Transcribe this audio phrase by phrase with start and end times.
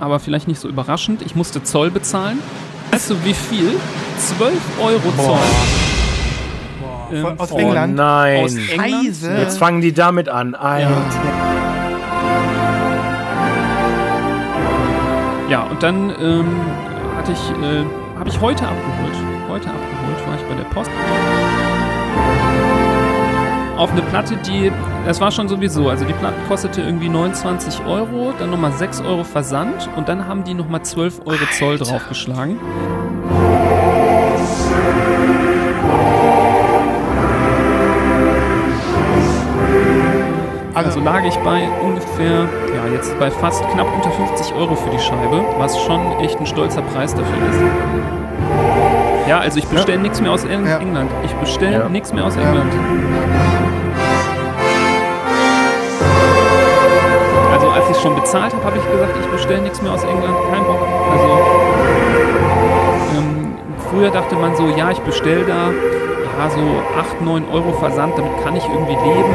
[0.00, 1.22] aber vielleicht nicht so überraschend.
[1.22, 2.38] Ich musste Zoll bezahlen.
[2.90, 3.72] Weißt du, wie viel?
[4.18, 5.38] 12 Euro Zoll.
[7.12, 7.94] Ähm, Von- aus von- England?
[7.96, 8.44] nein.
[8.44, 9.04] Aus England.
[9.06, 9.36] Scheiße.
[9.38, 10.54] Jetzt fangen die damit an.
[10.54, 10.90] Alter.
[15.48, 16.46] Ja, und dann ähm,
[17.16, 17.84] hatte ich, äh,
[18.18, 19.14] habe ich heute abgeholt.
[19.48, 20.90] Heute abgeholt war ich bei der Post.
[23.78, 24.72] Auf eine Platte, die,
[25.06, 29.22] das war schon sowieso, also die Platte kostete irgendwie 29 Euro, dann nochmal 6 Euro
[29.22, 32.58] Versand und dann haben die nochmal 12 Euro Zoll draufgeschlagen.
[40.74, 42.42] Also lag ich bei ungefähr,
[42.74, 46.46] ja, jetzt bei fast knapp unter 50 Euro für die Scheibe, was schon echt ein
[46.46, 47.60] stolzer Preis dafür ist.
[49.28, 50.78] Ja, also ich bestelle nichts mehr aus Eng Ja.
[50.78, 51.10] England.
[51.24, 51.88] Ich bestelle Ja.
[51.88, 52.42] nichts mehr aus Ja.
[52.42, 52.72] England.
[57.98, 60.36] Ich schon bezahlt habe, habe ich gesagt, ich bestelle nichts mehr aus England.
[60.52, 60.78] Kein Bock.
[61.10, 61.28] Also
[63.18, 63.56] ähm,
[63.90, 66.60] früher dachte man so, ja, ich bestelle da ja, so
[66.96, 69.34] 8, 9 Euro Versand, damit kann ich irgendwie leben.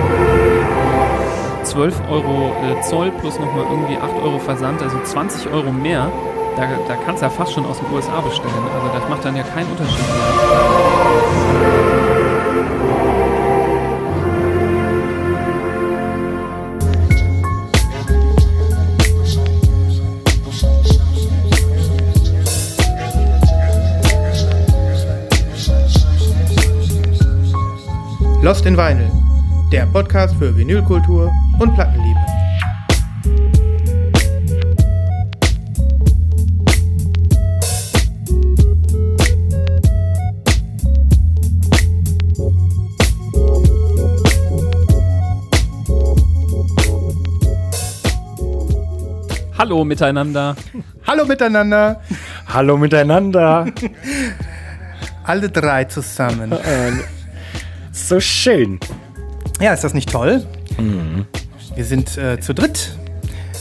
[1.64, 6.10] 12 Euro äh, Zoll plus nochmal irgendwie 8 Euro Versand, also 20 Euro mehr.
[6.56, 8.54] Da, da kannst du ja fast schon aus den USA bestellen.
[8.76, 11.93] Also das macht dann ja keinen Unterschied mehr.
[28.54, 29.10] Lost in Vinyl,
[29.72, 32.20] der Podcast für Vinylkultur und Plattenliebe.
[49.58, 50.56] Hallo miteinander.
[51.08, 52.02] Hallo miteinander,
[52.46, 53.66] Hallo miteinander.
[55.24, 56.54] alle drei zusammen.
[57.94, 58.80] So schön.
[59.62, 60.44] Ja, ist das nicht toll?
[60.80, 61.26] Mhm.
[61.76, 62.98] Wir sind äh, zu dritt.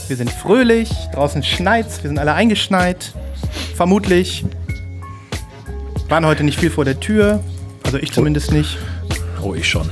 [0.07, 0.91] Wir sind fröhlich.
[1.13, 2.03] Draußen schneit's.
[2.03, 3.13] Wir sind alle eingeschneit.
[3.75, 4.43] Vermutlich.
[6.09, 7.43] Waren heute nicht viel vor der Tür.
[7.85, 8.77] Also ich zumindest nicht.
[9.41, 9.89] Oh, ich schon.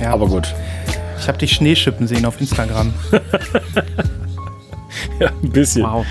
[0.00, 0.12] Ja.
[0.12, 0.54] Aber gut.
[1.18, 2.94] Ich habe dich Schneeschippen sehen auf Instagram.
[5.20, 5.82] Ja, ein bisschen.
[5.82, 6.06] Wow.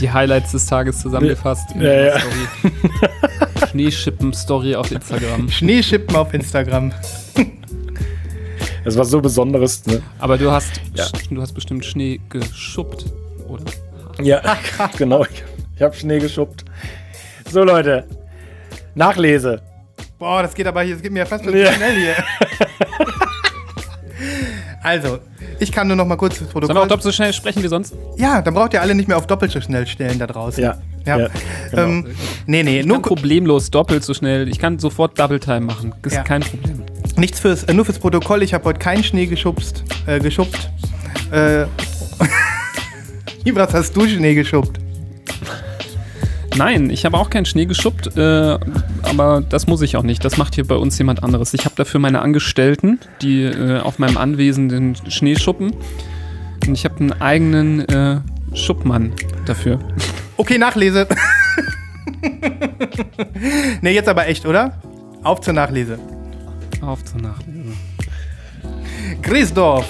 [0.00, 1.72] Die Highlights des Tages zusammengefasst.
[1.74, 2.14] in Ja, ja.
[3.56, 3.70] Story.
[3.70, 5.48] Schneeschippen-Story auf Instagram.
[5.50, 6.92] Schneeschippen auf Instagram.
[8.84, 9.84] Es war so Besonderes.
[9.86, 10.00] Ne?
[10.18, 11.06] Aber du hast, Ja.
[11.30, 13.06] du hast bestimmt Schnee geschuppt,
[13.48, 13.64] oder?
[14.22, 14.40] Ja,
[14.96, 15.24] genau.
[15.24, 15.42] Ich,
[15.76, 16.64] ich habe Schnee geschuppt.
[17.50, 18.06] So, Leute.
[18.94, 19.60] Nachlese.
[20.18, 21.72] Boah, das geht aber hier, das geht mir ja fast Ja.
[21.72, 22.14] schnell hier.
[24.82, 25.18] also,
[25.58, 26.88] ich kann nur noch mal kurz das Sollen wir auch Protokoll.
[26.88, 27.94] doppelt so schnell sprechen wie sonst?
[28.16, 30.62] Ja, dann braucht ihr alle nicht mehr auf doppelt so schnell stellen da draußen.
[30.62, 30.78] Ja.
[31.06, 31.18] Ja.
[31.18, 31.28] ja,
[31.70, 31.82] genau.
[31.82, 32.06] ähm,
[32.46, 34.48] nee, nee, Ich nur problemlos doppelt so schnell.
[34.48, 35.94] Ich kann sofort Double Time machen.
[36.02, 36.22] Das ist Ja.
[36.24, 36.82] kein Problem.
[37.16, 38.42] nichts fürs, äh, nur fürs Protokoll.
[38.42, 40.70] Ich habe heute keinen Schnee geschubst, äh, geschuppt.
[41.30, 41.66] Äh,
[43.54, 44.78] was hast du Schnee geschuppt?
[46.56, 48.20] Nein, ich habe auch keinen Schnee geschuppt, äh,
[49.02, 50.24] aber das muss ich auch nicht.
[50.24, 51.52] Das macht hier bei uns jemand anderes.
[51.52, 55.74] Ich habe dafür meine Angestellten, die äh, auf meinem Anwesen den Schnee schuppen.
[56.66, 58.20] Und ich habe einen eigenen äh,
[58.54, 59.12] Schuppmann
[59.44, 59.78] dafür.
[60.36, 61.06] Okay, Nachlese.
[63.80, 64.78] nee, jetzt aber echt, oder?
[65.22, 65.98] Auf zur Nachlese.
[66.80, 67.72] Auf zur Nachlese.
[69.22, 69.86] Griesdorf.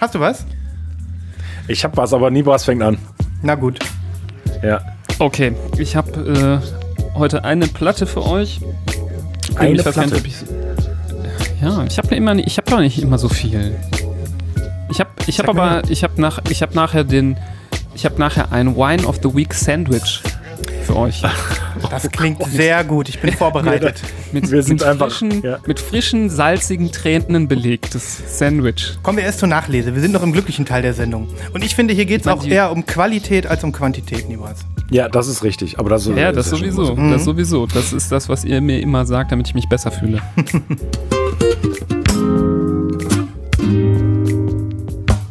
[0.00, 0.44] Hast du was?
[1.66, 2.98] Ich habe was, aber Nibras fängt an.
[3.42, 3.78] Na gut.
[4.62, 4.80] Ja.
[5.18, 8.60] Okay, ich habe äh, heute eine Platte für euch.
[9.56, 10.16] Eine ich nicht, Platte?
[10.16, 10.36] ob ich.
[11.60, 13.74] Ja, ich habe immer, nicht- ich habe doch nicht immer so viel.
[14.90, 17.36] Ich habe, ich habe mir aber, ich habe nach, ich habe nachher den,
[17.98, 20.22] ich habe nachher ein Wine of the Week Sandwich
[20.84, 21.20] für euch.
[21.90, 23.08] Das klingt sehr gut.
[23.08, 24.00] Ich bin vorbereitet.
[24.32, 25.58] Mit, Wir sind mit einfach- frischen, ja.
[25.66, 28.96] mit frischen, salzigen Tränen belegtes Sandwich.
[29.02, 29.94] Kommen wir erst zur Nachlese.
[29.94, 31.26] Wir sind noch im glücklichen Teil der Sendung.
[31.52, 34.60] Und ich finde, hier geht es auch eher um Qualität als um Quantität, niemals.
[34.90, 35.78] Ja, das ist richtig.
[35.80, 36.84] Aber das ist Ja, das ist schon sowieso.
[36.84, 36.94] so.
[36.96, 37.10] Mhm.
[37.10, 37.66] Das sowieso.
[37.66, 40.22] Das ist das, was ihr mir immer sagt, damit ich mich besser fühle.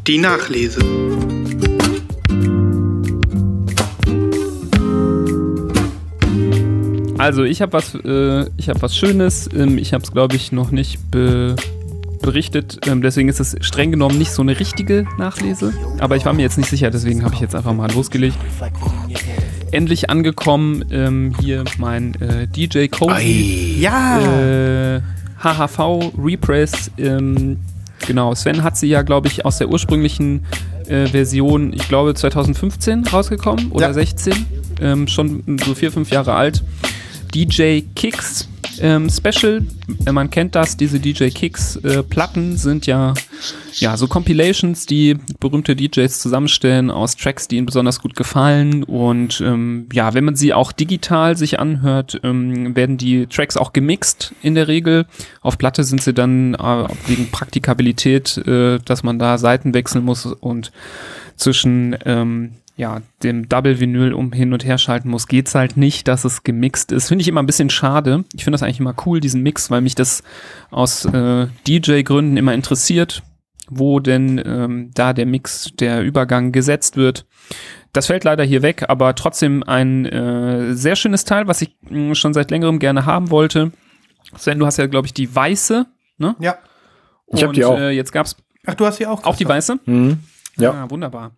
[0.07, 0.80] Die Nachlese.
[7.18, 9.50] Also ich habe was, äh, ich habe was Schönes.
[9.56, 11.56] Ähm, ich habe es, glaube ich, noch nicht be
[12.22, 12.80] berichtet.
[12.88, 15.72] Ähm, deswegen ist es streng genommen nicht so eine richtige Nachlese.
[16.00, 18.36] Aber ich war mir jetzt nicht sicher, deswegen habe ich jetzt einfach mal losgelegt.
[19.72, 24.19] Endlich angekommen ähm, hier mein äh, DJ Cozy Ja.
[24.19, 25.02] äh,
[25.44, 26.90] HHV Repress.
[26.98, 27.58] Ähm,
[28.08, 30.46] genau, Sven hat sie ja, glaube ich, aus der ursprünglichen
[30.88, 33.94] äh, Version, ich glaube 2015 rausgekommen oder Ja.
[33.94, 34.34] 16,
[34.81, 36.64] ähm, schon so vier, fünf Jahre alt.
[37.38, 38.50] DJ Kicks
[38.81, 39.62] ähm, Special,
[40.12, 43.13] man kennt das, diese DJ Kicks äh, Platten sind ja,
[43.75, 49.39] ja so Compilations, die berühmte DJs zusammenstellen aus Tracks, die ihnen besonders gut gefallen und
[49.42, 54.33] ähm, ja, wenn man sie auch digital sich anhört, ähm, werden die Tracks auch gemixt
[54.42, 55.06] in der Regel.
[55.42, 60.25] Auf Platte sind sie dann äh, wegen Praktikabilität, äh, dass man da Seiten wechseln muss
[60.25, 60.72] und
[61.36, 66.24] zwischen ähm, ja, dem Double-Vinyl um hin und her schalten muss, geht's halt nicht, dass
[66.25, 67.07] es gemixt ist.
[67.07, 68.24] Finde ich immer ein bisschen schade.
[68.33, 70.21] Ich finde das eigentlich immer cool, diesen Mix, weil mich das
[70.69, 73.24] aus äh, DJ-Gründen immer interessiert,
[73.68, 77.25] wo denn ähm, da der Mix, der Übergang gesetzt wird.
[77.94, 82.13] Das fällt leider hier weg, aber trotzdem ein äh, sehr schönes Teil, was ich mh,
[82.13, 83.71] schon seit längerem gerne haben wollte.
[84.38, 85.88] Sven, du hast ja, glaube ich, die weiße,
[86.19, 86.35] ne?
[86.39, 86.57] Ja.
[87.33, 87.80] Ich hab die Und, auch.
[87.80, 88.35] Äh, jetzt gab's
[88.68, 89.23] Ach, du hast sie auch.
[89.23, 89.80] auch die weiße.
[89.85, 90.19] Mhm.
[90.57, 90.73] Ja.
[90.73, 91.31] Ah, wunderbar.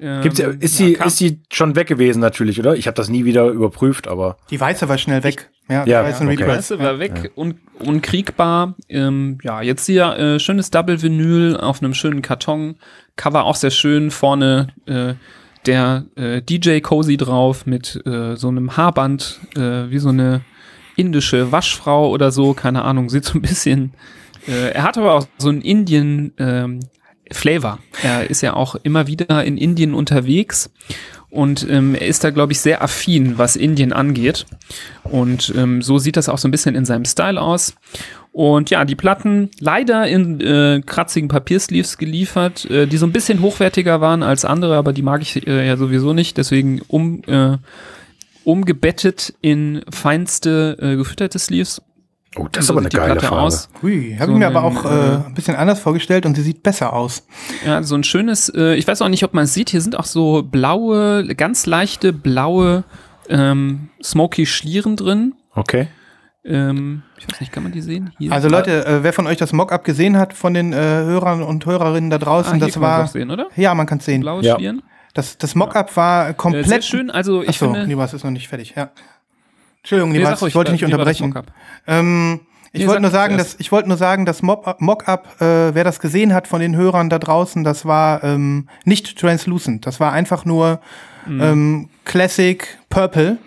[0.00, 2.74] Gibt's ja, Ähm, ist, ja, sie, ist sie schon weg gewesen natürlich, oder?
[2.74, 5.50] Ich habe das nie wieder überprüft, aber Die weiße war schnell weg.
[5.68, 6.36] Ja, die Ja, okay.
[6.36, 8.74] Die weiße war weg, un unkriegbar.
[8.88, 12.76] Ähm, ja, jetzt hier äh, schönes Double-Vinyl auf einem schönen Karton.
[13.16, 14.10] Cover auch sehr schön.
[14.10, 15.14] Vorne äh,
[15.66, 20.40] der äh, DJ Cozy drauf mit äh, so einem Haarband, äh, wie so eine
[20.96, 22.54] indische Waschfrau oder so.
[22.54, 23.92] Keine Ahnung, sieht so ein bisschen.
[24.48, 26.80] Äh, er hat aber auch so einen Indien ähm,
[27.32, 27.78] Flavor.
[28.02, 30.70] Er ist ja auch immer wieder in Indien unterwegs
[31.30, 34.46] und ähm, er ist da, glaube ich, sehr affin, was Indien angeht.
[35.04, 37.74] Und ähm, so sieht das auch so ein bisschen in seinem Style aus.
[38.32, 43.40] Und ja, die Platten leider in äh, kratzigen Papiersleeves geliefert, äh, die so ein bisschen
[43.40, 46.36] hochwertiger waren als andere, aber die mag ich äh, ja sowieso nicht.
[46.36, 47.58] Deswegen um, äh,
[48.44, 51.80] umgebettet in feinste äh, gefütterte Sleeves.
[52.36, 53.42] Oh, das ist aber eine geile Platte Farbe.
[53.42, 53.68] aus.
[53.82, 56.42] Hui, habe So ich mir aber auch äh, äh, ein bisschen anders vorgestellt und sie
[56.42, 57.26] sieht besser aus.
[57.66, 59.98] Ja, so ein schönes, äh, ich weiß auch nicht, ob man es sieht, hier sind
[59.98, 62.84] auch so blaue, ganz leichte blaue
[63.28, 65.34] ähm, Smoky Schlieren drin.
[65.54, 65.88] Okay.
[66.44, 68.12] Ähm, ich weiß nicht, kann man die sehen?
[68.18, 68.32] Hier.
[68.32, 71.66] Also Leute, äh, wer von euch das Mockup gesehen hat von den äh, Hörern und
[71.66, 73.48] Hörerinnen da ah, draußen, hier das kann war auch sehen, oder?
[73.56, 74.22] ja, man kann es sehen.
[74.22, 74.54] Blaue Ja.
[74.56, 74.82] Schlieren.
[75.12, 76.66] Das, das Mockup war Äh, komplett.
[76.68, 77.86] sehr schön, also ich Achso, finde...
[77.86, 78.74] Nibas ist noch nicht fertig.
[78.76, 78.90] Ja.
[79.82, 81.34] Entschuldigung, Nee, ruhig, ich wollte nicht unterbrechen.
[81.86, 82.40] Ähm,
[82.72, 85.82] ich Nee, wollte nur sagen, dass ich wollte nur sagen, das Mock- Mockup, äh, wer
[85.84, 89.86] das gesehen hat von den Hörern da draußen, das war ähm, nicht translucent.
[89.86, 90.80] Das war einfach nur
[91.26, 91.40] Mhm.
[91.42, 93.38] ähm, Classic Purple.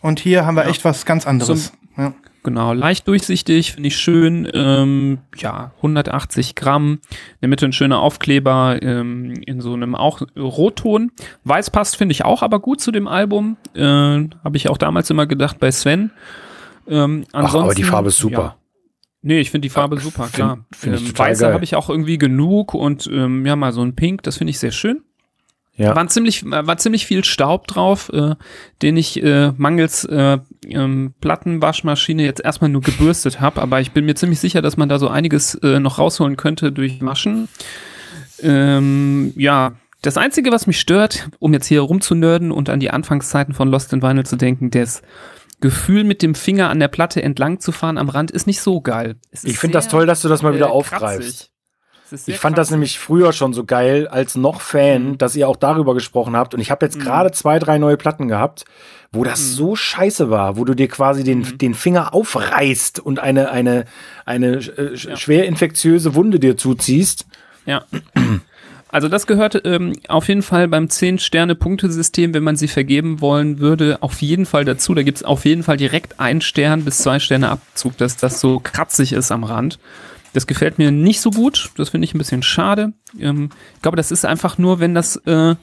[0.00, 0.70] Und hier haben wir Ja.
[0.70, 1.72] echt was ganz anderes.
[1.96, 2.12] ja.
[2.46, 4.48] Genau, leicht durchsichtig, finde ich schön.
[4.54, 7.00] Ähm, ja, 180 Gramm.
[7.10, 11.10] In der Mitte ein schöner Aufkleber ähm, in so einem auch Rotton.
[11.42, 13.56] Weiß passt, finde ich auch aber gut zu dem Album.
[13.74, 16.12] Äh, Habe ich auch damals immer gedacht bei Sven.
[16.86, 18.40] Ähm, Ach, aber die Farbe ist super.
[18.40, 18.56] Ja.
[19.22, 20.58] Nee, ich finde die Farbe Ja, super, find- klar.
[20.72, 24.22] find ähm, Weiße habe ich auch irgendwie genug und ähm, ja, mal so ein Pink,
[24.22, 25.02] das finde ich sehr schön.
[25.76, 25.94] Ja.
[25.94, 28.34] War ziemlich, war ziemlich viel Staub drauf, äh,
[28.82, 34.06] den ich äh, mangels äh, ähm, Plattenwaschmaschine jetzt erstmal nur gebürstet habe, aber ich bin
[34.06, 37.48] mir ziemlich sicher, dass man da so einiges äh, noch rausholen könnte durch Maschen.
[38.42, 43.54] Ähm, ja, das Einzige, was mich stört, um jetzt hier rumzunörden und an die Anfangszeiten
[43.54, 45.02] von Lost in Vinyl zu denken, das
[45.60, 48.80] Gefühl, mit dem Finger an der Platte entlang zu fahren am Rand, ist nicht so
[48.80, 49.16] geil.
[49.42, 51.20] Ich finde das toll, dass du das mal wieder äh, aufgreifst.
[51.20, 51.50] kratzig.
[52.26, 55.18] Ich fand das nämlich früher schon so geil, als noch Fan, Mhm.
[55.18, 56.54] dass ihr auch darüber gesprochen habt.
[56.54, 57.02] Und ich habe jetzt Mhm.
[57.02, 58.64] gerade zwei, drei neue Platten gehabt,
[59.12, 59.54] wo das Mhm.
[59.54, 61.58] so scheiße war, wo du dir quasi den, Mhm.
[61.58, 63.84] den Finger aufreißt und eine, eine,
[64.24, 65.16] eine äh, Ja.
[65.16, 67.26] schwer infektiöse Wunde dir zuziehst.
[67.64, 67.84] Ja.
[68.88, 73.98] Also das gehört ähm, auf jeden Fall beim 10-Sterne-Punktesystem, wenn man sie vergeben wollen würde,
[74.00, 74.94] auf jeden Fall dazu.
[74.94, 78.40] Da gibt es auf jeden Fall direkt ein Stern bis zwei Sterne Abzug, dass das
[78.40, 79.78] so kratzig ist am Rand.
[80.36, 81.70] Das gefällt mir nicht so gut.
[81.78, 82.92] Das finde ich ein bisschen schade.
[83.18, 85.54] Ähm, ich glaube, das ist einfach nur, wenn das, äh,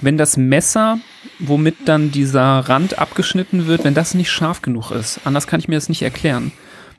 [0.00, 0.98] wenn das Messer,
[1.38, 5.20] womit dann dieser Rand abgeschnitten wird, wenn das nicht scharf genug ist.
[5.24, 6.50] Anders kann ich mir das nicht erklären.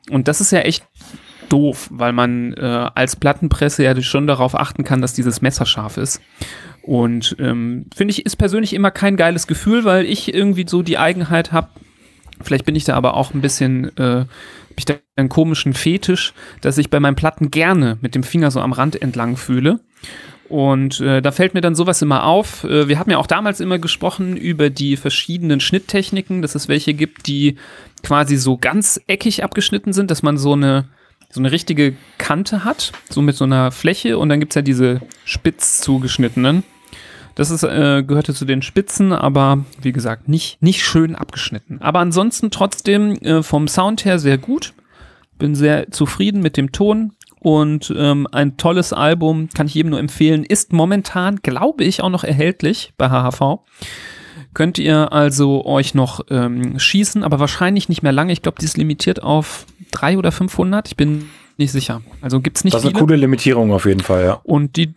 [0.10, 0.86] Und das ist ja echt
[1.50, 5.98] doof, weil man äh, als Plattenpresse ja schon darauf achten kann, dass dieses Messer scharf
[5.98, 6.22] ist.
[6.84, 10.98] Und ähm, finde ich, ist persönlich immer kein geiles Gefühl, weil ich irgendwie so die
[10.98, 11.68] Eigenheit habe,
[12.42, 14.26] vielleicht bin ich da aber auch ein bisschen, äh,
[14.80, 18.62] ich da einen komischen Fetisch, dass ich bei meinen Platten gerne mit dem Finger so
[18.62, 19.80] am Rand entlang fühle.
[20.50, 22.64] Und äh, da fällt mir dann sowas immer auf.
[22.64, 26.96] Äh, wir haben ja auch damals immer gesprochen über die verschiedenen Schnitttechniken, dass es welche
[26.96, 27.58] gibt, die
[28.02, 30.90] quasi so ganz eckig abgeschnitten sind, dass man so eine
[31.32, 35.02] so eine richtige Kante hat, so mit so einer Fläche und dann gibt's ja diese
[35.26, 36.64] spitz zugeschnittenen.
[37.40, 41.82] Das ist, äh, gehörte zu den Spitzen, aber wie gesagt, nicht, nicht schön abgeschnitten.
[41.82, 44.74] Aber ansonsten trotzdem äh, vom Sound her sehr gut.
[45.38, 50.02] Bin sehr zufrieden mit dem Ton und ähm, ein tolles Album, kann ich jedem nur
[50.02, 53.62] empfehlen, ist momentan, glaube ich, auch noch erhältlich bei HHV.
[54.54, 58.34] Könnt ihr also euch noch ähm, schießen, aber wahrscheinlich nicht mehr lange.
[58.34, 60.90] Ich glaube, die ist limitiert auf drei oder 500.
[60.90, 62.02] Ich bin nicht sicher.
[62.20, 62.98] Also gibt's nicht Das ist viele.
[63.00, 64.42] eine coole Limitierung auf jeden Fall, ja.
[64.44, 64.94] Und die,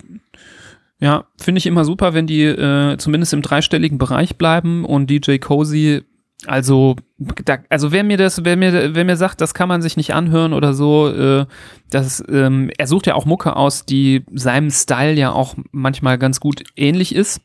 [1.02, 5.38] ja, finde ich immer super, wenn die äh, zumindest im dreistelligen Bereich bleiben und DJ
[5.38, 6.02] Cozy,
[6.46, 9.96] also, da, also wer mir das, wer mir, wer mir sagt, das kann man sich
[9.96, 11.46] nicht anhören oder so, äh,
[11.90, 16.38] das, ähm, er sucht ja auch Mucke aus, die seinem Style ja auch manchmal ganz
[16.38, 17.40] gut ähnlich ist.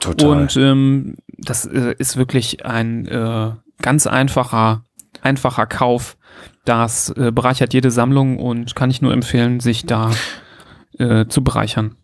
[0.00, 0.28] Total.
[0.28, 4.84] Und ähm, das äh, ist wirklich ein äh, ganz einfacher,
[5.22, 6.18] einfacher Kauf.
[6.66, 10.10] Das äh, bereichert jede Sammlung und kann ich nur empfehlen, sich da
[10.98, 11.96] äh, zu bereichern.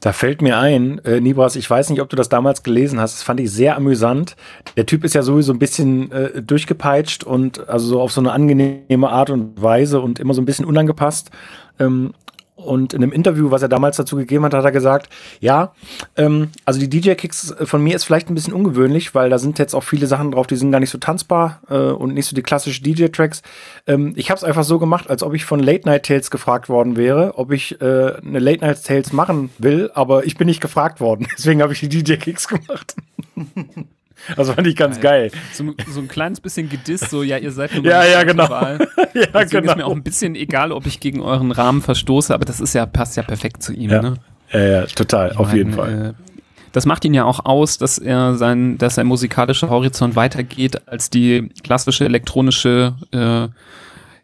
[0.00, 3.14] Da fällt mir ein, äh, Nibras, ich weiß nicht, ob du das damals gelesen hast,
[3.14, 4.36] das fand ich sehr amüsant.
[4.76, 8.32] Der Typ ist ja sowieso ein bisschen äh, durchgepeitscht und also so auf so eine
[8.32, 11.30] angenehme Art und Weise und immer so ein bisschen unangepasst.
[11.78, 12.14] Ähm,
[12.62, 15.08] und in einem Interview, was er damals dazu gegeben hat, hat er gesagt,
[15.40, 15.72] ja,
[16.16, 19.74] ähm, also die DJ-Kicks von mir ist vielleicht ein bisschen ungewöhnlich, weil da sind jetzt
[19.74, 22.42] auch viele Sachen drauf, die sind gar nicht so tanzbar äh, und nicht so die
[22.42, 23.42] klassischen DJ-Tracks.
[23.86, 26.68] Ähm, ich habe es einfach so gemacht, als ob ich von Late Night Tales gefragt
[26.68, 27.84] worden wäre, ob ich äh,
[28.16, 31.26] eine Late Night Tales machen will, aber ich bin nicht gefragt worden.
[31.36, 32.94] Deswegen habe ich die DJ-Kicks gemacht.
[34.36, 35.30] Also fand ich ganz geil.
[35.52, 38.48] So, so ein kleines bisschen gedisst, so, ja, ihr seid nur Ja, ja, genau.
[38.48, 38.78] Wahl.
[39.14, 42.44] ja, Deswegen ist mir auch ein bisschen egal, ob ich gegen euren Rahmen verstoße, aber
[42.44, 44.14] das ist ja, passt ja perfekt zu ihm, Ja, ne?
[44.52, 46.14] ja, ja total, Ich auf meine, jeden Fall.
[46.18, 46.32] Äh,
[46.72, 51.10] das macht ihn ja auch aus, dass er sein, dass sein musikalischer Horizont weitergeht als
[51.10, 53.48] die klassische elektronische äh,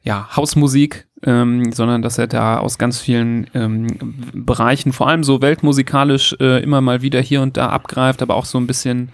[0.02, 3.86] ja, Hausmusik, ähm, sondern dass er da aus ganz vielen ähm,
[4.32, 8.46] Bereichen, vor allem so weltmusikalisch, äh, immer mal wieder hier und da abgreift, aber auch
[8.46, 9.10] so ein bisschen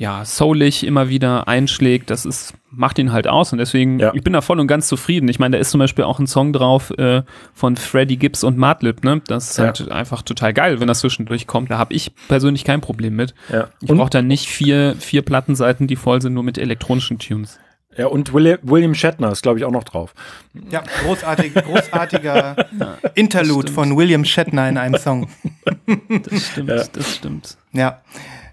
[0.00, 4.12] ja, soulig immer wieder einschlägt, das ist, macht ihn halt aus und deswegen, Ja.
[4.14, 5.28] ich bin da voll und ganz zufrieden.
[5.28, 8.56] Ich meine, da ist zum Beispiel auch ein Song drauf äh, von Freddie Gibbs und
[8.56, 9.20] Madlib, ne?
[9.26, 9.64] Das ist Ja.
[9.66, 11.70] halt einfach total geil, wenn das zwischendurch kommt.
[11.70, 13.34] Da habe ich persönlich kein Problem mit.
[13.52, 13.68] Ja.
[13.82, 17.58] Ich brauche da nicht vier, vier Plattenseiten, die voll sind, nur mit elektronischen Tunes.
[17.98, 20.14] ja, und William, Shatner ist, glaube ich, auch noch drauf.
[20.70, 22.56] Ja, großartig, großartiger
[23.16, 23.74] Interlude stimmt.
[23.74, 25.28] von William Shatner in einem Song.
[26.22, 26.84] Das stimmt, Ja.
[26.90, 27.58] das stimmt.
[27.72, 28.00] Ja.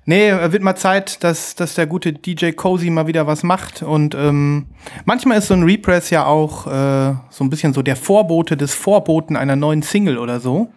[0.09, 3.83] Nee, äh, wird mal Zeit, dass, dass der gute DJ Cozy mal wieder was macht.
[3.83, 4.67] Und ähm,
[5.03, 8.73] manchmal ist so ein Repress ja auch äh, so ein bisschen so der Vorbote des
[8.73, 10.71] Vorboten einer neuen Single oder so.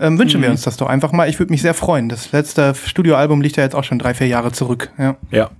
[0.00, 1.28] Ähm, wünschen wir uns das doch einfach mal.
[1.28, 2.08] Ich würde mich sehr freuen.
[2.08, 4.90] Das letzte Studioalbum liegt ja jetzt auch schon drei, vier Jahre zurück.
[4.98, 5.16] Ja.
[5.30, 5.50] Ja.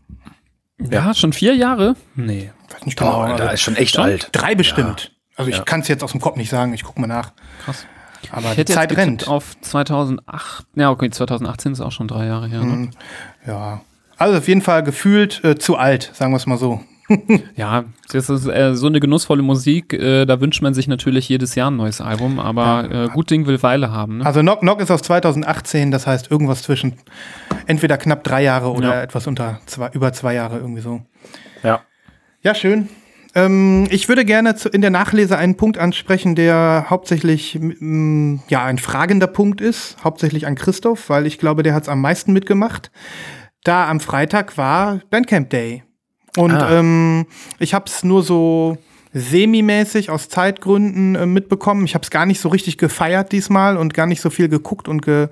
[0.91, 1.95] Ja, schon vier Jahre?
[2.17, 2.51] Nee.
[2.73, 3.27] Weiß nicht Oh, genau.
[3.37, 4.05] da also ist schon echt Schon?
[4.05, 4.31] alt.
[4.33, 5.13] drei bestimmt.
[5.37, 5.65] Also ich Ja.
[5.65, 6.73] kann es jetzt aus dem Kopf nicht sagen.
[6.73, 7.33] Ich guck mal nach.
[7.65, 7.87] Krass.
[8.31, 9.29] Aber Ich die hätte Zeit jetzt rennt.
[9.29, 10.67] auf 2008.
[10.77, 12.61] Ja, okay, 2018 ist auch schon drei Jahre her.
[12.61, 12.65] Ne?
[12.77, 12.91] Mhm.
[13.47, 13.81] Ja.
[14.17, 16.81] Also auf jeden Fall gefühlt äh, zu alt, sagen wir es mal so.
[17.57, 19.93] Ja, das ist äh, so eine genussvolle Musik.
[19.93, 23.47] Äh, da wünscht man sich natürlich jedes Jahr ein neues Album, aber äh, gut Ding
[23.47, 24.19] will Weile haben.
[24.19, 24.27] Ne?
[24.27, 26.95] Also Knock Knock ist aus 2018, das heißt irgendwas zwischen
[27.67, 29.03] entweder knapp drei Jahre oder Ja.
[29.03, 31.03] etwas unter zwei, über zwei Jahre irgendwie so.
[31.63, 31.81] Ja.
[32.43, 32.89] Ja, schön.
[33.35, 38.65] Ähm, ich würde gerne zu, in der Nachlese einen Punkt ansprechen, der hauptsächlich mm, ja
[38.65, 42.33] ein fragender Punkt ist, hauptsächlich an Christoph, weil ich glaube, der hat es am meisten
[42.33, 42.91] mitgemacht.
[43.65, 45.83] Da am Freitag war Bandcamp Day.
[46.37, 46.79] Und Ah.
[46.79, 47.27] ähm,
[47.59, 48.77] ich habe es nur so
[49.13, 51.85] semi-mäßig aus Zeitgründen äh, mitbekommen.
[51.85, 54.89] Ich habe es gar nicht so richtig gefeiert diesmal und gar nicht so viel geguckt
[54.89, 55.29] und ge,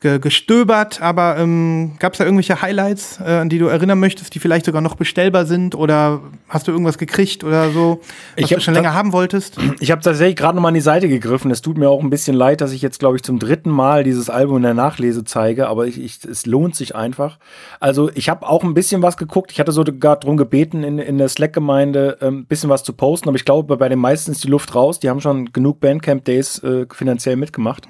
[0.00, 1.00] ge, gestöbert.
[1.00, 4.66] Aber ähm, gab es da irgendwelche Highlights, äh, an die du erinnern möchtest, die vielleicht
[4.66, 5.74] sogar noch bestellbar sind?
[5.74, 8.00] Oder hast du irgendwas gekriegt oder so,
[8.36, 9.58] was Ich du schon länger haben wolltest?
[9.80, 11.50] Ich habe tatsächlich gerade noch mal an die Seite gegriffen.
[11.50, 14.04] Es tut mir auch ein bisschen leid, dass ich jetzt, glaube ich, zum dritten Mal
[14.04, 17.38] dieses Album in der Nachlese zeige, aber ich, ich, es lohnt sich einfach.
[17.78, 19.52] Also ich habe auch ein bisschen was geguckt.
[19.52, 23.28] Ich hatte sogar darum gebeten, in, in der Slack-Gemeinde ein ähm, bisschen was zu posten,
[23.28, 25.00] aber ich glaube, bei den meisten ist die Luft raus.
[25.00, 27.86] Die haben schon genug Bandcamp-Days äh, finanziell mitgemacht.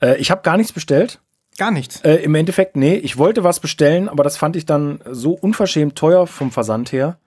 [0.00, 1.20] Äh, ich habe gar nichts bestellt.
[1.58, 2.00] Gar nichts.
[2.00, 5.96] Äh, Im Endeffekt, nee, ich wollte was bestellen, aber das fand ich dann so unverschämt
[5.96, 7.18] teuer vom Versand her.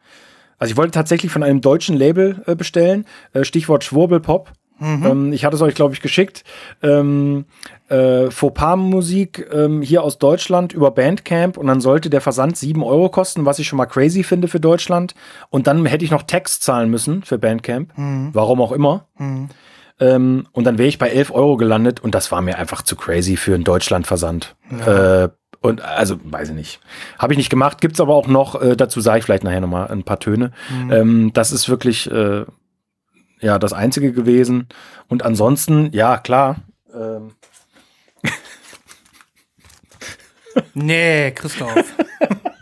[0.58, 4.52] Also ich wollte tatsächlich von einem deutschen Label äh, bestellen, äh, Stichwort Schwurbelpop.
[5.06, 6.44] Ähm, ich hatte es euch, glaube ich, geschickt.
[6.82, 7.46] Ähm,
[7.88, 13.10] äh, Fauxpas-Musik ähm, hier aus Deutschland über Bandcamp und dann sollte der Versand 7 Euro
[13.10, 15.14] kosten, was ich schon mal crazy finde für Deutschland.
[15.50, 17.94] Und dann hätte ich noch Text zahlen müssen für Bandcamp.
[18.34, 19.06] Warum auch immer.
[20.00, 22.96] Ähm, und dann wäre ich bei 11 Euro gelandet und das war mir einfach zu
[22.96, 24.56] crazy für einen Deutschlandversand.
[24.86, 25.30] Äh,
[25.62, 26.80] und also, weiß ich nicht.
[27.18, 29.88] Habe ich nicht gemacht, gibt's aber auch noch, äh, dazu sage ich vielleicht nachher nochmal
[29.88, 30.52] ein paar Töne.
[30.92, 32.46] Ähm, das ist wirklich äh,
[33.40, 34.68] ja das Einzige gewesen.
[35.08, 36.58] Und ansonsten, ja, klar.
[36.94, 37.32] Ähm,
[40.74, 41.94] Nee, Christoph.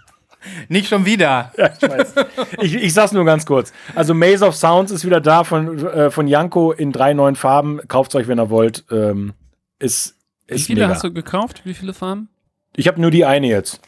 [0.69, 1.51] Nicht schon wieder.
[1.57, 2.13] Ja, ich weiß.
[2.62, 3.72] ich, ich sag's nur ganz kurz.
[3.95, 7.79] Also Maze of Sounds ist wieder da von, äh, von Janko in drei neuen Farben.
[7.88, 8.83] Kauft's euch, wenn ihr wollt.
[8.91, 9.33] Ähm,
[9.79, 10.15] ist,
[10.48, 10.93] ist Wie viele mega.
[10.93, 11.62] hast du gekauft?
[11.65, 12.29] Wie viele Farben?
[12.75, 13.81] Ich habe nur die eine jetzt.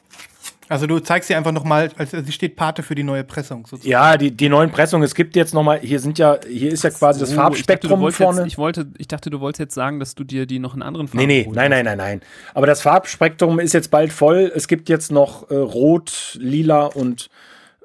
[0.67, 3.89] Also du zeigst sie einfach nochmal, also sie steht Pate für die neue Pressung sozusagen.
[3.89, 5.05] Ja, die, die neuen Pressungen.
[5.05, 5.79] Es gibt jetzt noch mal.
[5.79, 8.41] Hier sind ja, hier ist ja quasi das Oh, Farbspektrum ich dachte, vorne.
[8.41, 10.81] Jetzt, ich, wollte, ich dachte, du wolltest jetzt sagen, dass du dir die noch in
[10.81, 12.22] anderen Farben Nee, nee, nein, nein, nein, nein.
[12.53, 14.51] Aber das Farbspektrum ist jetzt bald voll.
[14.55, 17.29] Es gibt jetzt noch äh, Rot, Lila und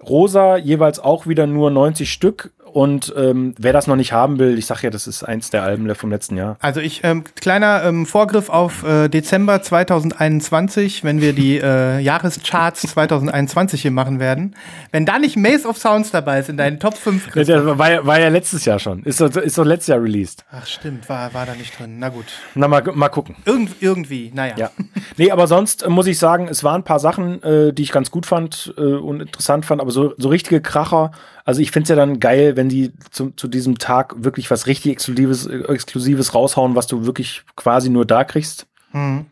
[0.02, 2.52] Rosa, jeweils auch wieder nur 90 Stück.
[2.72, 5.62] Und ähm, wer das noch nicht haben will, ich sag ja, das ist eins der
[5.62, 6.56] Alben vom letzten Jahr.
[6.60, 12.82] Also ich, ähm, kleiner ähm, Vorgriff auf äh, Dezember 2021, wenn wir die äh, Jahrescharts
[12.82, 14.54] 2021 hier machen werden.
[14.92, 17.90] Wenn da nicht Maze of Sounds dabei ist in deinen Top 5, Ja, der war,
[17.90, 19.02] ja- war ja letztes Jahr schon.
[19.04, 20.44] Ist doch, ist doch letztes Jahr released.
[20.52, 21.96] Ach stimmt, war, war da nicht drin.
[21.98, 22.26] Na gut.
[22.54, 23.36] Na, mal, mal gucken.
[23.44, 24.54] Irgend, irgendwie, naja.
[24.56, 24.70] Ja.
[25.16, 27.92] Nee, aber sonst äh, muss ich sagen, es waren ein paar Sachen, äh, die ich
[27.92, 31.10] ganz gut fand äh, und interessant fand, aber so, so richtige Kracher.
[31.50, 34.68] Also ich finde es ja dann geil, wenn die zu, zu diesem Tag wirklich was
[34.68, 38.68] richtig Exklusives, Exklusives raushauen, was du wirklich quasi nur da kriegst.
[38.92, 39.26] Mhm.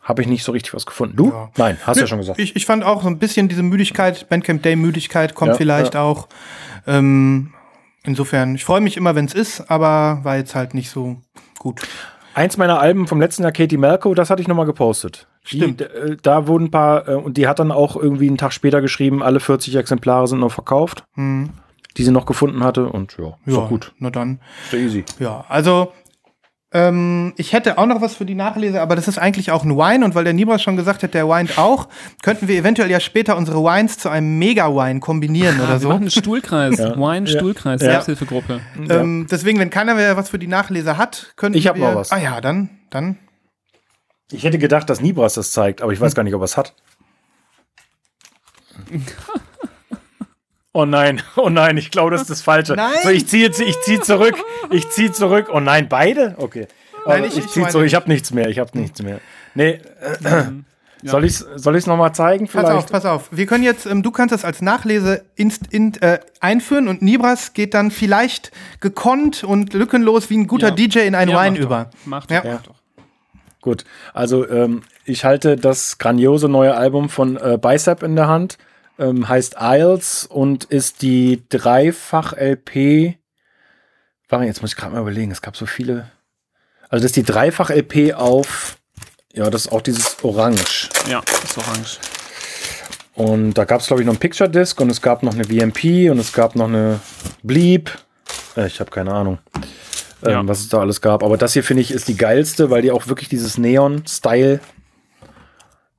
[0.00, 1.16] Habe ich nicht so richtig was gefunden.
[1.16, 1.28] Du?
[1.28, 1.50] Ja.
[1.58, 2.38] Nein, hast ja schon gesagt.
[2.38, 5.92] Ich, ich fand auch so ein bisschen diese Müdigkeit, Bandcamp Day Müdigkeit kommt Ja, vielleicht
[5.92, 6.00] ja.
[6.00, 6.28] auch.
[6.86, 7.52] Ähm,
[8.04, 11.20] insofern, ich freue mich immer, wenn es ist, aber war jetzt halt nicht so
[11.58, 11.82] gut.
[12.32, 15.27] Eins meiner Alben vom letzten Jahr, Katie Malco, das hatte ich nochmal gepostet.
[15.44, 15.80] Stimmt.
[15.80, 18.52] Die, äh, da wurden ein paar, äh, und die hat dann auch irgendwie einen Tag
[18.52, 21.50] später geschrieben, alle 40 Exemplare sind noch verkauft, Hm.
[21.96, 22.86] die sie noch gefunden hatte.
[22.88, 23.92] Und ja, ist Ja, gut.
[23.98, 24.40] Na dann.
[24.64, 25.04] Ist doch easy.
[25.18, 25.92] Ja, also
[26.70, 29.74] ähm, ich hätte auch noch was für die Nachlese, aber das ist eigentlich auch ein
[29.74, 31.88] Wine und weil der Nibras schon gesagt hat, der weint auch,
[32.22, 35.88] könnten wir eventuell ja später unsere Wines zu einem Mega-Wine kombinieren oder Wir so.
[35.88, 36.76] machen einen Stuhlkreis.
[36.78, 36.94] Ja.
[36.94, 37.92] Wine, Stuhlkreis, Ja.
[37.92, 38.60] Selbsthilfegruppe.
[38.90, 41.88] Ähm, deswegen, wenn keiner mehr was für die Nachlese hat, könnten Ich hab wir.
[41.88, 42.12] noch was.
[42.12, 43.16] Ah ja, dann, dann.
[44.30, 46.56] Ich hätte gedacht, dass Nibras das zeigt, aber ich weiß gar nicht, ob er es
[46.56, 46.74] hat.
[50.72, 52.74] Oh nein, oh nein, ich glaube, das ist das Falsche.
[52.74, 52.92] Nein.
[53.02, 54.36] So, ich ziehe ich zieh zurück.
[54.70, 55.48] Ich ziehe zurück.
[55.52, 56.34] Oh nein, beide?
[56.38, 56.68] Okay.
[57.06, 57.86] Nein, ich- ich, ich ziehe zurück.
[57.86, 58.48] Ich habe nichts mehr.
[58.48, 59.20] Ich habe nichts mehr.
[59.54, 59.80] Nee.
[61.04, 62.46] Soll ich es soll ich's nochmal zeigen?
[62.46, 62.72] Pass Vielleicht?
[62.72, 63.28] auf, pass auf.
[63.30, 67.52] Wir können jetzt, ähm, du kannst das als Nachlese inst, in, äh, einführen und Nibras
[67.54, 70.74] geht dann vielleicht gekonnt und lückenlos wie ein guter Ja.
[70.74, 71.56] DJ in einen Ja, doch.
[71.56, 71.90] über.
[72.04, 72.54] Mach doch, Ja.
[72.54, 72.74] mach doch.
[73.68, 78.56] Gut, also ähm, ich halte das grandiose neue Album von äh, Bicep in der Hand.
[78.98, 83.18] Ähm, heißt Isles und ist die Dreifach-LP.
[84.30, 86.10] Warte, jetzt muss ich gerade mal überlegen, es gab so viele.
[86.88, 88.78] Also das ist die Dreifach-LP auf,
[89.34, 90.88] ja, das ist auch dieses Orange.
[91.10, 91.98] Ja, ist orange.
[93.16, 95.44] Und da gab es, glaube ich, noch ein Picture Disc und es gab noch eine
[95.44, 97.00] VMP und es gab noch eine
[97.42, 97.90] Bleep.
[98.56, 99.36] Äh, ich habe keine Ahnung,
[100.24, 100.48] ähm, Ja.
[100.48, 101.22] was es da alles gab.
[101.22, 104.60] Aber das hier finde ich ist die geilste, weil die auch wirklich dieses Neon-Style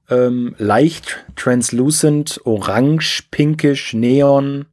[0.10, 4.66] ähm, leicht translucent, orange, pinkisch, neon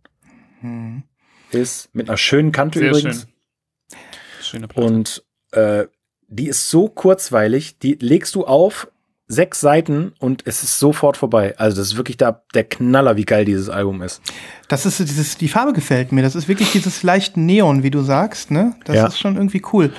[1.50, 1.94] ist.
[1.94, 3.20] Mit einer schönen Kante Sehr übrigens.
[3.20, 3.98] schön.
[4.42, 4.86] Schöne Platte.
[4.86, 5.84] Und äh,
[6.28, 8.88] die ist so kurzweilig, die legst du auf,
[9.28, 11.54] sechs Seiten und es ist sofort vorbei.
[11.58, 14.22] Also das ist wirklich der, der Knaller, wie geil dieses Album ist.
[14.68, 16.22] Das ist so dieses, die Farbe gefällt mir.
[16.22, 18.74] Das ist wirklich dieses leicht Neon, wie du sagst, ne?
[18.84, 19.06] Das Ja.
[19.08, 19.92] ist schon irgendwie cool.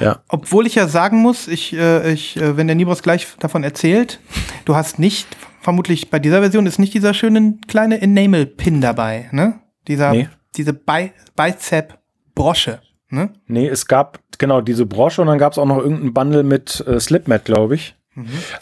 [0.00, 0.20] Ja.
[0.28, 4.18] Obwohl ich ja sagen muss, ich, äh, ich, äh, wenn der Nibras gleich davon erzählt,
[4.64, 5.28] du hast nicht,
[5.60, 9.60] vermutlich bei dieser Version ist nicht dieser schöne kleine Enamel-Pin dabei, ne?
[9.86, 10.28] Dieser, Nee.
[10.56, 13.30] diese Bi Bicep-Brosche, ne?
[13.46, 16.82] Nee, es gab genau diese Brosche und dann gab es auch noch irgendeinen Bundle mit
[16.86, 17.94] äh, Slipmat, glaube ich.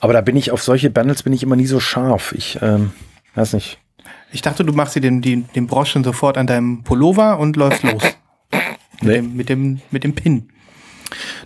[0.01, 2.33] Aber da bin ich auf solche Bundles bin ich immer nie so scharf.
[2.33, 2.93] Ich ähm,
[3.35, 3.79] weiß nicht.
[4.33, 7.83] Ich dachte, du machst dir den, den, den Broschen sofort an deinem Pullover und läufst
[7.83, 8.03] los.
[8.03, 8.15] Mit,
[9.03, 9.15] Nee.
[9.15, 10.51] dem, mit, dem, mit dem Pin.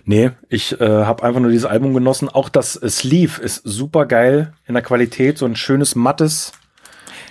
[0.03, 2.29] Nee, ich äh, habe einfach nur dieses Album genossen.
[2.29, 6.51] Auch das Sleeve ist super geil in der Qualität, so ein schönes mattes.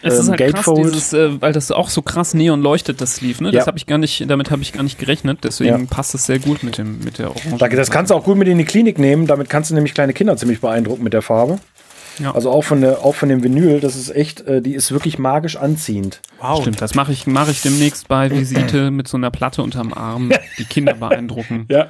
[0.06, 0.84] Es ist ähm, halt krass, Gatefold.
[0.94, 3.50] dieses, äh, weil das auch so krass neon leuchtet, das Sleeve, ne?
[3.50, 3.66] Das Ja.
[3.66, 5.86] habe ich gar nicht, damit habe ich gar nicht gerechnet, deswegen Ja.
[5.88, 7.56] passt es sehr gut mit dem, mit der Orange.
[7.58, 9.26] Da- Das kannst du auch gut mit in die Klinik nehmen.
[9.26, 11.58] Damit kannst du nämlich kleine Kinder ziemlich beeindrucken mit der Farbe.
[12.20, 12.32] Ja.
[12.32, 15.18] Also auch von, der, auch von dem Vinyl, das ist echt, äh, die ist wirklich
[15.18, 16.20] magisch anziehend.
[16.40, 16.60] Wow.
[16.60, 20.30] Stimmt, das mache ich, mache ich demnächst bei Visite mit so einer Platte unterm Arm,
[20.58, 21.66] die Kinder beeindrucken.
[21.68, 21.88] Ja.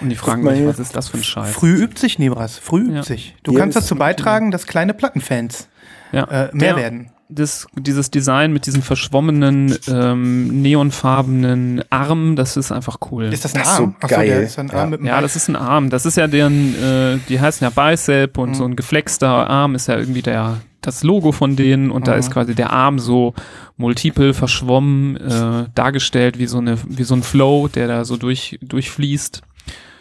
[0.00, 1.50] Und die fragen mich, was ist das für ein Scheiß?
[1.52, 2.58] Früh übt sich, Nebras.
[2.58, 3.02] Früh übt Ja.
[3.04, 3.34] sich.
[3.42, 5.68] Du Ja, kannst dazu beitragen, dass kleine Plattenfans
[6.12, 6.24] Ja.
[6.24, 7.10] äh, mehr Der- werden.
[7.34, 13.24] Das, dieses Design mit diesen verschwommenen, ähm, neonfarbenen Armen, das ist einfach cool.
[13.32, 13.96] Ist das ein Das ist so Arm?
[14.06, 14.26] Geil.
[14.28, 14.74] der ist ein Ja.
[14.74, 15.90] Arm mit einem ja, das ist ein Arm.
[15.90, 19.88] Das ist ja deren, äh, die heißen ja Bicep und so ein geflexter Arm ist
[19.88, 23.34] ja irgendwie der, das Logo von denen und da ist quasi der Arm so
[23.76, 28.58] multiple verschwommen äh, dargestellt, wie so, eine, wie so ein Flow, der da so durch,
[28.62, 29.42] durchfließt.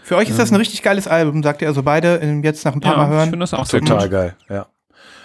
[0.03, 2.73] Für euch ist das ein richtig geiles Album, sagt ihr also beide ähm, jetzt nach
[2.73, 3.29] ein paar Ja, Mal ich hören.
[3.29, 4.11] finde das auch Total gut.
[4.11, 4.65] geil, ja.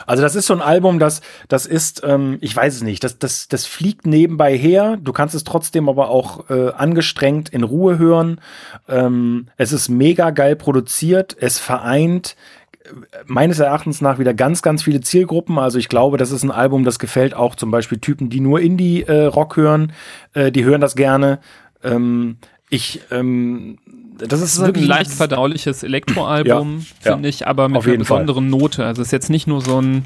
[0.08, 3.18] Also das ist so ein Album, das, das ist, ähm, ich weiß es nicht, das,
[3.18, 4.98] das, das fliegt nebenbei her.
[5.00, 8.40] Du kannst es trotzdem aber auch äh, angestrengt in Ruhe hören.
[8.88, 11.36] Ähm, es ist mega geil produziert.
[11.38, 12.36] Es vereint
[12.84, 12.88] äh,
[13.26, 15.58] meines Erachtens nach wieder ganz, ganz viele Zielgruppen.
[15.58, 18.60] Also ich glaube, das ist ein Album, das gefällt auch zum Beispiel Typen, die nur
[18.60, 19.92] Indie-Rock äh, hören.
[20.32, 21.38] Äh, die hören das gerne.
[21.84, 22.38] Ähm,
[22.70, 23.78] ich, ähm,
[24.18, 27.98] das ist, das ist ein leicht verdauliches Elektroalbum, ja, finde ja, ich, aber mit einer
[27.98, 28.60] besonderen Fall.
[28.60, 28.84] Note.
[28.84, 30.04] Also es ist jetzt nicht nur so ein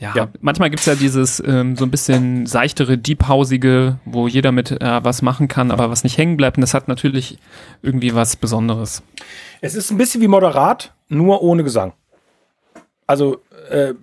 [0.00, 0.28] ja, ja.
[0.40, 5.04] manchmal gibt es ja dieses ähm, so ein bisschen seichtere, deephausige, wo jeder mit äh,
[5.04, 6.56] was machen kann, aber was nicht hängen bleibt.
[6.56, 7.38] Und das hat natürlich
[7.80, 9.02] irgendwie was Besonderes.
[9.60, 11.92] Es ist ein bisschen wie moderat, nur ohne Gesang.
[13.06, 13.94] Also äh,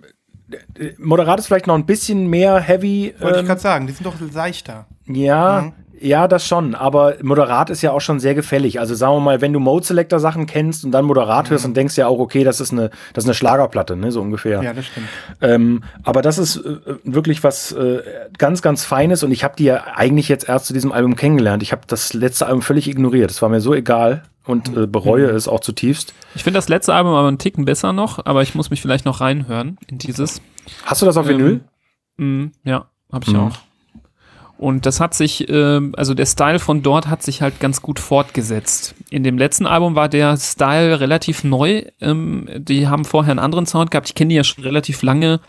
[0.98, 3.14] moderat ist vielleicht noch ein bisschen mehr heavy.
[3.18, 4.86] Wollte ähm, ich gerade sagen, die sind doch seichter.
[5.06, 5.81] Ja, mhm.
[6.02, 8.80] Ja, das schon, aber Moderat ist ja auch schon sehr gefällig.
[8.80, 11.68] Also sagen wir mal, wenn du Mode Selector Sachen kennst und dann Moderat hörst, mhm.
[11.68, 14.20] dann denkst du ja auch, okay, das ist eine, das ist eine Schlagerplatte, ne, so
[14.20, 14.62] ungefähr.
[14.62, 15.06] Ja, das stimmt.
[15.40, 18.02] Ähm, aber das ist äh, wirklich was äh,
[18.36, 21.62] ganz, ganz Feines und ich habe die ja eigentlich jetzt erst zu diesem Album kennengelernt.
[21.62, 23.30] Ich habe das letzte Album völlig ignoriert.
[23.30, 25.36] Es war mir so egal und äh, bereue mhm.
[25.36, 26.14] es auch zutiefst.
[26.34, 29.04] Ich finde das letzte Album aber einen Ticken besser noch, aber ich muss mich vielleicht
[29.04, 30.42] noch reinhören in dieses.
[30.84, 31.60] Hast du das auf Vinyl?
[32.18, 33.40] Ähm, ja, habe ich mhm.
[33.40, 33.58] auch.
[34.62, 37.98] Und das hat sich, äh, also der Style von dort hat sich halt ganz gut
[37.98, 38.94] fortgesetzt.
[39.10, 41.82] In dem letzten Album war der Style relativ neu.
[42.00, 44.08] Ähm, die haben vorher einen anderen Sound gehabt.
[44.08, 45.40] Ich kenne die ja schon relativ lange,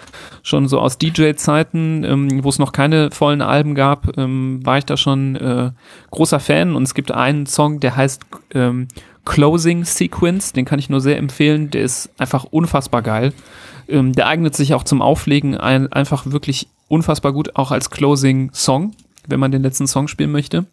[0.41, 4.85] schon so aus DJ-Zeiten, ähm, wo es noch keine vollen Alben gab, ähm, war ich
[4.85, 5.69] da schon äh,
[6.09, 6.75] großer Fan.
[6.75, 8.23] Und es gibt einen Song, der heißt
[8.55, 8.87] ähm,
[9.25, 10.53] Closing Sequence.
[10.53, 11.69] Den kann ich nur sehr empfehlen.
[11.69, 13.31] Der ist einfach unfassbar geil.
[13.87, 18.49] Ähm, der eignet sich auch zum Auflegen ein, einfach wirklich unfassbar gut, auch als Closing
[18.53, 18.95] Song
[19.27, 20.65] wenn man den letzten Song spielen möchte.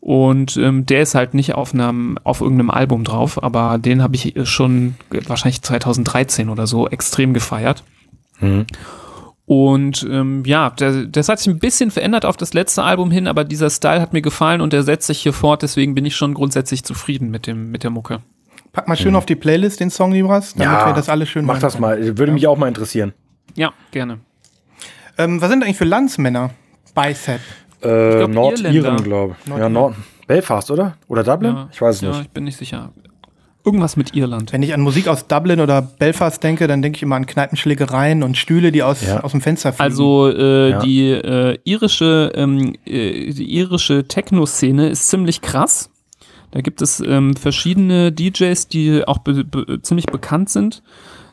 [0.00, 4.16] Und ähm, der ist halt nicht auf einem, auf irgendeinem Album drauf, aber den habe
[4.16, 7.84] ich schon wahrscheinlich 2013 oder so extrem gefeiert.
[8.40, 8.66] Mhm.
[9.44, 13.26] Und ähm, ja, der, das hat sich ein bisschen verändert auf das letzte Album hin,
[13.26, 16.14] aber dieser Style hat mir gefallen und der setzt sich hier fort, deswegen bin ich
[16.14, 18.20] schon grundsätzlich zufrieden mit dem, mit der Mucke.
[18.72, 19.16] Pack mal schön mhm.
[19.16, 21.98] auf die Playlist den Song, Libras, damit ja, wir das alles schön Mach das mal,
[22.00, 22.32] würde ja.
[22.32, 23.12] mich auch mal interessieren.
[23.56, 24.20] Ja, gerne.
[25.18, 26.50] Ähm, was sind eigentlich für Landsmänner?
[26.94, 27.40] Bicep.
[27.82, 29.56] Äh, Nordiren, glaube ich.
[29.56, 29.94] Ja, Nord
[30.26, 30.96] Belfast, oder?
[31.08, 31.54] Oder Dublin?
[31.54, 32.16] Ja, ich weiß es ja, nicht.
[32.18, 32.92] Ja, ich bin nicht sicher.
[33.64, 34.52] Irgendwas mit Irland.
[34.52, 38.22] Wenn ich an Musik aus Dublin oder Belfast denke, dann denke ich immer an Kneipenschlägereien
[38.22, 39.20] und Stühle, die aus, ja.
[39.20, 39.82] aus dem Fenster fliegen.
[39.82, 40.78] Also äh, ja.
[40.78, 45.90] die äh, irische, ähm, äh, die irische Techno-Szene ist ziemlich krass.
[46.52, 50.82] Da gibt es ähm, verschiedene DJs, die auch be be ziemlich bekannt sind.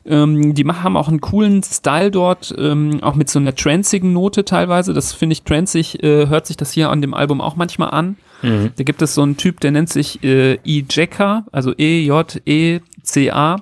[0.08, 4.46] Ähm, die haben auch einen coolen Style dort, ähm, auch mit so einer tranzigen Note
[4.46, 4.93] teilweise.
[4.93, 8.17] Das finde ich tranzig, äh, hört sich das hier an dem Album auch manchmal an.
[8.41, 8.72] Mhm.
[8.76, 13.58] Da gibt es so einen Typ, der nennt sich äh, E-Jacka, also E-J-E-C-A.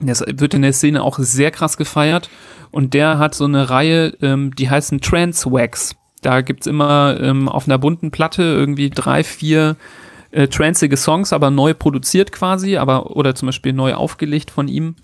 [0.00, 2.28] Das wird in der Szene auch sehr krass gefeiert.
[2.70, 5.96] Und der hat so eine Reihe, ähm, die heißen Trance Wax.
[6.22, 9.76] Da gibt's immer ähm, auf einer bunten Platte irgendwie drei, vier
[10.30, 14.96] äh, tranzige Songs, aber neu produziert quasi, aber oder zum Beispiel neu aufgelegt von ihm.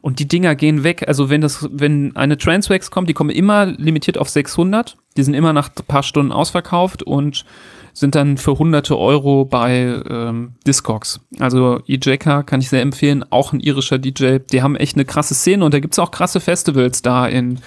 [0.00, 1.04] Und die Dinger gehen weg.
[1.06, 4.96] Also wenn das, wenn eine Transwax kommt, die kommen immer limitiert auf 600.
[5.16, 7.44] Die sind immer nach ein paar Stunden ausverkauft und
[7.92, 11.20] sind dann für hunderte Euro bei ähm, Discogs.
[11.38, 14.38] Also EJK kann ich sehr empfehlen, auch ein irischer DJ.
[14.38, 17.58] Die haben echt eine krasse Szene und da gibt es auch krasse Festivals da in,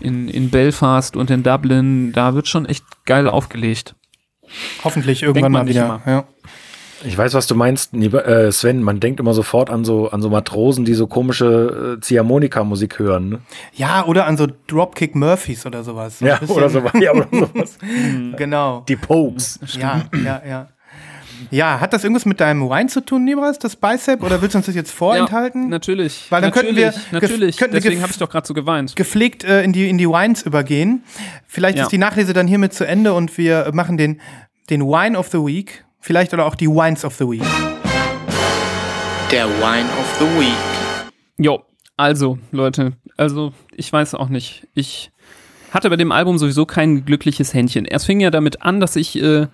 [0.00, 2.12] in, in Belfast und in Dublin.
[2.12, 3.94] Da wird schon echt geil aufgelegt.
[4.84, 6.00] Hoffentlich irgendwann mal wieder.
[6.06, 6.24] Ja.
[7.04, 8.82] Ich weiß, was du meinst, äh, Sven.
[8.82, 13.28] Man denkt immer sofort an so, an so Matrosen, die so komische äh, Ziehharmonika-Musik hören.
[13.28, 13.38] Ne?
[13.74, 16.20] Ja, oder an so Dropkick Murphys oder sowas.
[16.20, 16.92] ja, oder sowas.
[16.98, 17.78] Ja, oder sowas.
[18.36, 18.84] genau.
[18.88, 19.60] Die Pokes.
[19.78, 20.68] Ja, ja, ja.
[21.50, 24.22] Ja, hat das irgendwas mit deinem Wine zu tun, Nibras, das Bicep?
[24.22, 25.64] Oder willst du uns das jetzt vorenthalten?
[25.64, 26.26] Ja, natürlich.
[26.30, 27.20] Weil dann natürlich, könnten wir.
[27.20, 28.96] Natürlich, könnten deswegen habe ich doch gerade so geweint.
[28.96, 31.04] Gepflegt äh, in, die, in die Wines übergehen.
[31.46, 31.84] Vielleicht ja.
[31.84, 34.20] ist die Nachlese dann hiermit zu Ende und wir machen den,
[34.70, 35.84] den Wine of the Week.
[36.00, 37.42] Vielleicht oder auch die Wines of the Week.
[39.30, 40.56] Der Wine of the Week.
[41.38, 41.62] Jo,
[41.96, 44.68] also, Leute, also, ich weiß auch nicht.
[44.74, 45.10] Ich
[45.70, 47.86] hatte bei dem Album sowieso kein glückliches Händchen.
[47.86, 49.46] Erst fing ja damit an, dass ich, äh,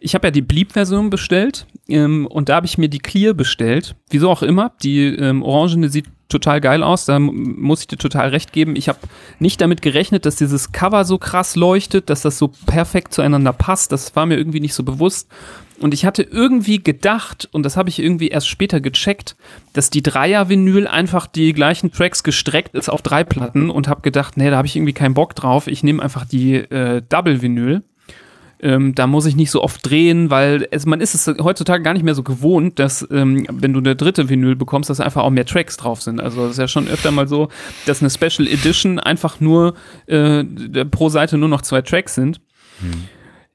[0.00, 3.96] ich habe ja die Bleep-Version bestellt ähm, und da habe ich mir die Clear bestellt.
[4.10, 4.72] Wieso auch immer.
[4.82, 8.76] Die ähm, Orangene sieht total geil aus, da muss ich dir total recht geben.
[8.76, 8.98] Ich habe
[9.38, 13.92] nicht damit gerechnet, dass dieses Cover so krass leuchtet, dass das so perfekt zueinander passt.
[13.92, 15.28] Das war mir irgendwie nicht so bewusst.
[15.80, 19.36] Und ich hatte irgendwie gedacht, und das habe ich irgendwie erst später gecheckt,
[19.72, 24.36] dass die Dreier-Vinyl einfach die gleichen Tracks gestreckt ist auf drei Platten und habe gedacht,
[24.36, 25.66] nee, da habe ich irgendwie keinen Bock drauf.
[25.68, 27.82] Ich nehme einfach die äh, Double-Vinyl.
[28.60, 31.92] Ähm, da muss ich nicht so oft drehen, weil es, man ist es heutzutage gar
[31.92, 35.30] nicht mehr so gewohnt, dass ähm, wenn du eine dritte Vinyl bekommst, dass einfach auch
[35.30, 36.20] mehr Tracks drauf sind.
[36.20, 37.48] Also es ist ja schon öfter mal so,
[37.86, 39.74] dass eine Special Edition einfach nur
[40.06, 40.44] äh,
[40.90, 42.40] pro Seite nur noch zwei Tracks sind.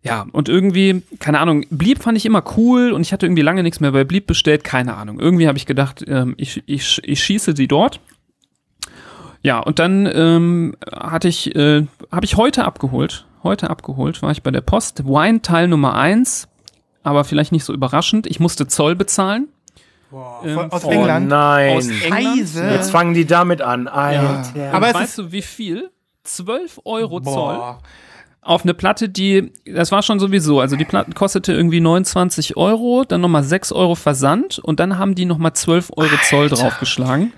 [0.03, 3.63] Ja, und irgendwie, keine Ahnung, Bleep fand ich immer cool und ich hatte irgendwie lange
[3.63, 5.19] nichts mehr bei Bleep bestellt, keine Ahnung.
[5.19, 8.01] Irgendwie habe ich gedacht, ähm, ich, ich, ich schieße sie dort.
[9.43, 13.25] Ja, und dann ähm, hatte ich, äh, habe ich heute abgeholt.
[13.43, 15.05] Heute abgeholt, war ich bei der Post.
[15.05, 16.47] Wine Teil Nummer 1,
[17.03, 18.25] aber vielleicht nicht so überraschend.
[18.27, 19.49] Ich musste Zoll bezahlen.
[20.45, 21.27] Ähm, aus Oh England.
[21.27, 21.75] nein.
[21.77, 22.37] Aus England.
[22.39, 22.63] Scheiße.
[22.71, 23.87] Jetzt fangen die damit an.
[23.87, 24.43] Alter.
[24.71, 25.89] Aber es weißt du, wie viel?
[26.23, 27.79] 12 Euro Zoll Boah.
[28.41, 33.03] auf eine Platte, die, das war schon sowieso, also die Platte kostete irgendwie 29 Euro,
[33.05, 37.33] dann nochmal 6 Euro Versand und dann haben die nochmal 12 Euro Zoll draufgeschlagen.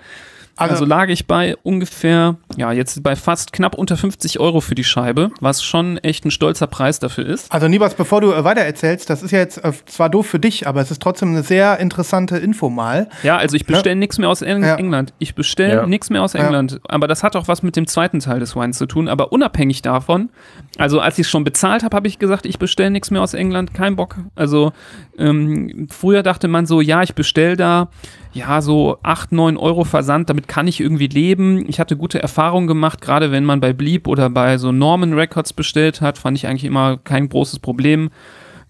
[0.58, 4.74] Also, Also- lag ich bei ungefähr, ja, jetzt bei fast knapp unter 50 Euro für
[4.76, 7.52] die Scheibe, was schon echt ein stolzer Preis dafür ist.
[7.52, 10.66] Also Nibas, bevor du äh, weitererzählst, das ist ja jetzt äh, zwar doof für dich,
[10.68, 13.10] aber es ist trotzdem eine sehr interessante Info mal.
[13.24, 14.76] Ja, also ich bestelle nichts mehr aus Eng Ja.
[14.76, 15.14] England.
[15.20, 15.86] Ich bestelle Ja.
[15.88, 16.80] nichts mehr aus England.
[16.88, 19.10] Aber das hat auch was mit dem zweiten Teil des Wines zu tun.
[19.10, 20.30] Aber unabhängig davon,
[20.78, 23.34] also als ich es schon bezahlt habe, habe ich gesagt, ich bestelle nichts mehr aus
[23.34, 23.74] England.
[23.74, 24.16] Kein Bock.
[24.36, 24.72] Also
[25.18, 27.90] ähm, früher dachte man so, ja, ich bestelle da
[28.36, 31.66] ja so 8, 9 Euro Versand, damit kann ich irgendwie leben.
[31.70, 35.54] Ich hatte gute Erfahrungen gemacht, gerade wenn man bei Bleep oder bei so Norman Records
[35.54, 38.12] bestellt hat, fand ich eigentlich immer kein großes Problem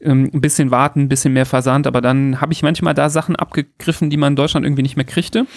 [0.01, 3.35] ähm, ein bisschen warten, ein bisschen mehr Versand, aber dann habe ich manchmal da Sachen
[3.35, 5.47] abgegriffen, die man in Deutschland irgendwie nicht mehr kriegte.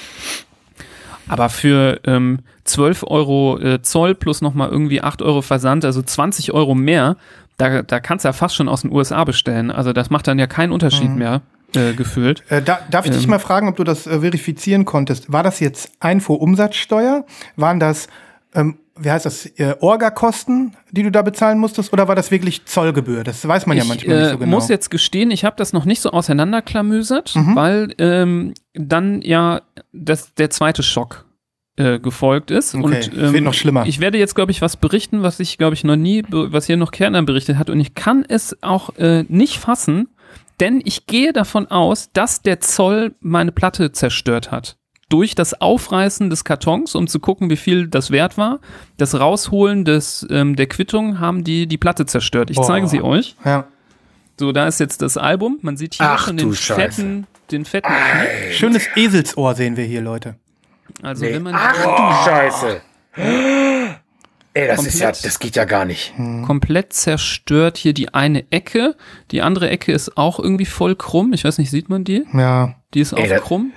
[1.28, 6.54] Aber für ähm, 12 Euro äh, Zoll plus nochmal irgendwie 8 Euro Versand, also 20
[6.54, 7.18] Euro mehr,
[7.58, 9.70] da, da kannst du ja fast schon aus den USA bestellen.
[9.70, 11.42] Also das macht dann ja keinen Unterschied mehr
[11.74, 12.42] äh, gefühlt.
[12.48, 13.30] Äh, da, darf ich dich Ähm.
[13.30, 15.30] mal fragen, ob du das äh, verifizieren konntest?
[15.32, 17.24] War das jetzt Einfuhrumsatzsteuer?
[17.56, 18.08] Waren das,
[18.54, 21.92] ähm, wie heißt das, äh, Orga-Kosten, die du da bezahlen musstest?
[21.92, 23.22] Oder war das wirklich Zollgebühr?
[23.24, 24.50] Das weiß man ja ich manchmal äh, nicht so genau.
[24.56, 27.56] muss jetzt gestehen, ich habe das noch nicht so auseinanderklamüsert, Mhm.
[27.56, 29.60] weil ähm, dann ja
[29.92, 31.26] das, der zweite Schock
[31.76, 32.74] äh, gefolgt ist.
[32.74, 33.84] Okay, und, es wird noch schlimmer.
[33.86, 36.76] Ich werde jetzt, glaube ich, was berichten, was ich, glaube ich, noch nie, was hier
[36.76, 37.70] noch Kerner berichtet hat.
[37.70, 40.08] Und ich kann es auch äh, nicht fassen,
[40.60, 44.76] denn ich gehe davon aus, dass der Zoll meine Platte zerstört hat.
[45.08, 48.60] Durch das Aufreißen des Kartons, um zu gucken, wie viel das wert war,
[48.98, 52.50] das Rausholen des, ähm, der Quittung haben die die Platte zerstört.
[52.50, 52.66] Ich Boah.
[52.66, 53.34] zeige sie euch.
[53.44, 53.64] ja.
[54.40, 55.58] So, da ist jetzt das Album.
[55.62, 57.90] Man sieht hier Ach schon den fetten, den fetten.
[58.52, 60.36] Schönes Eselsohr sehen wir hier, Leute.
[61.02, 61.32] Also Nee.
[61.34, 62.80] wenn man Ach du Scheiße.
[64.54, 65.24] Ey, das ist ja, Komplett.
[65.24, 66.14] das geht ja gar nicht.
[66.46, 68.96] komplett zerstört hier die eine Ecke.
[69.30, 71.32] Die andere Ecke ist auch irgendwie voll krumm.
[71.32, 72.24] Ich weiß nicht, sieht man die?
[72.32, 72.74] Ja.
[72.94, 73.72] Die ist auch Ey, krumm.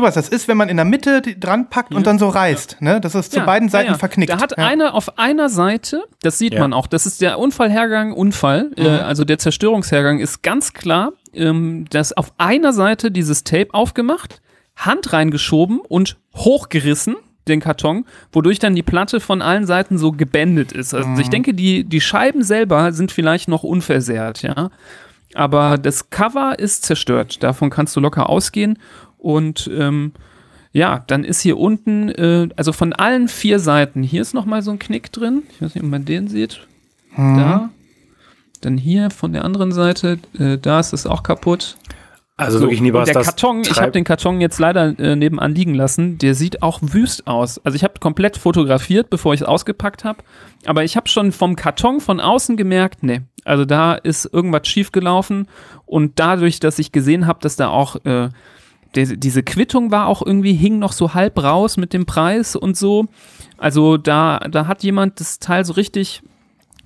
[0.00, 3.00] Was das ist, wenn man in der Mitte dran packt und dann so reißt, ne?
[3.00, 3.98] Das ist zu Ja, beiden ja, Seiten ja.
[3.98, 4.30] verknickt.
[4.32, 4.64] Da hat ja.
[4.66, 6.60] einer auf einer Seite, das sieht Ja.
[6.60, 8.84] man auch, das ist der Unfallhergang, Unfall, Mhm.
[8.86, 14.40] äh, also der Zerstörungshergang ist ganz klar, ähm, dass auf einer Seite dieses Tape aufgemacht,
[14.76, 17.16] Hand reingeschoben und hochgerissen,
[17.50, 20.94] den Karton, wodurch dann die Platte von allen Seiten so gebändet ist.
[20.94, 21.20] Also Mhm.
[21.20, 24.70] ich denke, die, die Scheiben selber sind vielleicht noch unversehrt, ja.
[25.34, 27.42] Aber das Cover ist zerstört.
[27.42, 28.78] Davon kannst du locker ausgehen.
[29.18, 30.12] Und ähm,
[30.72, 34.70] ja, dann ist hier unten, äh, also von allen vier Seiten, hier ist nochmal so
[34.70, 35.42] ein Knick drin.
[35.50, 36.66] Ich weiß nicht, ob man den sieht.
[37.16, 37.70] Da.
[38.60, 41.76] Dann hier von der anderen Seite, äh, da ist es auch kaputt.
[42.40, 45.14] Also So, wirklich nie was und der Karton, ich habe den Karton jetzt leider äh,
[45.14, 46.16] nebenan liegen lassen.
[46.18, 47.58] Der sieht auch wüst aus.
[47.64, 50.22] Also ich habe komplett fotografiert, bevor ich es ausgepackt habe.
[50.64, 55.48] Aber ich habe schon vom Karton von außen gemerkt, nee, also da ist irgendwas schiefgelaufen.
[55.84, 58.30] Und dadurch, dass ich gesehen habe, dass da auch äh,
[58.94, 62.76] die, diese Quittung war auch irgendwie, hing noch so halb raus mit dem Preis und
[62.76, 63.06] so.
[63.58, 66.22] Also da, da hat jemand das Teil so richtig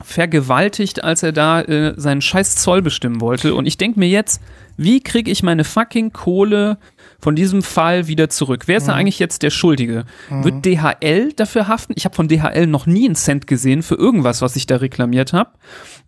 [0.02, 3.54] vergewaltigt, als er da äh, seinen scheiß Zoll bestimmen wollte.
[3.54, 4.40] Und ich denke mir jetzt,
[4.76, 6.78] wie kriege ich meine fucking Kohle
[7.20, 8.64] von diesem Fall wieder zurück?
[8.66, 10.04] Wer ist da eigentlich jetzt der Schuldige?
[10.28, 11.94] Wird DHL dafür haften?
[11.96, 15.32] Ich habe von DHL noch nie einen Cent gesehen für irgendwas, was ich da reklamiert
[15.32, 15.50] habe.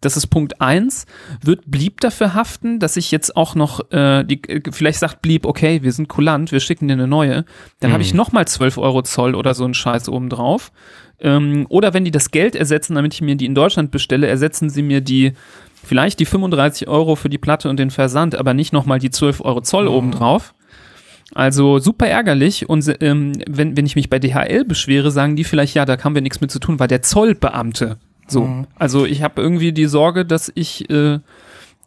[0.01, 1.07] Das ist Punkt eins.
[1.42, 5.46] Wird Blieb dafür haften, dass ich jetzt auch noch, äh, die, äh, vielleicht sagt Blieb,
[5.46, 7.44] okay, wir sind kulant, wir schicken dir eine neue.
[7.81, 10.72] Dann habe ich nochmal 12 Euro Zoll oder so einen Scheiß obendrauf.
[11.20, 14.70] Ähm, oder wenn die das Geld ersetzen, damit ich mir die in Deutschland bestelle, ersetzen
[14.70, 15.33] sie mir die
[15.83, 19.40] vielleicht die 35 Euro für die Platte und den Versand, aber nicht nochmal die 12
[19.42, 20.52] Euro Zoll obendrauf.
[21.35, 22.68] Also super ärgerlich.
[22.68, 26.14] Und ähm, wenn, wenn ich mich bei DHL beschwere, sagen die vielleicht, ja, da haben
[26.14, 27.98] wir nichts mit zu tun, war der Zollbeamte.
[28.29, 28.66] So.
[28.76, 31.20] Also ich habe irgendwie die Sorge, dass ich äh,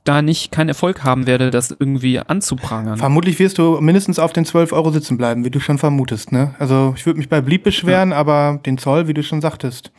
[0.03, 2.97] da nicht keinen Erfolg haben werde, das irgendwie anzuprangern.
[2.97, 6.55] Vermutlich wirst du mindestens auf den 12 Euro sitzen bleiben, wie du schon vermutest, ne?
[6.57, 9.91] Also ich würde mich bei Blieb beschweren, aber den Zoll, wie du schon sagtest.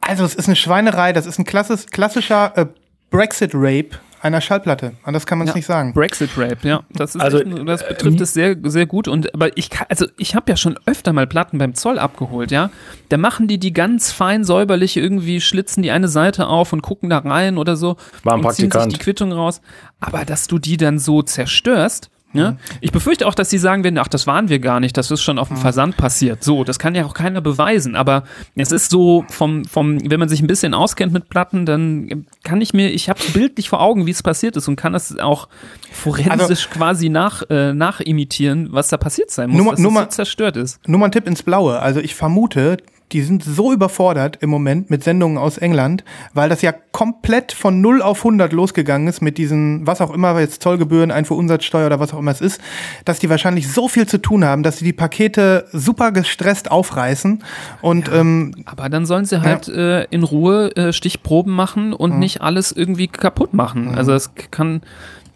[0.00, 2.66] Also es ist eine Schweinerei, das ist ein klassis, klassischer äh,
[3.10, 4.92] Brexit-Rape einer Schallplatte.
[5.04, 5.56] Anders kann man es Ja.
[5.56, 5.92] nicht sagen.
[5.94, 6.82] Brexit Rape, ja.
[6.90, 9.08] Das, ist Also, echt, das betrifft es sehr, sehr gut.
[9.08, 12.50] Und aber ich kann, also ich habe ja schon öfter mal Platten beim Zoll abgeholt,
[12.50, 12.70] ja.
[13.08, 17.10] Da machen die die ganz fein säuberlich irgendwie, schlitzen die eine Seite auf und gucken
[17.10, 17.96] da rein oder so.
[18.24, 18.92] War ein und ziehen sich Praktikant.
[18.92, 19.60] die Quittung raus.
[20.00, 22.58] Aber dass du die dann so zerstörst, Mhm.
[22.80, 25.22] Ich befürchte auch, dass sie sagen werden, ach, das waren wir gar nicht, das ist
[25.22, 25.60] schon auf dem Mhm.
[25.62, 26.44] Versand passiert.
[26.44, 27.96] So, das kann ja auch keiner beweisen.
[27.96, 32.26] Aber es ist so vom, vom, wenn man sich ein bisschen auskennt mit Platten, dann
[32.44, 35.18] kann ich mir, ich habe bildlich vor Augen, wie es passiert ist und kann das
[35.18, 35.48] auch
[35.92, 40.04] forensisch quasi nach, äh, nachimitieren, was da passiert sein muss, Nur dass nur es mal-
[40.04, 40.86] so zerstört ist.
[40.86, 41.78] Nur mal ein Tipp ins Blaue.
[41.80, 42.76] Also ich vermute,
[43.12, 47.80] die sind so überfordert im Moment mit Sendungen aus England, weil das ja komplett von
[47.80, 52.12] 0 auf 100 losgegangen ist mit diesen, was auch immer, jetzt Zollgebühren, Einfuhrumsatzsteuer oder was
[52.12, 52.60] auch immer es ist,
[53.04, 57.42] dass die wahrscheinlich so viel zu tun haben, dass sie die Pakete super gestresst aufreißen
[57.80, 62.18] und ähm, Aber dann sollen sie halt äh, in Ruhe äh, Stichproben machen und Mhm.
[62.18, 63.94] nicht alles irgendwie kaputt machen.
[63.94, 64.82] Also es kann,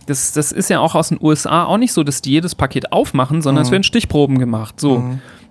[0.06, 2.92] das, das ist ja auch aus den USA auch nicht so, dass die jedes Paket
[2.92, 3.72] aufmachen, sondern es Mhm.
[3.72, 4.80] werden Stichproben gemacht.
[4.80, 5.04] So.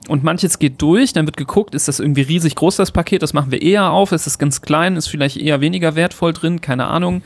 [0.07, 3.33] Und manches geht durch, dann wird geguckt, ist das irgendwie riesig groß, das Paket, das
[3.33, 6.87] machen wir eher auf, ist es ganz klein, ist vielleicht eher weniger wertvoll drin, keine
[6.87, 7.21] Ahnung.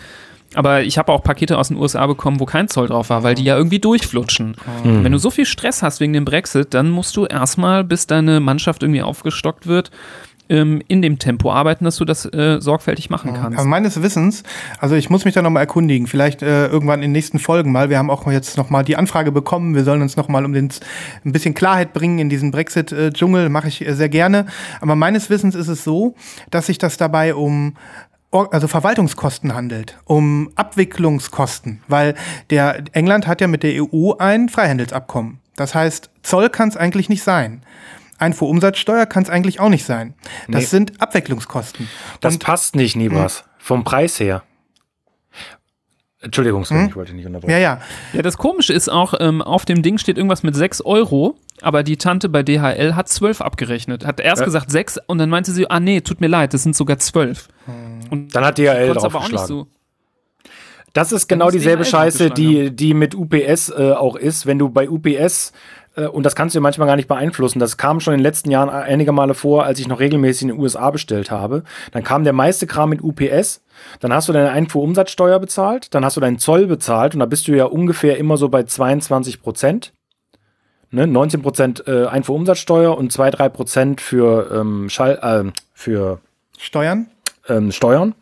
[0.54, 3.36] Aber ich habe auch Pakete aus den USA bekommen, wo kein Zoll drauf war, weil
[3.36, 4.56] die ja irgendwie durchflutschen.
[4.84, 8.40] Wenn du so viel Stress hast wegen dem Brexit, dann musst du erstmal, bis deine
[8.40, 9.92] Mannschaft irgendwie aufgestockt wird,
[10.50, 13.60] ähm, in dem Tempo arbeiten, dass du das äh, sorgfältig machen kannst.
[13.60, 14.44] Aber meines Wissens,
[14.80, 17.90] also ich muss mich da nochmal erkundigen, vielleicht äh, irgendwann in den nächsten Folgen mal.
[17.90, 20.70] Wir haben auch jetzt nochmal die Anfrage bekommen, wir sollen uns nochmal um den,
[21.24, 24.46] ein bisschen Klarheit bringen in diesen Brexit-Dschungel, mache ich äh, sehr gerne.
[24.82, 26.16] Aber meines Wissens ist es so,
[26.52, 27.76] dass sich das dabei um
[28.52, 32.16] also Verwaltungskosten handelt, um Abwicklungskosten, weil
[32.50, 35.40] der England hat ja mit der EU ein Freihandelsabkommen.
[35.56, 37.62] Das heißt, Zoll kann es eigentlich nicht sein.
[38.26, 40.14] Einfuhrumsatzsteuer kann es eigentlich auch nicht sein.
[40.48, 40.68] Das Nee.
[40.68, 41.88] sind Abwicklungskosten.
[42.22, 43.44] Das Und- passt nicht, Nibras.
[43.58, 44.44] Vom Preis her.
[46.22, 47.52] Entschuldigung, Sven, ich wollte dich nicht unterbrechen.
[47.52, 47.82] Ja, ja.
[48.14, 51.84] Ja, das Komische ist auch, ähm, auf dem Ding steht irgendwas mit 6 Euro, aber
[51.84, 54.06] die Tante bei DHL hat 12 abgerechnet.
[54.08, 54.46] Hat erst Ja.
[54.46, 57.48] gesagt 6 und dann meinte sie, ah nee, tut mir leid, das sind sogar 12.
[58.10, 59.48] Und Dann hat DHL draufgeschlagen.
[59.48, 59.68] so.
[60.94, 64.46] Das ist genau dieselbe DHL Scheiße, die, die mit UPS äh, auch ist.
[64.48, 65.54] Wenn du bei UPS, äh,
[66.04, 68.52] und das kannst du ja manchmal gar nicht beeinflussen, das kam schon in den letzten
[68.52, 71.64] Jahren einige Male vor, als ich noch regelmäßig in den USA bestellt habe.
[71.92, 73.64] Dann kam der meiste Kram mit UPS,
[74.00, 77.48] dann hast du deine Einfuhrumsatzsteuer bezahlt, dann hast du deinen Zoll bezahlt und da bist
[77.48, 79.94] du ja ungefähr immer so bei 22 Prozent.
[80.92, 86.20] Ne, 19 Prozent äh, Einfuhrumsatzsteuer und 2-3 Prozent für, ähm, Schall, ähm, für
[86.58, 87.08] Steuern?
[87.50, 88.16] ähm, Steuern.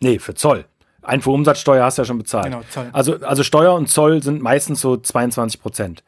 [0.00, 0.66] Nee, für Zoll.
[1.02, 2.46] Einfuhrumsatzsteuer hast du ja schon bezahlt.
[2.46, 2.88] Genau, Zoll.
[2.92, 6.02] Also, also Steuer und Zoll sind meistens so 22 Prozent.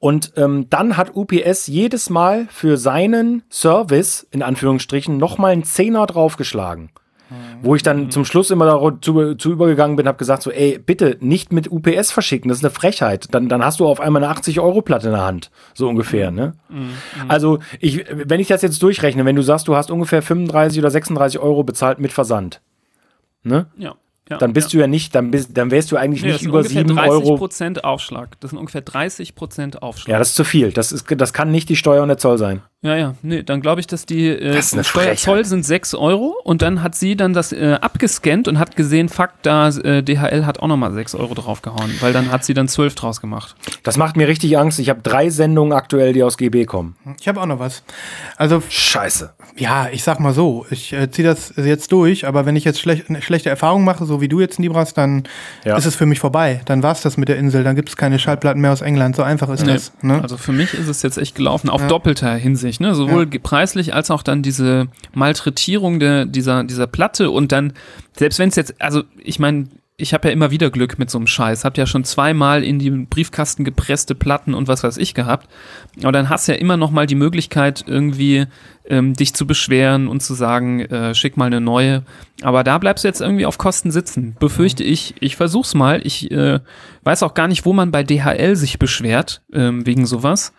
[0.00, 6.06] Und ähm, dann hat UPS jedes Mal für seinen Service, in Anführungsstrichen, nochmal einen Zehner
[6.06, 6.90] draufgeschlagen.
[7.62, 11.16] Wo ich dann zum Schluss immer dazu zu übergegangen bin, habe gesagt so, ey, bitte
[11.20, 13.32] nicht mit UPS verschicken, das ist eine Frechheit.
[13.32, 16.54] Dann, dann hast du auf einmal eine 80-Euro-Platte in der Hand, so ungefähr, ne?
[17.28, 20.90] Also, ich, wenn ich das jetzt durchrechne, wenn du sagst, du hast ungefähr 35 oder
[20.90, 22.60] 36 Euro bezahlt mit Versand,
[23.44, 23.66] ne?
[23.76, 23.94] Ja.
[24.30, 24.78] Ja Dann bist ja.
[24.78, 26.82] du ja nicht, dann, bist, dann wärst du eigentlich Nee, das nicht sind über ungefähr
[26.82, 27.36] 7 30 Euro.
[27.36, 28.40] Prozent Aufschlag.
[28.40, 30.12] Das sind ungefähr 30 Prozent Aufschlag.
[30.12, 30.72] Ja, das ist zu viel.
[30.72, 32.62] Das, ist, das kann nicht die Steuer und der Zoll sein.
[32.82, 35.18] Ja, ja, nee, dann glaube ich, dass die äh, Das ist eine Steuer- Frechheit.
[35.18, 39.10] Zoll sind 6 Euro und dann hat sie dann das äh, abgescannt und hat gesehen,
[39.10, 42.68] fuck, da äh, DHL hat auch nochmal 6 Euro draufgehauen, weil dann hat sie dann
[42.68, 43.54] 12 draus gemacht.
[43.82, 44.78] Das macht mir richtig Angst.
[44.78, 46.96] Ich habe drei Sendungen aktuell, die aus GB kommen.
[47.20, 47.82] Ich habe auch noch was.
[48.38, 49.34] Also, Scheiße.
[49.56, 52.80] ja, ich sag mal so, ich äh, ziehe das jetzt durch, aber wenn ich jetzt
[52.80, 55.24] schlech eine schlechte Erfahrung mache, so wie du jetzt, Nibras, dann
[55.66, 55.76] Ja.
[55.76, 56.62] ist es für mich vorbei.
[56.64, 59.16] Dann war's das mit der Insel, dann gibt es keine Schallplatten mehr aus England.
[59.16, 59.74] So einfach ist Nee.
[59.74, 59.92] das.
[60.00, 60.18] Ne?
[60.22, 62.94] Also für mich ist es jetzt echt gelaufen, auf doppelter Hinsicht, ne?
[62.94, 67.72] sowohl ge- preislich als auch dann diese Malträtierung der, dieser, dieser Platte und dann,
[68.16, 71.18] selbst wenn es jetzt, also ich meine, ich habe ja immer wieder Glück mit so
[71.18, 75.12] einem Scheiß, habt ja schon zweimal in die Briefkasten gepresste Platten und was weiß ich
[75.14, 75.48] gehabt,
[76.02, 78.46] aber dann hast du ja immer noch mal die Möglichkeit irgendwie
[78.90, 82.02] ähm, dich zu beschweren und zu sagen, äh, schick mal eine neue,
[82.42, 86.30] aber da bleibst du jetzt irgendwie auf Kosten sitzen, befürchte ich, ich versuch's mal, ich
[86.30, 86.60] äh,
[87.04, 90.52] weiß auch gar nicht, wo man bei DHL sich beschwert, ähm, wegen sowas.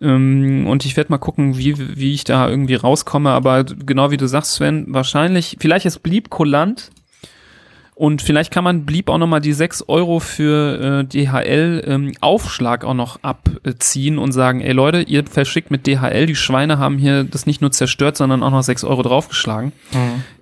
[0.00, 3.30] Ähm, und ich werde mal gucken, wie, wie ich da irgendwie rauskomme.
[3.30, 6.90] Aber genau wie du sagst, Sven, wahrscheinlich, vielleicht es blieb kulant.
[7.98, 12.84] Und vielleicht kann man blieb auch nochmal die 6 Euro für äh, DHL ähm, Aufschlag
[12.84, 17.24] auch noch abziehen und sagen, ey Leute, ihr verschickt mit DHL, die Schweine haben hier
[17.24, 19.72] das nicht nur zerstört, sondern auch noch 6 Euro draufgeschlagen.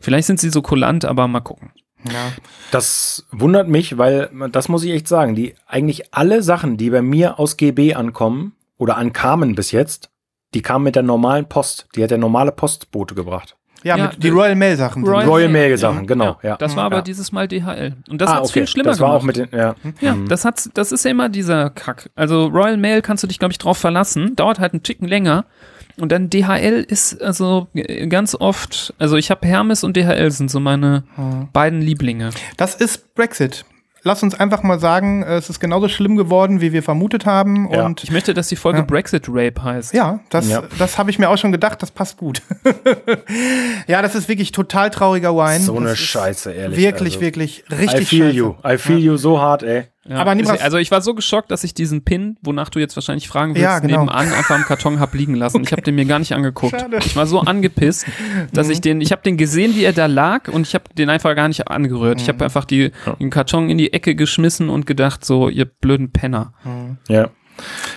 [0.00, 1.70] Vielleicht sind sie so kulant, aber mal gucken.
[2.04, 2.30] Ja.
[2.72, 7.00] Das wundert mich, weil, das muss ich echt sagen, die eigentlich alle Sachen, die bei
[7.00, 10.10] mir aus GB ankommen oder ankamen bis jetzt,
[10.52, 11.88] die kamen mit der normalen Post.
[11.96, 13.56] Die hat der normale Postbote gebracht.
[13.86, 15.04] Ja, Ja, mit, die Royal Mail Sachen.
[15.04, 15.28] Royal das.
[15.30, 15.76] Royal Mail Ja.
[15.76, 16.38] Sachen, genau.
[16.42, 16.56] Ja.
[16.56, 17.02] Das war aber Ja.
[17.02, 17.94] dieses Mal DHL.
[18.10, 18.60] Und das ah, hat's okay.
[18.60, 19.22] viel schlimmer das war gemacht.
[19.22, 19.74] auch mit den, ja.
[20.00, 20.28] Ja, Mhm.
[20.28, 22.10] das hat's, das ist ja immer dieser Kack.
[22.16, 24.34] Also Royal Mail kannst du dich, glaube ich, drauf verlassen.
[24.36, 25.44] Dauert halt einen Ticken länger.
[25.98, 27.68] Und dann DHL ist also
[28.10, 31.48] ganz oft, also ich habe Hermes und DHL sind so meine Hm.
[31.54, 32.30] beiden Lieblinge.
[32.58, 33.64] Das ist Brexit.
[34.06, 37.68] Lass uns einfach mal sagen, äh, es ist genauso schlimm geworden, wie wir vermutet haben.
[37.72, 37.84] Ja.
[37.86, 38.84] Und Ich möchte, dass die Folge Ja.
[38.84, 39.92] Brexit Rape heißt.
[39.94, 40.62] ja, das, Ja.
[40.78, 42.40] das habe ich mir auch schon gedacht, das passt gut.
[43.88, 45.58] ja, das ist wirklich total trauriger Wine.
[45.60, 46.78] So das eine Scheiße, ehrlich.
[46.78, 47.20] Wirklich, also.
[47.20, 48.36] wirklich I richtig feel scheiße.
[48.36, 48.54] you.
[48.64, 49.84] I feel you so hart, ey.
[50.08, 50.16] Ja.
[50.16, 53.28] Aber Nibras- also ich war so geschockt, dass ich diesen Pin, wonach du jetzt wahrscheinlich
[53.28, 54.00] fragen willst, Ja, genau.
[54.04, 55.62] nebenan einfach am Karton hab liegen lassen.
[55.62, 56.80] Ich habe den mir gar nicht angeguckt.
[56.80, 56.98] Schade.
[57.04, 58.06] Ich war so angepisst,
[58.52, 58.72] dass Mhm.
[58.72, 61.34] ich den, ich habe den gesehen, wie er da lag und ich habe den einfach
[61.34, 62.20] gar nicht angerührt.
[62.20, 62.42] Ich habe Mhm.
[62.44, 66.52] einfach die, den Karton in die Ecke geschmissen und gedacht, so, ihr blöden Penner.
[67.08, 67.30] Ja.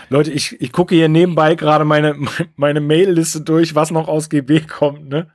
[0.10, 2.16] Leute, ich, ich gucke hier nebenbei gerade meine,
[2.56, 5.28] meine Mail-Liste durch, was noch aus GB kommt, ne?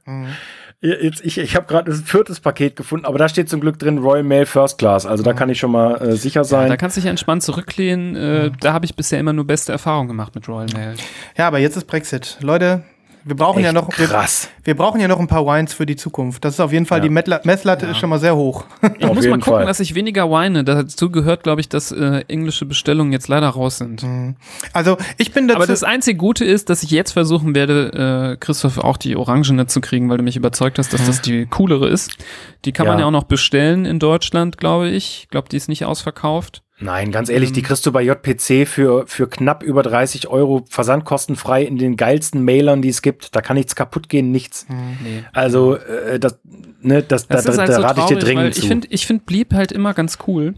[0.85, 3.97] Jetzt, ich ich habe gerade ein viertes Paket gefunden, aber da steht zum Glück drin
[3.97, 5.07] Royal Mail First Class.
[5.07, 6.68] Also da kann ich schon mal äh, sicher sein.
[6.68, 8.14] Da kannst du dich entspannt zurücklehnen.
[8.14, 10.95] Äh, da habe ich bisher immer nur beste Erfahrungen gemacht mit Royal Mail.
[11.39, 12.37] Ja, aber jetzt ist Brexit.
[12.43, 12.82] Leute,
[13.25, 13.89] wir brauchen ja Echt noch.
[13.99, 14.49] Wir, krass.
[14.64, 16.45] wir brauchen ja noch ein paar Wines für die Zukunft.
[16.45, 17.09] Das ist auf jeden Fall, Ja.
[17.09, 18.64] die Messlatte ist schon mal sehr hoch.
[18.99, 19.66] Ich Auf muss mal gucken, Fall.
[19.66, 20.64] dass ich weniger weine.
[20.64, 24.05] Dazu gehört, glaube ich, dass äh, englische Bestellungen jetzt leider raus sind.
[24.72, 25.57] Also ich bin dazu.
[25.57, 29.66] Aber das einzige Gute ist, dass ich jetzt versuchen werde, äh, Christoph auch die Orangene
[29.66, 32.16] zu kriegen, weil du mich überzeugt hast, dass das die coolere ist.
[32.64, 33.01] Die kann man Ja.
[33.03, 35.22] ja auch noch bestellen in Deutschland, glaube ich.
[35.25, 36.62] Ich glaube, die ist nicht ausverkauft.
[36.85, 37.55] Nein, ganz ehrlich, Ähm.
[37.55, 42.45] die kriegst du bei JPC für, für knapp über 30 Euro versandkostenfrei in den geilsten
[42.45, 43.35] Mailern, die es gibt.
[43.35, 44.66] Da kann nichts kaputt gehen, nichts.
[44.68, 45.24] Nee.
[45.32, 46.39] Also, äh, das,
[46.82, 48.66] ne, das, da, Das da, ist halt da so rate ich dir dringend ich zu.
[48.66, 50.55] finde ich find Bleep halt immer ganz cool.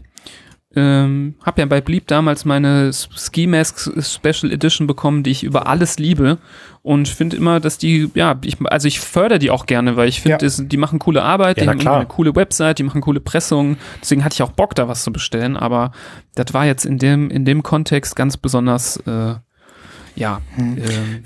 [0.75, 5.67] Ähm, hab ja bei Bleep damals meine Ski Mask Special Edition bekommen, die ich über
[5.67, 6.37] alles liebe.
[6.83, 10.21] Und finde immer, dass die, ja, ich, also ich fördere die auch gerne, weil ich
[10.21, 10.63] finde, Ja.
[10.63, 14.23] die machen coole Arbeit, Ja, die haben eine coole Website, die machen coole Pressungen, deswegen
[14.23, 15.91] hatte ich auch Bock, da was zu bestellen, aber
[16.35, 19.35] das war jetzt in dem, in dem Kontext ganz besonders, äh,
[20.17, 20.77] ja, ähm,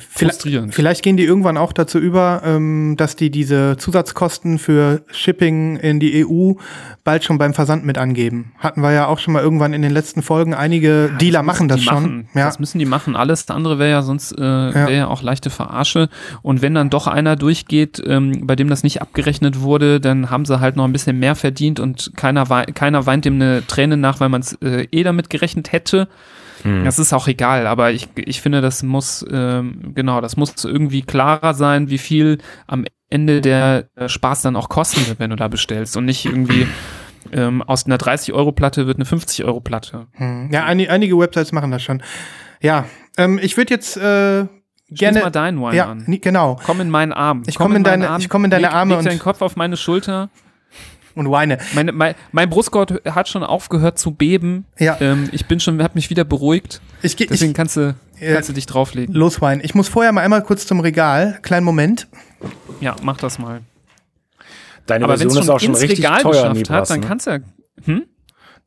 [0.09, 0.75] frustrierend.
[0.75, 6.01] Vielleicht gehen die irgendwann auch dazu über, ähm, dass die diese Zusatzkosten für Shipping in
[6.01, 6.53] die EU
[7.05, 8.51] bald schon beim Versand mit angeben.
[8.59, 10.53] Hatten wir ja auch schon mal irgendwann in den letzten Folgen.
[10.53, 11.93] Einige Dealer machen das schon.
[11.93, 12.29] Machen.
[12.35, 12.45] Ja.
[12.45, 13.15] Das müssen die machen.
[13.15, 16.09] Alles andere wäre ja sonst äh, wäre ja auch leichte Verarsche.
[16.41, 20.43] Und wenn dann doch einer durchgeht, ähm, bei dem das nicht abgerechnet wurde, dann haben
[20.43, 23.95] sie halt noch ein bisschen mehr verdient und keiner, wei keiner weint dem eine Träne
[23.95, 26.09] nach, weil man es äh, eh damit gerechnet hätte.
[26.63, 26.83] Hm.
[26.85, 31.01] Das ist auch egal, aber ich, ich finde, das muss, ähm, genau, das muss irgendwie
[31.01, 32.37] klarer sein, wie viel
[32.67, 36.67] am Ende der Spaß dann auch kosten wird, wenn du da bestellst und nicht irgendwie
[37.33, 40.07] ähm, aus einer 30-Euro-Platte wird eine 50-Euro-Platte.
[40.13, 40.49] Hm.
[40.51, 42.01] Ja, einige, einige Websites machen das schon.
[42.61, 42.85] Ja,
[43.17, 44.45] ähm, ich würde jetzt äh,
[44.87, 45.21] Schließ gerne.
[45.21, 46.05] mal deinen Wine ja, an.
[46.21, 46.59] genau.
[46.65, 47.43] Komm in meinen Arm.
[47.47, 49.41] Ich komm in meinen deine- ich komm in deine leg, Arme leg und- deinen Kopf
[49.41, 50.29] auf meine Schulter.
[51.15, 51.57] Und Weine.
[51.73, 54.65] Meine, mein, mein Brustkorb hat schon aufgehört zu beben.
[54.79, 54.97] Ja.
[55.01, 56.81] Ähm, ich bin schon, hab mich wieder beruhigt.
[57.01, 58.33] Ich, Deswegen ich, kannst du, Ja.
[58.33, 59.13] kannst du dich drauflegen.
[59.15, 59.61] los Wein.
[59.63, 61.39] Ich muss vorher mal einmal kurz zum Regal.
[61.41, 62.07] Kleinen Moment.
[62.79, 63.61] Ja, mach das mal.
[64.87, 66.99] Deine Aber wenn Version es ist auch schon ins richtig Regal teuer, geschafft hat, dann
[67.01, 67.07] ne?
[67.07, 67.39] kannst du ja.
[67.85, 68.03] Hm?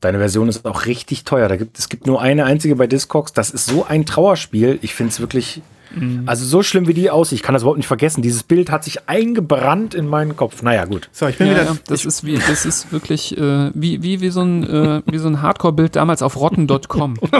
[0.01, 1.49] Deine Version ist auch richtig teuer.
[1.49, 3.33] Da gibt, es gibt nur eine einzige bei Discogs.
[3.33, 4.79] Das ist so ein Trauerspiel.
[4.83, 5.63] Ich finde es wirklich.
[5.95, 6.23] Mhm.
[6.27, 7.37] Also so schlimm wie die aussieht.
[7.37, 8.23] Ich kann das überhaupt nicht vergessen.
[8.23, 10.63] Dieses Bild hat sich eingebrannt in meinen Kopf.
[10.63, 11.09] Naja, gut.
[11.13, 11.65] So, ich bin Ja, wieder.
[11.65, 15.19] ja, das ist wie, das ist wirklich äh, wie, wie, wie so ein, äh, wie
[15.19, 17.15] so ein Hardcore-Bild damals auf rotten.com.
[17.23, 17.33] ich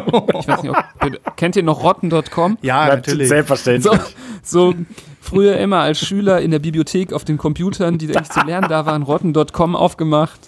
[0.49, 2.59] weiß nicht, ob, kennt ihr noch rotten.com?
[2.63, 3.29] ja, natürlich.
[3.29, 3.93] Selbstverständlich.
[4.43, 4.75] So, so
[5.21, 8.87] früher immer als Schüler in der Bibliothek auf den Computern, die eigentlich zu lernen da
[8.87, 10.39] waren, rotten.com aufgemacht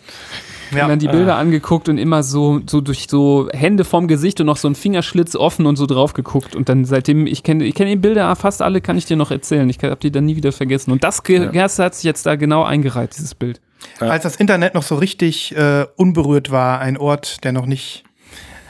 [0.74, 0.84] Ja.
[0.84, 4.46] und dann die Bilder angeguckt und immer so, so durch so Hände vom Gesicht und
[4.46, 6.56] noch so ein Fingerschlitz offen und so drauf geguckt.
[6.56, 9.30] Und dann seitdem, ich kenne ich kenne die Bilder fast alle, kann ich dir noch
[9.30, 9.68] erzählen.
[9.68, 10.92] Ich habe die dann nie wieder vergessen.
[10.92, 13.60] Und das das hat sich jetzt da genau eingereiht, dieses Bild.
[14.00, 18.05] Als das Internet noch so richtig äh, unberührt war, ein Ort, der noch nicht.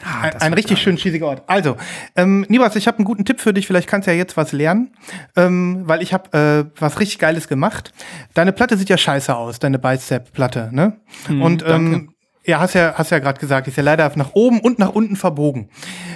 [0.06, 1.42] Ein ein richtig schön cheesiger Ort.
[1.46, 1.76] Also,
[2.14, 3.66] ähm, Nibas, ich habe einen guten Tipp für dich.
[3.66, 4.92] Vielleicht kannst du ja jetzt was lernen,
[5.36, 7.92] ähm, weil ich habe äh, was richtig Geiles gemacht.
[8.34, 11.00] Deine Platte sieht ja scheiße aus, deine Bicep-Platte, ne?
[11.28, 12.12] Und ähm,
[12.44, 15.16] ja, hast ja, hast ja gerade gesagt, ist ja leider nach oben und nach unten
[15.16, 15.68] verbogen.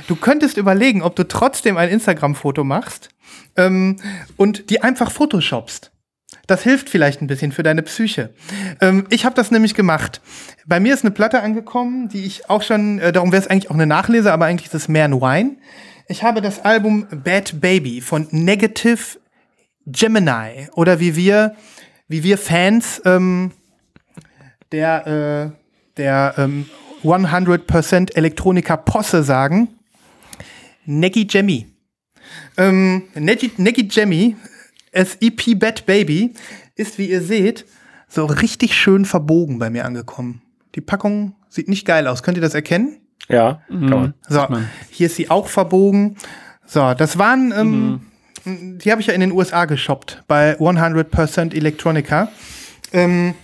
[0.07, 3.09] Du könntest überlegen, ob du trotzdem ein Instagram-Foto machst
[3.57, 3.97] ähm,
[4.36, 5.93] und die einfach photoshopst.
[6.51, 8.30] Das hilft vielleicht ein bisschen für deine Psyche.
[8.80, 10.20] Ähm, ich habe das nämlich gemacht.
[10.66, 13.70] Bei mir ist eine Platte angekommen, die ich auch schon, äh, darum wäre es eigentlich
[13.70, 15.59] auch eine Nachlese, aber eigentlich ist es mehr ein Wine.
[16.09, 18.98] Ich habe das Album Bad Baby von Negative
[19.86, 21.55] Gemini oder wie wir,
[22.09, 23.53] wie wir Fans ähm,
[24.72, 26.66] der, äh, der ähm,
[27.05, 29.68] 100% Elektroniker Posse sagen,
[30.84, 31.68] Neggy Jemmy.
[32.57, 34.34] Ähm, Neggy, Jemmy
[34.93, 36.34] Das EP Bad Baby
[36.74, 37.64] ist, wie ihr seht,
[38.09, 40.43] so richtig schön verbogen bei mir angekommen.
[40.74, 42.22] Die Packung sieht nicht geil aus.
[42.22, 42.99] Könnt ihr das erkennen?
[43.28, 44.14] Ja, kann man.
[44.28, 44.47] So,
[44.91, 46.16] hier ist sie auch verbogen.
[46.66, 48.01] So, das waren, ähm,
[48.45, 52.28] die habe ich ja in den USA geshoppt, bei 100% Electronica.
[52.93, 53.34] Ähm,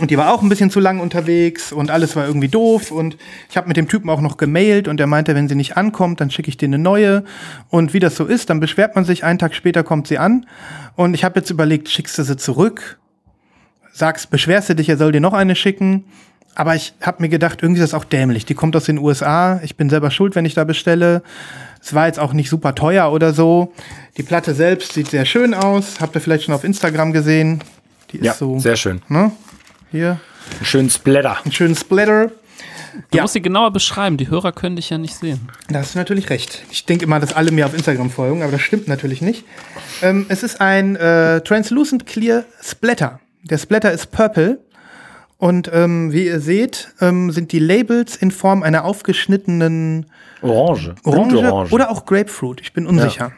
[0.00, 2.90] und die war auch ein bisschen zu lang unterwegs und alles war irgendwie doof.
[2.90, 3.16] Und
[3.48, 6.20] ich habe mit dem Typen auch noch gemailt und er meinte, wenn sie nicht ankommt,
[6.20, 7.24] dann schicke ich dir eine neue.
[7.70, 10.46] Und wie das so ist, dann beschwert man sich, einen Tag später kommt sie an.
[10.96, 12.98] Und ich habe jetzt überlegt, schickst du sie zurück?
[13.92, 16.04] Sagst, beschwerst du dich, er soll dir noch eine schicken?
[16.56, 18.44] Aber ich habe mir gedacht, irgendwie ist das auch dämlich.
[18.46, 19.60] Die kommt aus den USA.
[19.64, 21.22] Ich bin selber schuld, wenn ich da bestelle.
[21.82, 23.72] Es war jetzt auch nicht super teuer oder so.
[24.16, 26.00] Die Platte selbst sieht sehr schön aus.
[26.00, 27.62] Habt ihr vielleicht schon auf Instagram gesehen?
[28.12, 29.02] Die ist Ja, so, sehr schön.
[29.08, 29.32] ne?
[29.94, 30.18] Hier,
[30.56, 31.38] Einen schönen Splatter.
[31.44, 32.32] einen schönen Splatter.
[33.12, 33.22] Du Ja.
[33.22, 34.16] musst sie genauer beschreiben.
[34.16, 35.48] Die Hörer können dich ja nicht sehen.
[35.68, 36.64] Da hast du natürlich recht.
[36.72, 39.44] Ich denke immer, dass alle mir auf Instagram folgen, aber das stimmt natürlich nicht.
[40.02, 43.20] Ähm, es ist ein äh, Translucent Clear Splatter.
[43.44, 44.58] Der Splatter ist purple.
[45.38, 50.06] Und ähm, wie ihr seht, ähm, sind die Labels in Form einer aufgeschnittenen
[50.42, 50.96] Orange.
[51.04, 51.70] Orange Blutorange.
[51.70, 52.60] oder auch Grapefruit.
[52.62, 53.30] Ich bin unsicher.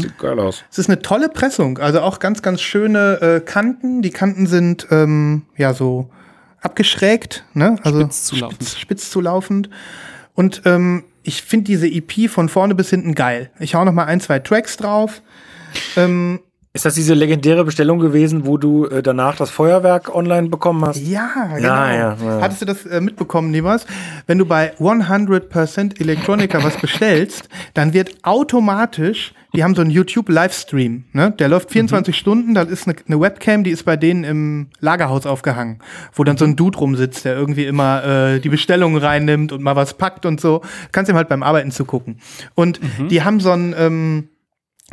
[0.00, 0.64] Sieht geil aus.
[0.70, 4.02] Es ist eine tolle Pressung, also auch ganz, ganz schöne äh, Kanten.
[4.02, 6.10] Die Kanten sind ähm, ja so
[6.60, 7.76] abgeschrägt, ne?
[7.82, 8.62] Also Spitz zulaufend.
[8.62, 9.70] Spitz, spitz zulaufend.
[10.34, 13.50] Und ähm, ich finde diese EP von vorne bis hinten geil.
[13.60, 15.22] Ich hau noch mal ein, zwei Tracks drauf.
[15.96, 16.40] Ähm,
[16.76, 20.96] Ist das diese legendäre Bestellung gewesen, wo du äh, danach das Feuerwerk online bekommen hast?
[20.96, 21.68] ja, genau.
[21.68, 22.40] Ja, ja, ja.
[22.40, 23.86] Hattest du das äh, mitbekommen, Nibas?
[24.26, 31.04] Wenn du bei 100% Electronica was bestellst, dann wird automatisch, die haben so einen YouTube-Livestream,
[31.12, 31.30] ne?
[31.38, 35.26] Der läuft 24 Stunden, da ist eine, eine Webcam, die ist bei denen im Lagerhaus
[35.26, 35.78] aufgehangen,
[36.12, 39.76] wo dann so ein Dude rumsitzt, der irgendwie immer äh, die Bestellungen reinnimmt und mal
[39.76, 40.60] was packt und so.
[40.90, 42.18] Kannst ihm halt beim Arbeiten zugucken.
[42.56, 44.28] Und die haben so einen, ähm,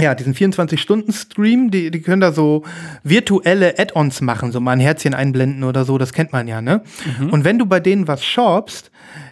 [0.01, 2.63] ja, diesen 24-Stunden-Stream, die, die können da so
[3.03, 6.83] virtuelle Add-ons machen, so mal ein Herzchen einblenden oder so, das kennt man ja, ne?
[7.31, 8.91] Und wenn du bei denen was shoppst,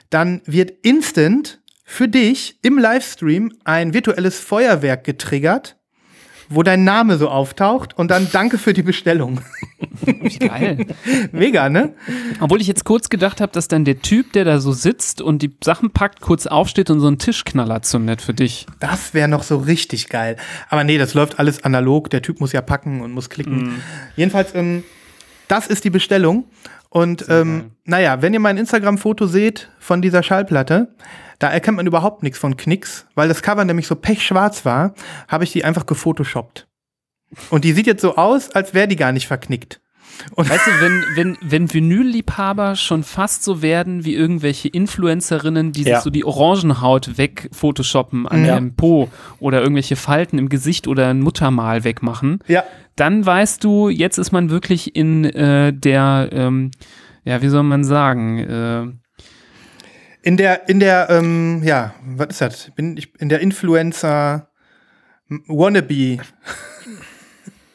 [0.10, 5.79] dann wird instant für dich im Livestream ein virtuelles Feuerwerk getriggert,
[6.50, 9.40] wo dein Name so auftaucht und dann danke für die Bestellung.
[10.02, 10.88] Wie geil.
[11.32, 11.94] Mega, ne?
[12.40, 15.42] Obwohl ich jetzt kurz gedacht habe, dass dann der Typ, der da so sitzt und
[15.42, 18.66] die Sachen packt, kurz aufsteht und so einen Tischknaller zündet für dich.
[18.80, 20.38] Das wäre noch so richtig geil.
[20.70, 22.10] Aber nee, das läuft alles analog.
[22.10, 23.82] Der Typ muss ja packen und muss klicken.
[24.16, 24.84] Jedenfalls, ähm,
[25.48, 26.46] das ist die Bestellung.
[26.90, 30.96] Und ähm, naja, wenn ihr mein Instagram-Foto seht von dieser Schallplatte,
[31.40, 34.94] da erkennt man überhaupt nichts von Knicks, weil das Cover nämlich so pechschwarz war,
[35.28, 36.68] habe ich die einfach gefotoshoppt.
[37.50, 39.82] Und die sieht jetzt so aus, als wäre die gar nicht verknickt.
[40.36, 45.84] Und Weißt du, wenn, wenn, wenn Vinylliebhaber schon fast so werden wie irgendwelche Influencerinnen, die
[45.84, 45.96] Ja.
[45.96, 48.56] sich so die Orangenhaut weg photoshoppen an Ja.
[48.56, 49.10] ihrem Po
[49.40, 52.64] oder irgendwelche Falten im Gesicht oder ein Muttermal wegmachen, ja,
[52.98, 56.72] dann weißt du, jetzt ist man wirklich in äh, der, ähm,
[57.24, 58.88] ja, wie soll man sagen, äh,
[60.30, 62.72] in der, in der, ähm, ja, was ist das?
[62.76, 64.48] Bin ich in der Influencer
[65.48, 66.20] Wannabe.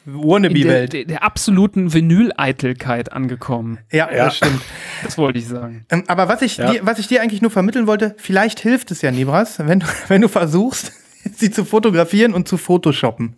[0.05, 0.93] Wannabe-Welt.
[0.93, 3.79] der, der absoluten Vinyl-Eitelkeit angekommen.
[3.91, 4.25] Ja, Ja.
[4.25, 4.61] das stimmt.
[5.03, 5.85] Das wollte ich sagen.
[5.89, 6.71] Ähm, aber was ich, Ja.
[6.71, 9.85] dir, was ich dir eigentlich nur vermitteln wollte, vielleicht hilft es ja, Nibras, wenn du,
[10.07, 10.93] wenn du versuchst,
[11.35, 13.35] sie zu fotografieren und zu photoshoppen.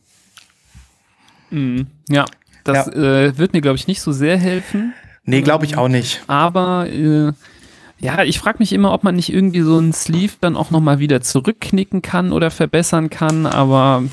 [2.09, 2.25] Ja,
[2.65, 2.91] das Ja.
[3.23, 4.93] Äh, wird mir, glaube ich, nicht so sehr helfen.
[5.23, 6.21] Nee, glaube ich auch nicht.
[6.27, 7.31] Aber äh,
[7.99, 10.99] ja, ich frage mich immer, ob man nicht irgendwie so einen Sleeve dann auch nochmal
[10.99, 14.03] wieder zurückknicken kann oder verbessern kann, aber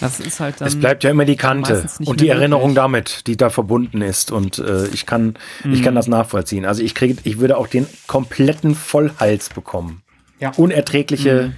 [0.00, 0.68] das ist halt dann.
[0.68, 2.82] Es bleibt ja immer die Kante und die Erinnerung möglich.
[2.82, 4.32] damit, die da verbunden ist.
[4.32, 5.34] Und äh, ich kann,
[5.70, 6.64] ich kann das nachvollziehen.
[6.66, 10.02] Also ich kriege, ich würde auch den kompletten Vollhals bekommen.
[10.40, 10.52] Ja.
[10.56, 11.52] Unerträgliche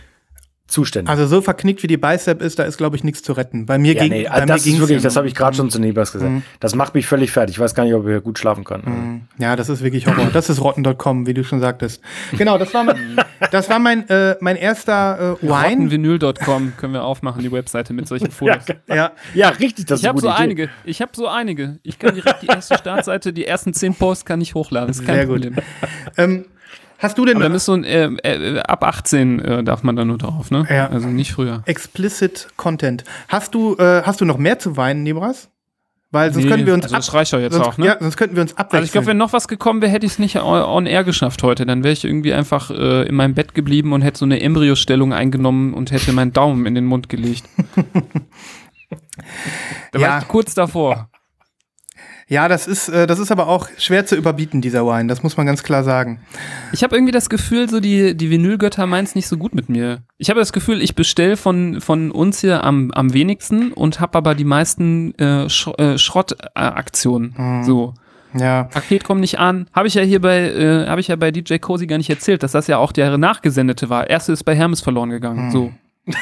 [0.69, 1.11] Zustände.
[1.11, 3.67] Also so verknickt wie die Bicep ist, da ist, glaube ich, nichts zu retten.
[3.67, 5.35] Bei mir ja, ging nee, bei also mir das ist wirklich, ja das habe ich
[5.35, 6.43] gerade schon zu Nebas gesagt.
[6.61, 7.57] Das macht mich völlig fertig.
[7.57, 9.27] Ich weiß gar nicht, ob ich gut schlafen kann.
[9.39, 10.29] Ja, das ist wirklich Horror.
[10.33, 12.01] Das ist rotten.com, wie du schon sagtest.
[12.37, 12.97] Genau, das war mein,
[13.53, 15.63] das war mein, äh, mein erster äh, Wine.
[15.63, 18.65] Rottenvinyl.com können wir aufmachen, die Webseite mit solchen Fotos.
[18.89, 20.43] Ja, Ja, richtig, das ist Ich eine habe gute so Idee.
[20.43, 20.69] einige.
[20.85, 21.79] Ich habe so einige.
[21.85, 24.89] Ich kann direkt die erste Startseite, die ersten zehn Posts kann ich hochladen.
[24.89, 25.43] Das ist kein Sehr gut.
[25.43, 25.57] Problem.
[26.17, 26.45] ähm,
[26.99, 29.97] hast du denn Aber dann ist so ein, äh, äh, ab 18 äh, darf man
[29.97, 30.67] da nur drauf, ne?
[30.71, 30.89] Ja.
[30.89, 31.63] Also nicht früher.
[31.67, 33.05] explicit Content?
[33.29, 35.49] Hast du, äh, hast du noch mehr zu weinen, Nibras?
[36.13, 37.87] Weil sonst Nee, könnten wir uns also das reicht ja jetzt sonst, auch, ne?
[37.87, 38.79] Ja, sonst könnten wir uns abwechseln.
[38.79, 41.03] Also ich glaube, wenn noch was gekommen wäre, hätte ich es nicht on- on air
[41.03, 41.67] geschafft heute.
[41.67, 45.13] Dann wäre ich irgendwie einfach äh, in meinem Bett geblieben und hätte so eine Embryostellung
[45.13, 47.43] eingenommen und hätte meinen Daumen in den Mund gelegt.
[49.93, 50.09] da Ja.
[50.09, 51.11] war ich kurz davor.
[52.29, 55.07] Ja, das ist, äh, das ist aber auch schwer zu überbieten, dieser Wine.
[55.07, 56.21] Das muss man ganz klar sagen.
[56.73, 59.69] Ich habe irgendwie das Gefühl, so die, die Vinylgötter meinen es nicht so gut mit
[59.69, 60.03] mir.
[60.19, 64.19] Ich habe das Gefühl, ich bestelle von, von uns hier am, am wenigsten und habe
[64.19, 67.63] aber die meisten äh, Sch äh, Schrottaktionen.
[67.65, 67.95] So.
[68.35, 68.65] Ja.
[68.65, 69.69] Paket kommt nicht an.
[69.73, 72.43] Habe ich ja hier bei, äh, habe ich ja bei DJ Cozy gar nicht erzählt,
[72.43, 74.11] dass das ja auch der nachgesendete war.
[74.11, 75.53] Erste ist bei Hermes verloren gegangen.
[75.53, 75.73] So.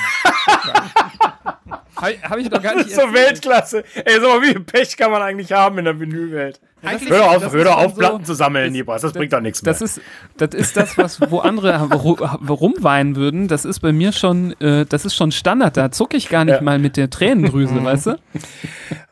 [2.05, 3.85] Habe hab ich doch gar nicht Das ist so Weltklasse.
[4.05, 6.61] Ey, so wie viel Pech kann man eigentlich haben in der Vinylwelt?
[6.83, 9.01] Eigentlich- Hör doch auf, das hör doch auf so- Platten zu sammeln, das- Nibras.
[9.03, 9.73] Das bringt doch nichts mehr.
[9.73, 10.01] Das ist,
[10.37, 13.49] das ist das, was, wo andere ru- rumweinen würden.
[13.49, 15.79] Das ist bei mir schon, äh, das ist schon Standard.
[15.79, 16.61] Da zucke ich gar nicht Ja.
[16.61, 18.17] mal mit der Tränendrüse, weißt du?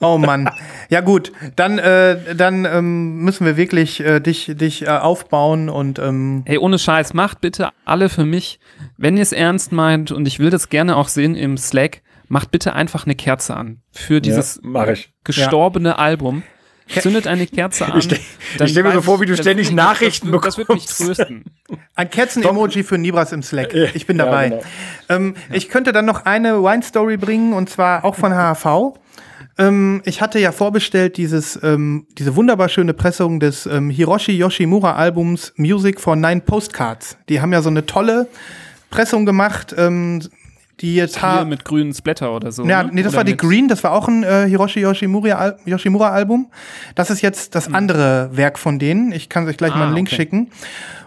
[0.01, 0.51] Oh Mann.
[0.91, 5.99] Ja gut, dann, äh, dann ähm, müssen wir wirklich äh, dich, dich äh, aufbauen und
[5.99, 8.61] ähm, Hey, ohne Scheiß, macht bitte alle für mich,
[8.99, 12.51] wenn ihr es ernst meint und ich will das gerne auch sehen im Slack, macht
[12.51, 14.59] bitte einfach eine Kerze an für dieses
[14.91, 15.13] ich.
[15.23, 16.43] gestorbene Album.
[16.89, 17.99] Zündet eine Kerze an.
[17.99, 18.19] Ich stell-
[18.59, 20.87] dann ich stell mir so vor, wie du ständig mich- Nachrichten das, Das wird mich
[20.87, 21.01] bekommst.
[21.19, 21.45] trösten.
[21.95, 23.75] ein Kerzen-Emoji für Nibras im Slack.
[23.95, 24.49] Ich bin Ja, dabei.
[24.49, 24.63] genau.
[25.11, 28.99] ähm, Ich könnte dann noch eine Wine-Story bringen und zwar auch von HHV.
[29.59, 34.95] Ähm, ich hatte ja vorbestellt dieses, ähm, diese wunderbar schöne Pressung des ähm, Hiroshi Yoshimura
[34.97, 37.19] Albums Music for Nine Postcards.
[37.29, 38.27] Die haben ja so eine tolle
[38.91, 40.23] Pressung gemacht, ähm,
[40.83, 42.65] die jetzt Hier ha mit grünen Splatter oder so.
[42.67, 42.91] Ja, ne?
[42.93, 46.11] nee, das Oder war die Green, das war auch ein äh, Hiroshi Yoshimura, Al Yoshimura
[46.11, 46.51] Album.
[46.95, 49.13] Das ist jetzt das andere Werk von denen.
[49.13, 50.17] Ich kann euch gleich mal Ah, einen Link okay.
[50.17, 50.51] schicken.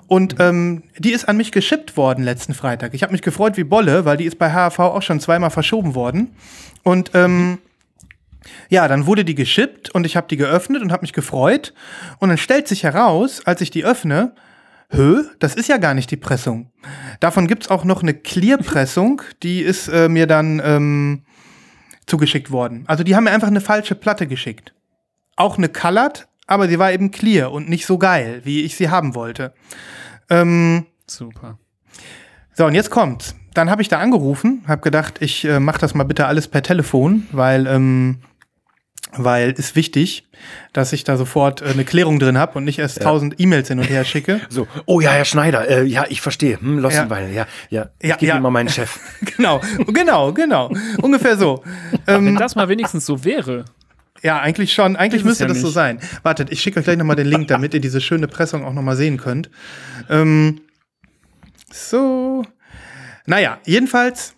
[0.07, 2.93] Und ähm, die ist an mich geschippt worden letzten Freitag.
[2.93, 5.95] Ich habe mich gefreut wie Bolle, weil die ist bei HAV auch schon zweimal verschoben
[5.95, 6.36] worden.
[6.84, 7.57] Und ähm,
[8.69, 11.73] ja, dann wurde die geschippt und ich habe die geöffnet und habe mich gefreut.
[12.19, 14.34] Und dann stellt sich heraus, als ich die öffne,
[14.90, 16.72] Hö, das ist ja gar nicht die Pressung.
[17.20, 21.24] Davon gibt's auch noch eine Clear-Pressung, die ist äh, mir dann ähm,
[22.06, 22.84] zugeschickt worden.
[22.88, 24.74] Also die haben mir einfach eine falsche Platte geschickt.
[25.36, 28.90] Auch eine Colored, aber sie war eben clear und nicht so geil, wie ich sie
[28.90, 29.54] haben wollte.
[30.30, 31.58] Ähm, Super.
[32.54, 33.36] so, und jetzt kommt's.
[33.54, 36.62] Dann habe ich da angerufen, habe gedacht, ich äh, mache das mal bitte alles per
[36.62, 38.20] Telefon, weil ähm,
[39.18, 40.28] weil ist wichtig,
[40.74, 43.80] dass ich da sofort äh, eine Klärung drin habe und nicht erst tausend E-Mails hin
[43.80, 44.41] und her schicke.
[44.49, 46.59] So, oh ja, Herr Schneider, äh, ja, ich verstehe.
[46.59, 48.36] Hm, Lossenweil, ja, ja, ich Ja, gebe ja.
[48.38, 48.99] ihm mal meinen Chef.
[49.38, 50.72] genau, genau, genau.
[51.01, 51.63] Ungefähr so.
[52.05, 53.66] Wenn Ähm, das mal wenigstens so wäre.
[54.22, 54.95] ja, eigentlich schon.
[54.95, 55.74] Eigentlich es müsste ja das so nicht.
[55.74, 55.99] sein.
[56.24, 58.95] Wartet, ich schicke euch gleich nochmal den Link, damit ihr diese schöne Pressung auch nochmal
[58.95, 59.49] sehen könnt.
[60.09, 60.61] Ähm,
[61.72, 62.43] so.
[63.26, 64.34] Naja, jedenfalls.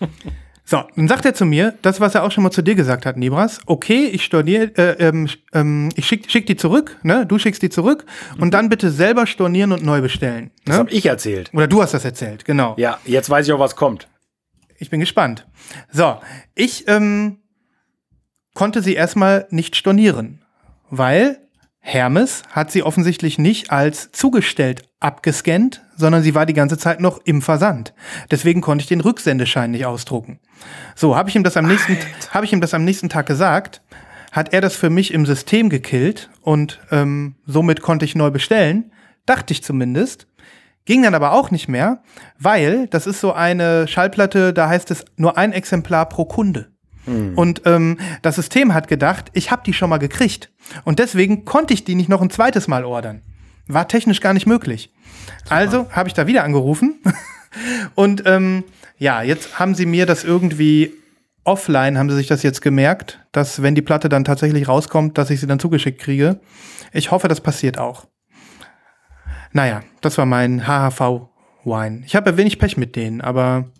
[0.68, 3.06] So, dann sagt er zu mir, das, was er auch schon mal zu dir gesagt
[3.06, 3.60] hat, Nibras.
[3.66, 7.24] Okay, ich storniere, äh, ähm, ähm, ich schick, schick die zurück, ne?
[7.24, 8.04] Du schickst die zurück
[8.40, 10.50] und dann bitte selber stornieren und neu bestellen.
[10.64, 10.78] Das Ne?
[10.80, 11.50] habe ich erzählt.
[11.54, 12.74] Oder du hast das erzählt, genau.
[12.78, 14.08] Ja, jetzt weiß ich auch, was kommt.
[14.78, 15.46] Ich bin gespannt.
[15.92, 16.16] So,
[16.56, 17.38] ich ähm,
[18.54, 20.42] konnte sie erstmal nicht stornieren,
[20.90, 21.38] weil
[21.88, 27.20] Hermes hat sie offensichtlich nicht als zugestellt abgescannt, sondern sie war die ganze Zeit noch
[27.24, 27.94] im Versand.
[28.28, 30.40] Deswegen konnte ich den Rücksendeschein nicht ausdrucken.
[30.96, 31.96] So, habe ich ihm das am nächsten
[32.30, 33.82] habe ich ihm das am nächsten Tag gesagt,
[34.32, 38.90] hat er das für mich im System gekillt und ähm, somit konnte ich neu bestellen,
[39.24, 40.26] dachte ich zumindest.
[40.86, 42.02] Ging dann aber auch nicht mehr,
[42.36, 46.75] weil das ist so eine Schallplatte, da heißt es nur ein Exemplar pro Kunde.
[47.06, 50.50] Und ähm, das System hat gedacht, ich habe die schon mal gekriegt.
[50.84, 53.22] Und deswegen konnte ich die nicht noch ein zweites Mal ordern.
[53.68, 54.92] War technisch gar nicht möglich.
[55.48, 57.00] Also habe ich da wieder angerufen.
[57.94, 58.64] Und ähm,
[58.98, 60.92] ja, jetzt haben sie mir das irgendwie
[61.44, 65.30] offline, haben sie sich das jetzt gemerkt, dass wenn die Platte dann tatsächlich rauskommt, dass
[65.30, 66.40] ich sie dann zugeschickt kriege.
[66.92, 68.06] Ich hoffe, das passiert auch.
[69.52, 72.02] Naja, das war mein HHV-Wine.
[72.04, 73.70] Ich habe ja wenig Pech mit denen, aber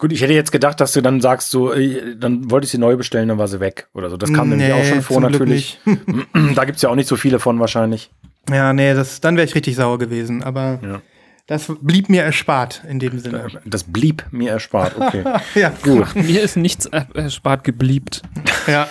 [0.00, 2.78] Gut, ich hätte jetzt gedacht, dass du dann sagst, so, äh, dann wollte ich sie
[2.78, 4.16] neu bestellen, dann war sie weg oder so.
[4.16, 5.78] Das kam nämlich auch schon vor, natürlich.
[6.54, 8.10] da gibt's ja auch nicht so viele von wahrscheinlich.
[8.50, 10.42] Ja, nee, das, dann wäre ich richtig sauer gewesen.
[10.42, 11.02] Aber Ja.
[11.46, 13.46] das blieb mir erspart in dem Sinne.
[13.66, 15.22] Das blieb mir erspart, okay.
[15.54, 16.14] Ja, Gut.
[16.16, 18.22] Mir ist nichts er- erspart gebliebt.
[18.66, 18.88] ja.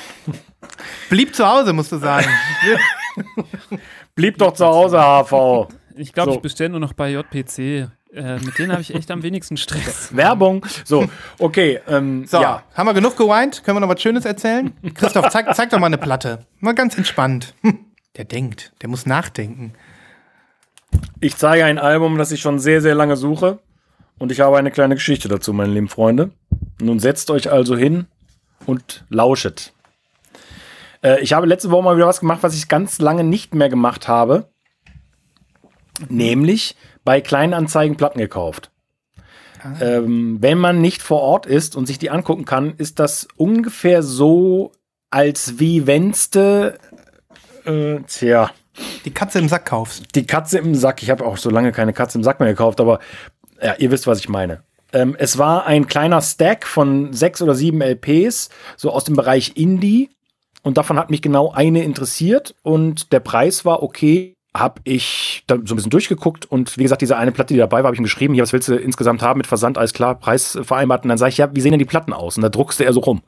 [1.09, 2.27] Blieb zu Hause, musst du sagen.
[4.15, 5.69] Blieb doch zu Hause, HV.
[5.95, 6.35] Ich glaube, So.
[6.37, 7.89] ich bestelle nur noch bei JPC.
[8.13, 10.09] Äh, mit denen habe ich echt am wenigsten Stress.
[10.15, 10.65] Werbung.
[10.83, 11.07] So,
[11.37, 11.79] okay.
[11.87, 13.63] Ähm, So, Ja, haben wir genug geweint?
[13.63, 14.73] Können wir noch was Schönes erzählen?
[14.95, 16.45] Christoph, zeig, zeig doch mal eine Platte.
[16.59, 17.53] Mal ganz entspannt.
[17.61, 17.85] Hm,
[18.15, 19.73] Der denkt, der muss nachdenken.
[21.21, 23.59] ich zeige ein Album, das ich schon sehr, sehr lange suche.
[24.17, 26.31] Und ich habe eine kleine Geschichte dazu, meine lieben Freunde.
[26.81, 28.07] Nun setzt euch also hin
[28.65, 29.71] und lauschet.
[31.03, 33.69] Äh, ich habe letzte Woche mal wieder was gemacht, was ich ganz lange nicht mehr
[33.69, 34.49] gemacht habe.
[36.09, 36.75] Nämlich
[37.09, 38.69] bei Kleinanzeigen Platten gekauft.
[39.81, 44.03] Ähm, wenn man nicht vor Ort ist und sich die angucken kann, ist das ungefähr
[44.03, 44.73] so,
[45.09, 46.77] als wie wennste
[47.65, 48.51] Äh, tja,
[49.05, 50.03] Die Katze im Sack kaufst.
[50.13, 51.01] die Katze im Sack.
[51.01, 52.99] Ich habe auch so lange keine Katze im Sack mehr gekauft, aber
[53.59, 54.61] ja, ihr wisst, was ich meine.
[54.93, 59.53] Ähm, es war ein kleiner Stack von sechs oder sieben LPs, so aus dem Bereich
[59.57, 60.11] Indie.
[60.61, 64.35] Und davon hat mich genau eine interessiert und der Preis war okay.
[64.53, 67.77] Hab ich dann so ein bisschen durchgeguckt und wie gesagt, diese eine Platte, die dabei
[67.77, 70.15] war, habe ich ihm geschrieben, hier, was willst du insgesamt haben mit Versand, alles klar,
[70.15, 71.03] Preis vereinbart.
[71.03, 72.35] Und dann sage ich, ja, wie sehen denn die Platten aus?
[72.35, 73.21] Und da druckste er so rum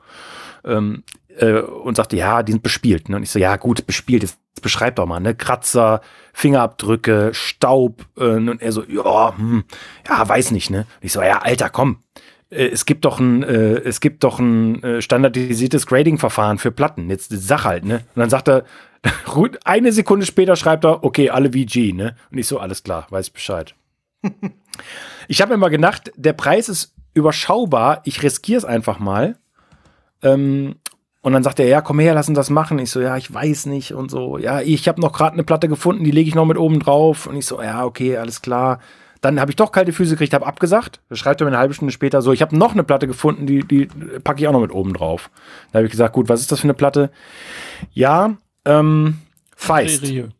[0.64, 1.04] ähm,
[1.38, 3.08] äh, und sagte, ja, die sind bespielt.
[3.08, 3.16] Ne?
[3.16, 5.34] Und ich so, ja, gut, bespielt, jetzt beschreib doch mal, ne?
[5.34, 6.00] Kratzer,
[6.32, 8.04] Fingerabdrücke, Staub.
[8.18, 9.64] Äh, und er so, ja, hm,
[10.08, 10.78] ja, weiß nicht, ne?
[10.78, 11.98] Und ich so, ja, Alter, komm.
[12.50, 17.10] Äh, Es gibt doch ein, äh, es gibt doch ein äh, standardisiertes Grading-Verfahren für Platten.
[17.10, 18.04] Jetzt sag halt, ne?
[18.14, 18.64] Und dann sagt er,
[19.64, 22.16] eine Sekunde später schreibt er, okay, alle VG, ne?
[22.30, 23.74] Und ich so, alles klar, weiß Bescheid.
[25.28, 29.36] ich habe mir mal gedacht, der Preis ist überschaubar, ich riskiere es einfach mal.
[30.22, 30.76] Ähm,
[31.22, 32.78] und dann sagt er, ja, komm her, lass uns das machen.
[32.80, 34.38] Ich so, ja, ich weiß nicht und so.
[34.38, 37.26] Ja, ich habe noch gerade eine Platte gefunden, die lege ich noch mit oben drauf.
[37.26, 38.80] Und ich so, ja, okay, alles klar.
[39.20, 41.00] Dann habe ich doch kalte Füße gekriegt, habe abgesagt.
[41.08, 43.46] Da schreibt er mir eine halbe Stunde später so, ich habe noch eine Platte gefunden,
[43.46, 43.86] die, die
[44.24, 45.30] packe ich auch noch mit oben drauf.
[45.70, 47.12] Da habe ich gesagt, gut, was ist das für eine Platte?
[47.92, 49.18] Ja, ähm,
[49.56, 50.04] Feist.
[50.04, 50.30] Serie.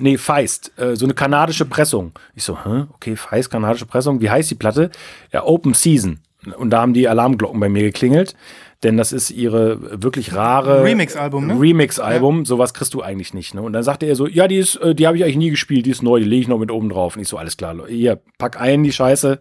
[0.00, 2.12] Nee, Feist, äh, so eine kanadische Pressung.
[2.34, 2.84] Ich so, hä?
[2.94, 4.22] okay, Feist, kanadische Pressung.
[4.22, 4.90] Wie heißt die Platte?
[5.32, 6.20] Ja, Open Season.
[6.56, 8.34] Und da haben die Alarmglocken bei mir geklingelt,
[8.82, 11.60] denn das ist ihre wirklich rare Remix-Album, ne?
[11.60, 12.46] Remix-Album.
[12.46, 13.54] Sowas kriegst du eigentlich nicht.
[13.54, 13.62] Ne?
[13.62, 15.86] Und dann sagte er so, ja, die ist, äh, die habe ich eigentlich nie gespielt,
[15.86, 17.14] die ist neu, die lege ich noch mit oben drauf.
[17.14, 19.40] Und ich so, alles klar, hier, pack ein die Scheiße,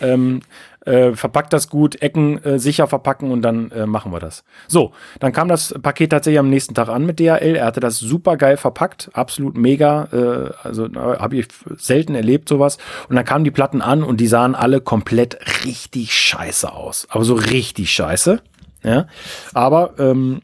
[0.00, 0.40] ähm,
[0.86, 4.44] äh, verpackt das gut, Ecken äh, sicher verpacken und dann äh, machen wir das.
[4.68, 7.56] So, dann kam das Paket tatsächlich am nächsten Tag an mit DHL.
[7.56, 10.08] Er hatte das super geil verpackt, absolut mega.
[10.12, 12.78] Äh, also habe ich selten erlebt sowas.
[13.08, 17.06] Und dann kamen die Platten an und die sahen alle komplett richtig scheiße aus.
[17.10, 18.40] Aber so richtig scheiße.
[18.82, 19.06] Ja,
[19.54, 20.42] aber ähm,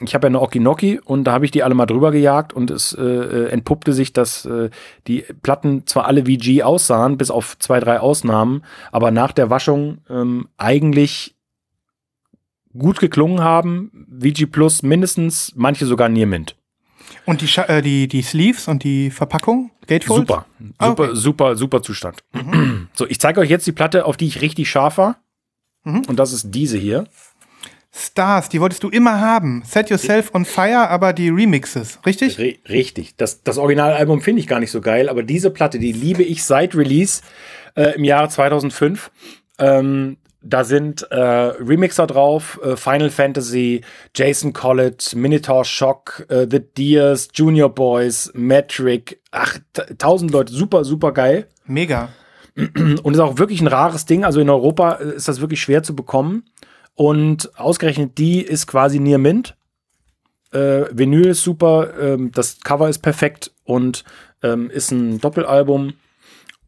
[0.00, 2.70] ich habe ja eine Okinoki und da habe ich die alle mal drüber gejagt und
[2.70, 4.70] es äh, äh, entpuppte sich, dass äh,
[5.06, 8.62] die Platten zwar alle VG aussahen, bis auf zwei, drei Ausnahmen,
[8.92, 11.34] aber nach der Waschung ähm, eigentlich
[12.76, 14.06] gut geklungen haben.
[14.20, 16.56] VG Plus mindestens, manche sogar Near Mint.
[17.24, 19.70] Und die, äh, die, die Sleeves und die Verpackung?
[19.86, 20.28] Gatefold?
[20.28, 20.46] Super,
[20.78, 21.10] Ah, super, okay.
[21.14, 22.22] super, super Zustand.
[22.94, 25.16] So, ich zeige euch jetzt die Platte, auf die ich richtig scharf war.
[25.84, 26.02] Mhm.
[26.08, 27.06] Und das ist diese hier.
[27.94, 29.62] Stars, die wolltest du immer haben.
[29.66, 32.38] Set Yourself on Fire, aber die Remixes, richtig?
[32.38, 33.16] Ri- richtig.
[33.16, 36.44] Das, das Originalalbum finde ich gar nicht so geil, aber diese Platte, die liebe ich
[36.44, 37.22] seit Release
[37.76, 39.10] äh, im Jahre 2005.
[39.58, 43.80] Ähm, da sind äh, Remixer drauf, äh, Final Fantasy,
[44.14, 49.58] Jason Collett, Minotaur Shock, äh, The Deers, Junior Boys, Metric, ach,
[49.98, 51.48] tausend Leute, super, super geil.
[51.66, 52.10] Mega.
[52.54, 54.24] Und ist auch wirklich ein rares Ding.
[54.24, 56.44] Also in Europa äh, ist das wirklich schwer zu bekommen.
[56.98, 59.56] Und ausgerechnet die ist quasi Near Mint.
[60.50, 64.02] Äh, Vinyl ist super, ähm, das Cover ist perfekt und
[64.42, 65.92] ähm, ist ein Doppelalbum.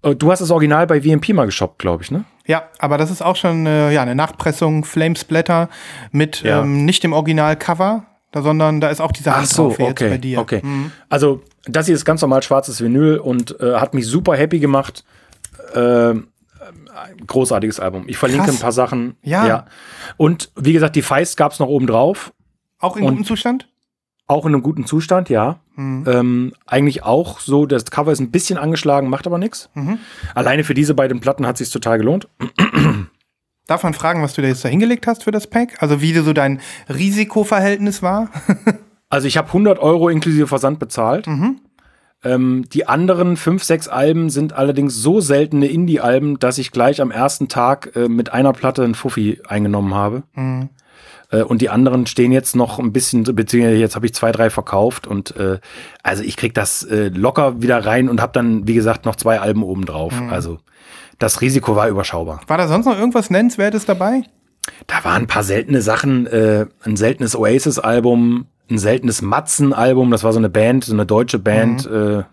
[0.03, 2.25] Äh, du hast das Original bei VMP mal geshoppt, glaube ich, ne?
[2.47, 5.69] Ja, aber das ist auch schon äh, ja, eine Nachpressung, Flamesplatter
[6.13, 6.63] mit Ja.
[6.63, 10.17] ähm, nicht dem Original-Cover, da- sondern da ist auch diese Hand drauf, wie jetzt bei
[10.19, 10.39] dir.
[10.39, 10.61] okay.
[10.63, 10.93] Mhm.
[11.09, 15.03] Also das hier ist ganz normal schwarzes Vinyl und äh, hat mich super happy gemacht.
[16.95, 18.05] Ein großartiges Album.
[18.07, 18.57] Ich verlinke Krass.
[18.57, 19.17] ein paar Sachen.
[19.23, 19.67] Ja.
[20.17, 22.33] Und wie gesagt, die Feist gab es noch oben drauf.
[22.79, 23.69] Auch in gutem Zustand?
[24.27, 25.61] Auch in einem guten Zustand, ja.
[25.75, 26.05] Mhm.
[26.07, 29.71] Ähm, eigentlich auch so, das Cover ist ein bisschen angeschlagen, macht aber nichts.
[29.75, 29.99] Mhm.
[30.35, 32.29] Alleine für diese beiden Platten hat sich total gelohnt.
[33.67, 35.83] Darf man fragen, was du da jetzt da hingelegt hast für das Pack?
[35.83, 38.31] Also wie so dein Risikoverhältnis war?
[39.13, 41.27] Also ich habe 100 Euro inklusive Versand bezahlt.
[41.27, 41.61] Mhm.
[42.23, 47.11] Ähm, die anderen fünf, sechs Alben sind allerdings so seltene Indie-Alben, dass ich gleich am
[47.11, 50.23] ersten Tag äh, mit einer Platte einen Fuffi eingenommen habe.
[50.35, 50.69] Mhm.
[51.31, 54.51] Äh, und die anderen stehen jetzt noch ein bisschen, beziehungsweise jetzt habe ich zwei, drei
[54.51, 55.59] verkauft und äh,
[56.03, 59.41] also ich krieg das äh, locker wieder rein und habe dann, wie gesagt, noch zwei
[59.41, 60.19] Alben oben drauf.
[60.21, 60.31] Mhm.
[60.31, 60.59] Also
[61.19, 62.41] das Risiko war überschaubar.
[62.47, 64.23] War da sonst noch irgendwas Nennenswertes dabei?
[64.87, 70.33] Da waren ein paar seltene Sachen, äh, ein seltenes Oasis-Album, ein seltenes Matzen-Album, das war
[70.33, 71.91] so eine Band, so eine deutsche Band.
[71.91, 72.25] Mhm.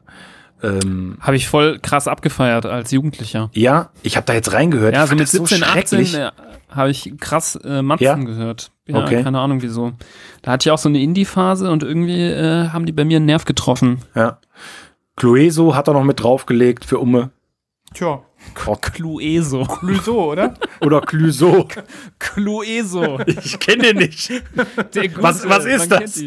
[0.63, 3.49] Äh, ähm, Habe ich voll krass abgefeiert als Jugendlicher.
[3.53, 4.95] ja, ich habe da jetzt reingehört.
[4.95, 6.15] Ja, Ich so mit das so 17, 18 schrecklich.
[6.15, 6.31] äh,
[6.71, 8.15] habe ich krass äh, Matzen Ja?
[8.15, 8.71] gehört.
[8.87, 9.21] Ja, Okay.
[9.23, 9.93] keine Ahnung wieso.
[10.41, 13.25] Da hatte ich auch so eine Indie-Phase und irgendwie äh, haben die bei mir einen
[13.27, 13.99] Nerv getroffen.
[14.15, 14.39] Ja.
[15.15, 17.29] Clueso hat er noch mit draufgelegt für Umme.
[17.93, 18.21] Tja.
[18.55, 19.63] Clueso.
[19.65, 20.53] Clouseau, oder?
[20.81, 21.67] Oder Clüso.
[22.19, 23.19] Clueso.
[23.25, 24.29] Ich kenne den nicht.
[24.93, 26.21] Der Gute, Was- was ist das?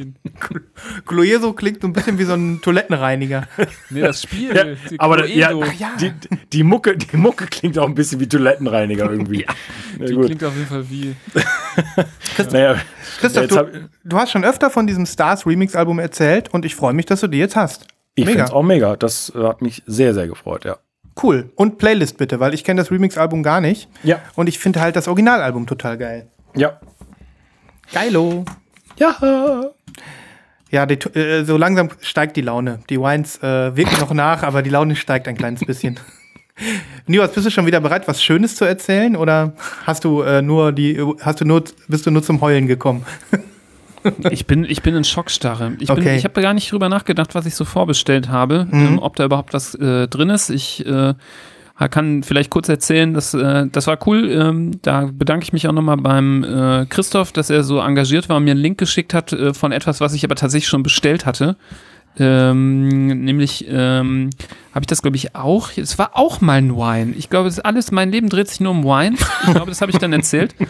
[1.07, 3.47] Clouseau klingt so ein bisschen wie so ein Toilettenreiniger.
[3.91, 4.55] Nee, das Spiel.
[4.55, 5.67] Ja, die aber ja, Cluedo.
[6.01, 6.13] Die,
[6.53, 9.47] die, Mucke, die Mucke klingt auch ein bisschen wie Toilettenreiniger irgendwie.
[9.99, 10.27] ja, Die gut.
[10.27, 11.15] klingt auf jeden Fall wie.
[12.53, 12.77] Naja,
[13.21, 16.65] Christoph, jetzt hab, du, du hast schon öfter von diesem Stars Remix Album erzählt und
[16.65, 17.87] ich freue mich, dass du die jetzt hast.
[18.15, 18.97] ich finde es auch mega.
[18.97, 20.79] Das hat mich sehr, sehr gefreut, ja.
[21.23, 21.51] Cool.
[21.55, 23.89] Und Playlist bitte, weil ich kenne das Remix Album gar nicht.
[24.03, 24.21] Ja.
[24.37, 26.29] Und ich finde halt das Originalalbum total geil.
[26.57, 26.81] Ja.
[27.93, 28.45] Geilo.
[28.97, 29.71] Ja.
[30.71, 32.81] Ja, die, äh, so langsam steigt die Laune.
[32.89, 35.99] Die Wines äh, wirken noch nach, aber die Laune steigt ein kleines bisschen.
[37.07, 39.17] Nibas, bist du schon wieder bereit, was Schönes zu erzählen?
[39.17, 39.55] Oder
[39.85, 43.05] hast du äh, nur die, hast du nur, bist du nur zum Heulen gekommen?
[44.31, 45.73] Ich bin, ich bin in Schockstarre.
[45.79, 46.17] Ich, bin- Okay.
[46.17, 49.53] ich habe gar nicht drüber nachgedacht, was ich so vorbestellt habe, ähm, ob da überhaupt
[49.55, 50.51] was äh, drin ist.
[50.51, 51.15] Ich äh,
[51.91, 54.31] kann vielleicht kurz erzählen, dass, äh, das war cool.
[54.31, 58.37] Ähm, da bedanke ich mich auch nochmal beim äh, Christoph, dass er so engagiert war
[58.37, 61.25] und mir einen Link geschickt hat äh, von etwas, was ich aber tatsächlich schon bestellt
[61.27, 61.57] hatte.
[62.19, 64.31] Ähm, nämlich ähm,
[64.75, 65.71] habe ich das, glaube ich, auch.
[65.77, 67.13] Es war auch mal ein Wine.
[67.17, 69.17] Ich glaube, es ist alles, mein Leben dreht sich nur um Wine.
[69.47, 70.55] Ich glaube, das habe ich dann erzählt.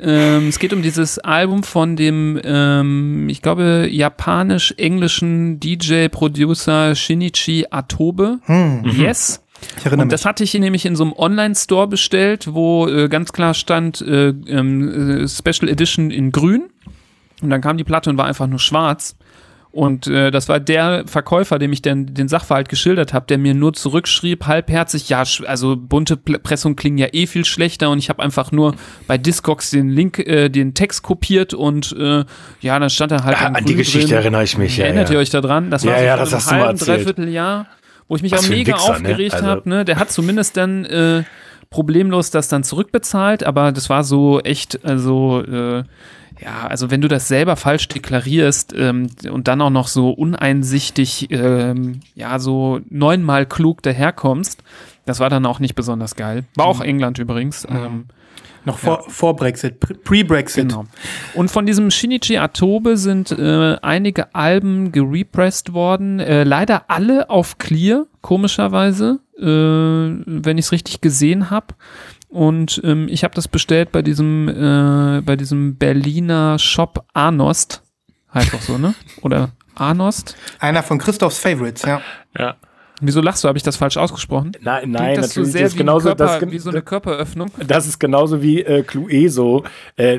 [0.00, 8.38] Ähm, es geht um dieses Album von dem, ähm, ich glaube, japanisch-englischen DJ-Producer Shinichi Atobe.
[8.84, 9.42] Yes.
[9.78, 13.32] Ich erinnere Und das hatte ich nämlich in so einem Online-Store bestellt, wo äh, ganz
[13.32, 16.70] klar stand äh, ähm, äh, Special Edition in grün.
[17.42, 19.16] Und dann kam die Platte und war einfach nur schwarz.
[19.70, 23.52] Und äh, das war der Verkäufer, dem ich den, den Sachverhalt geschildert habe, der mir
[23.54, 28.22] nur zurückschrieb, halbherzig, ja, also bunte Pressungen klingen ja eh viel schlechter und ich habe
[28.22, 28.74] einfach nur
[29.06, 32.24] bei Discogs den Link, äh, den Text kopiert und äh,
[32.60, 34.16] ja, dann stand da halt Ah, in an die Geschichte drin.
[34.18, 35.14] erinnere ich mich, ja, Erinnert ja.
[35.16, 35.70] ihr euch daran?
[35.70, 36.88] Das Ja, war so ja, das hast du mal erzählt.
[37.00, 37.66] Dreivierteljahr,
[38.08, 38.94] wo ich mich Was auch mega Wichser, ne?
[38.96, 39.68] aufgeregt Also- habe.
[39.68, 39.84] Ne?
[39.84, 41.24] Der hat zumindest dann äh,
[41.70, 45.84] problemlos das dann zurückbezahlt, aber das war so echt, also äh,
[46.40, 51.28] ja, also wenn du das selber falsch deklarierst ähm, und dann auch noch so uneinsichtig,
[51.30, 54.62] ähm, ja, so neunmal klug daherkommst,
[55.04, 56.44] das war dann auch nicht besonders geil.
[56.54, 56.70] War Mhm.
[56.72, 57.66] auch England übrigens.
[57.70, 58.06] Ähm,
[58.64, 60.68] Noch vor, vor Brexit, pre- pre-Brexit.
[60.68, 60.84] Genau.
[61.34, 66.20] Und von diesem Shinichi Atobe sind äh, einige Alben gerepressed worden.
[66.20, 71.68] Äh, leider alle auf Clear, komischerweise, äh, wenn ich es richtig gesehen habe.
[72.28, 77.82] Und ähm, ich habe das bestellt bei diesem, äh, bei diesem Berliner Shop Arnost.
[78.34, 78.94] Heißt doch so, ne?
[79.22, 80.36] Oder Arnost?
[80.58, 82.02] Einer von Christophs Favorites, ja.
[82.36, 82.56] Ja.
[83.00, 83.48] Wieso lachst du?
[83.48, 84.52] Habe ich das falsch ausgesprochen?
[84.60, 85.52] Nein, Klingt nein, das so natürlich.
[85.52, 87.50] sehr das ist genauso, Körper, das, wie so eine Körperöffnung?
[87.66, 89.64] das ist genauso wie äh, Clueso.
[89.96, 90.18] Äh,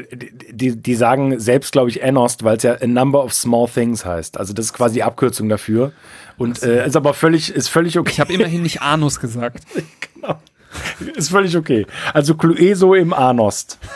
[0.52, 4.06] die, die sagen selbst, glaube ich, Enost, weil es ja a number of small things
[4.06, 4.38] heißt.
[4.38, 5.92] Also das ist quasi die Abkürzung dafür.
[6.38, 8.12] Und äh, ist aber völlig, ist völlig okay.
[8.14, 9.64] Ich habe immerhin nicht Anus gesagt.
[11.16, 11.86] ist völlig okay.
[12.14, 13.80] Also Clueso im Anost.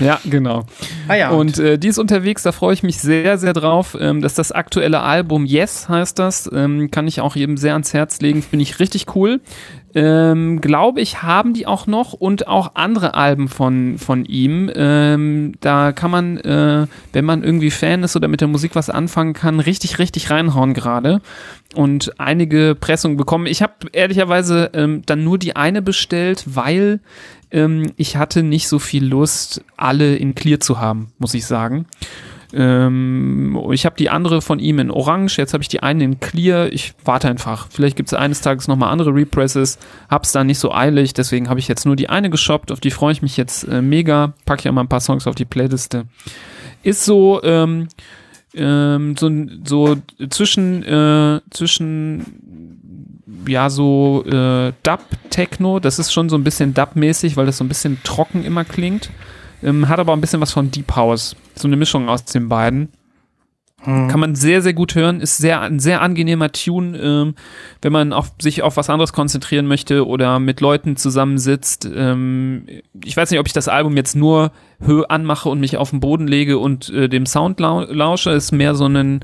[0.00, 0.64] Ja, genau.
[1.08, 3.96] Ah ja, Und äh, die ist unterwegs, da freue ich mich sehr, sehr drauf.
[3.98, 6.50] Ähm, das ist das aktuelle Album Yes heißt das.
[6.52, 8.42] Ähm, kann ich auch jedem sehr ans Herz legen.
[8.42, 9.40] Finde ich richtig cool.
[9.98, 14.70] Ähm, Glaube ich, haben die auch noch und auch andere Alben von, von ihm.
[14.72, 18.90] Ähm, da kann man, äh, wenn man irgendwie Fan ist oder mit der Musik was
[18.90, 21.20] anfangen kann, richtig, richtig reinhauen gerade.
[21.74, 23.46] Und einige Pressungen bekommen.
[23.46, 27.00] Ich habe ehrlicherweise ähm, dann nur die eine bestellt, weil
[27.50, 31.86] ähm, ich hatte nicht so viel Lust, alle in Clear zu haben, muss ich sagen.
[32.52, 36.20] Ähm, ich habe die andere von ihm in Orange, jetzt habe ich die eine in
[36.20, 36.72] Clear.
[36.72, 37.68] Ich warte einfach.
[37.70, 39.78] Vielleicht gibt es eines Tages nochmal andere Represses.
[40.08, 42.72] Hab's da nicht so eilig, deswegen habe ich jetzt nur die eine geshoppt.
[42.72, 44.32] Auf die freue ich mich jetzt äh, mega.
[44.46, 46.06] Packe ja mal ein paar Songs auf die Playliste.
[46.82, 47.88] Ist so, ähm,
[48.54, 49.30] ähm, so,
[49.64, 49.96] so
[50.30, 52.24] zwischen, äh, zwischen
[53.46, 57.68] ja, so äh, Dub-Techno, das ist schon so ein bisschen Dub-mäßig, weil das so ein
[57.68, 59.10] bisschen trocken immer klingt.
[59.62, 61.36] Ähm, hat aber ein bisschen was von Deep House.
[61.54, 62.90] So eine Mischung aus den beiden.
[63.84, 65.20] Kann man sehr, sehr gut hören.
[65.20, 67.34] Ist sehr, ein sehr angenehmer Tune, ähm,
[67.80, 71.88] wenn man auf, sich auf was anderes konzentrieren möchte oder mit Leuten zusammensitzt.
[71.94, 72.66] Ähm,
[73.04, 74.50] ich weiß nicht, ob ich das Album jetzt nur
[74.84, 78.30] hö anmache und mich auf den Boden lege und äh, dem Sound lau lausche.
[78.30, 79.20] Ist mehr so ein,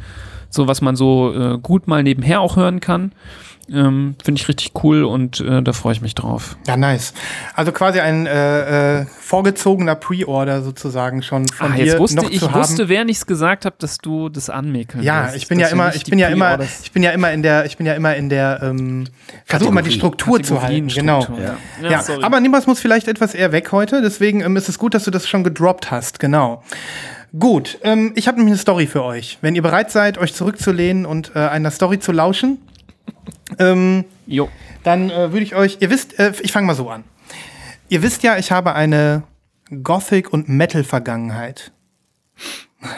[0.51, 3.11] so was man so äh, gut mal nebenher auch hören kann.
[3.73, 6.57] Ähm, Finde ich richtig cool und äh, da freue ich mich drauf.
[6.67, 7.15] ja, nice.
[7.55, 12.31] Also quasi ein äh, äh, vorgezogener Pre-Order sozusagen schon von Ah, dir jetzt wusste noch
[12.31, 15.69] ich wusste, während ich es gesagt habe, dass du das anmäkeln Ja, ich bin ja
[15.69, 18.15] immer, ich bin ja immer, ich bin ja immer in der, ich bin ja immer
[18.17, 19.07] in der, ähm,
[19.47, 20.89] versuche immer die Struktur zu halten.
[20.89, 21.27] Genau.
[21.81, 21.89] Ja.
[21.89, 22.23] Ja, sorry.
[22.23, 25.11] aber Nimbus muss vielleicht etwas eher weg heute, deswegen ähm, ist es gut, dass du
[25.11, 26.63] das schon gedroppt hast, genau.
[27.39, 29.39] Gut, ähm, ich habe nämlich eine Story für euch.
[29.41, 32.59] Wenn ihr bereit seid, euch zurückzulehnen und äh, einer Story zu lauschen,
[33.59, 34.49] ähm, Jo.
[34.83, 37.05] dann äh, würde ich euch, ihr wisst, äh, ich fange mal so an.
[37.89, 39.23] Ihr wisst ja, ich habe eine
[39.83, 41.73] Gothic- und Metal-Vergangenheit.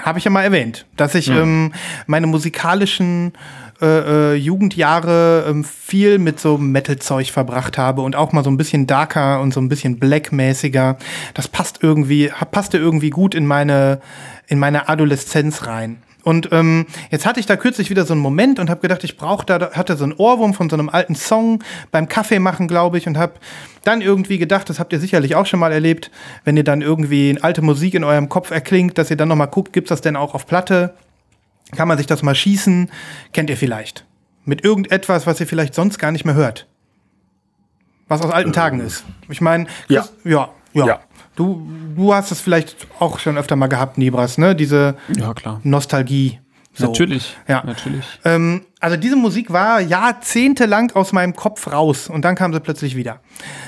[0.03, 1.73] Habe ich ja mal erwähnt, dass ich ähm,
[2.07, 3.33] meine musikalischen
[3.81, 8.57] äh, äh, Jugendjahre ähm, viel mit so Metal-Zeug verbracht habe und auch mal so ein
[8.57, 10.97] bisschen darker und so ein bisschen blackmäßiger.
[11.35, 14.01] Das passt irgendwie, passte irgendwie gut in meine,
[14.47, 15.99] in meine Adoleszenz rein.
[16.27, 19.17] Und ähm, jetzt hatte ich da kürzlich wieder so einen Moment und habe gedacht, ich
[19.17, 21.63] brauche da, hatte so einen Ohrwurm von so einem alten Song
[21.93, 23.35] beim Kaffee machen, glaube ich, und habe
[23.85, 26.11] dann irgendwie gedacht, das habt ihr sicherlich auch schon mal erlebt,
[26.45, 29.47] wenn ihr dann irgendwie alte Musik in eurem Kopf erklingt, dass ihr dann noch mal
[29.47, 30.95] guckt, gibt's das denn auch auf Platte?
[31.75, 32.91] Kann man sich das mal schießen?
[33.33, 34.05] Kennt ihr vielleicht?
[34.45, 36.67] Mit irgendetwas, was ihr vielleicht sonst gar nicht mehr hört.
[38.09, 39.05] Was aus alten Tagen ist.
[39.29, 40.07] Ich meine, Ja.
[40.25, 40.87] ja, ja.
[40.87, 41.01] Ja.
[41.35, 44.55] Du, du hast es vielleicht auch schon öfter mal gehabt, Nibras, ne?
[44.55, 45.61] Diese Ja, klar.
[45.65, 46.39] Nostalgie.
[46.73, 46.87] So.
[46.87, 47.35] Natürlich.
[47.49, 47.63] Ja.
[47.65, 48.05] Natürlich.
[48.25, 52.95] Ähm, also diese Musik war jahrzehntelang aus meinem Kopf raus und dann kam sie plötzlich
[52.97, 53.21] wieder.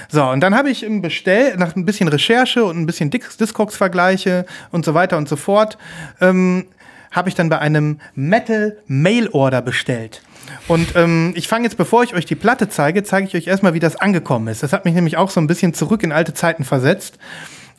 [0.09, 3.39] So, und dann habe ich im Bestell, nach ein bisschen Recherche und ein bisschen Dis-
[3.39, 5.79] Discogs-Vergleiche und so weiter und so fort,
[6.21, 6.67] ähm,
[7.11, 10.23] habe ich dann bei einem Metal Mail Order bestellt.
[10.67, 13.75] Und ähm, ich fange jetzt, bevor ich euch die Platte zeige, zeige ich euch erstmal,
[13.75, 14.63] wie das angekommen ist.
[14.63, 17.19] Das hat mich nämlich auch so ein bisschen zurück in alte Zeiten versetzt.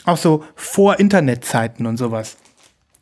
[0.05, 2.37] Auch so vor Internetzeiten und sowas.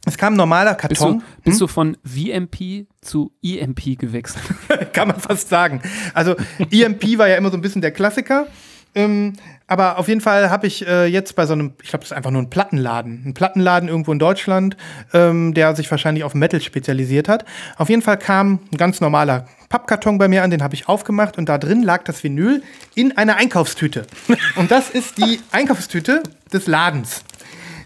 [0.05, 1.19] Es kam ein normaler Bist Karton.
[1.19, 4.43] du, bist du von VMP zu EMP gewechselt?
[4.93, 5.82] Kann man fast sagen.
[6.13, 6.36] Also
[6.71, 8.47] EMP war ja immer so ein bisschen der Klassiker.
[8.95, 9.34] Ähm,
[9.68, 12.18] aber auf jeden Fall habe ich äh, jetzt bei so einem, ich glaube, das ist
[12.18, 14.78] einfach nur ein Plattenladen, ein Plattenladen irgendwo in Deutschland,
[15.13, 17.43] ähm, der sich wahrscheinlich auf Metal spezialisiert hat.
[17.76, 21.38] Auf jeden Fall kam ein ganz normaler Pappkarton bei mir an, den habe ich aufgemacht
[21.38, 22.63] und da drin lag das Vinyl
[22.95, 24.07] in einer Einkaufstüte.
[24.55, 27.24] Und das ist die Einkaufstüte des Ladens.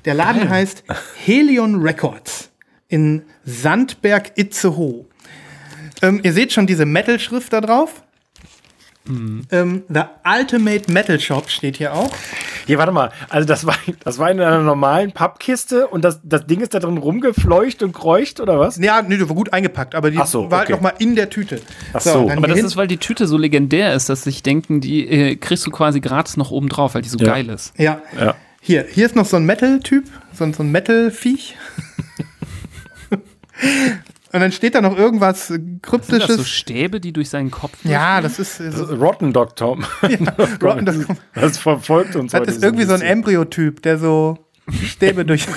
[0.05, 0.83] Der Laden heißt
[1.25, 2.51] Helion Records
[2.87, 5.05] in Sandberg Itzehoe.
[6.03, 8.03] Ähm, ihr seht schon diese Metal-Schrift da drauf.
[9.07, 12.11] Ähm, The Ultimate Metal Shop steht hier auch.
[12.67, 13.11] Hier, warte mal.
[13.29, 16.79] Also, das war, das war in einer normalen Pappkiste und das, das Ding ist da
[16.79, 18.77] drin rumgefleucht und kreucht, oder was?
[18.77, 20.73] Ja, nee, die war gut eingepackt, aber die so, war halt okay.
[20.77, 21.61] noch mal in der Tüte.
[21.93, 22.27] Ach so.
[22.27, 25.07] dann Aber das hin- ist, weil die Tüte so legendär ist, dass sich denken, die
[25.07, 27.25] äh, kriegst du quasi gratis noch oben drauf, weil die so Ja.
[27.33, 27.73] geil ist.
[27.79, 28.01] ja.
[28.19, 28.35] Ja.
[28.63, 31.55] Hier, hier ist noch so ein Metal-Typ, so, ein- so ein Metal-Viech.
[34.33, 36.35] Und dann steht da noch irgendwas äh, Sind das Kryptisches.
[36.37, 39.83] so Stäbe, die durch seinen Kopf ja, das ist, äh, so, Rotten Dog Tom.
[40.61, 40.97] Rotten, das,
[41.35, 43.01] Das verfolgt uns das heute ist irgendwie so ein.
[43.01, 44.37] Embryo-Typ, der so
[44.85, 45.47] Stäbe durch.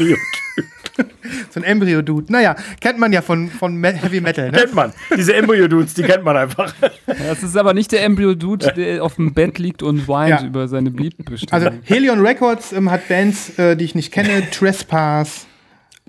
[1.51, 2.33] So ein Embryo-Dude.
[2.33, 4.59] Naja, kennt man ja von, von Heavy Metal, ne?
[4.59, 4.93] kennt man.
[5.17, 6.73] Diese Embryo-Dudes, die kennt man einfach.
[7.07, 10.47] Das ist aber nicht der Embryo-Dude, der auf dem Bett liegt und weint Ja.
[10.47, 11.81] über seine Also Beat-Bestimmung.
[11.83, 15.47] Helion Records ähm, hat Bands, äh, die ich nicht kenne, Trespass,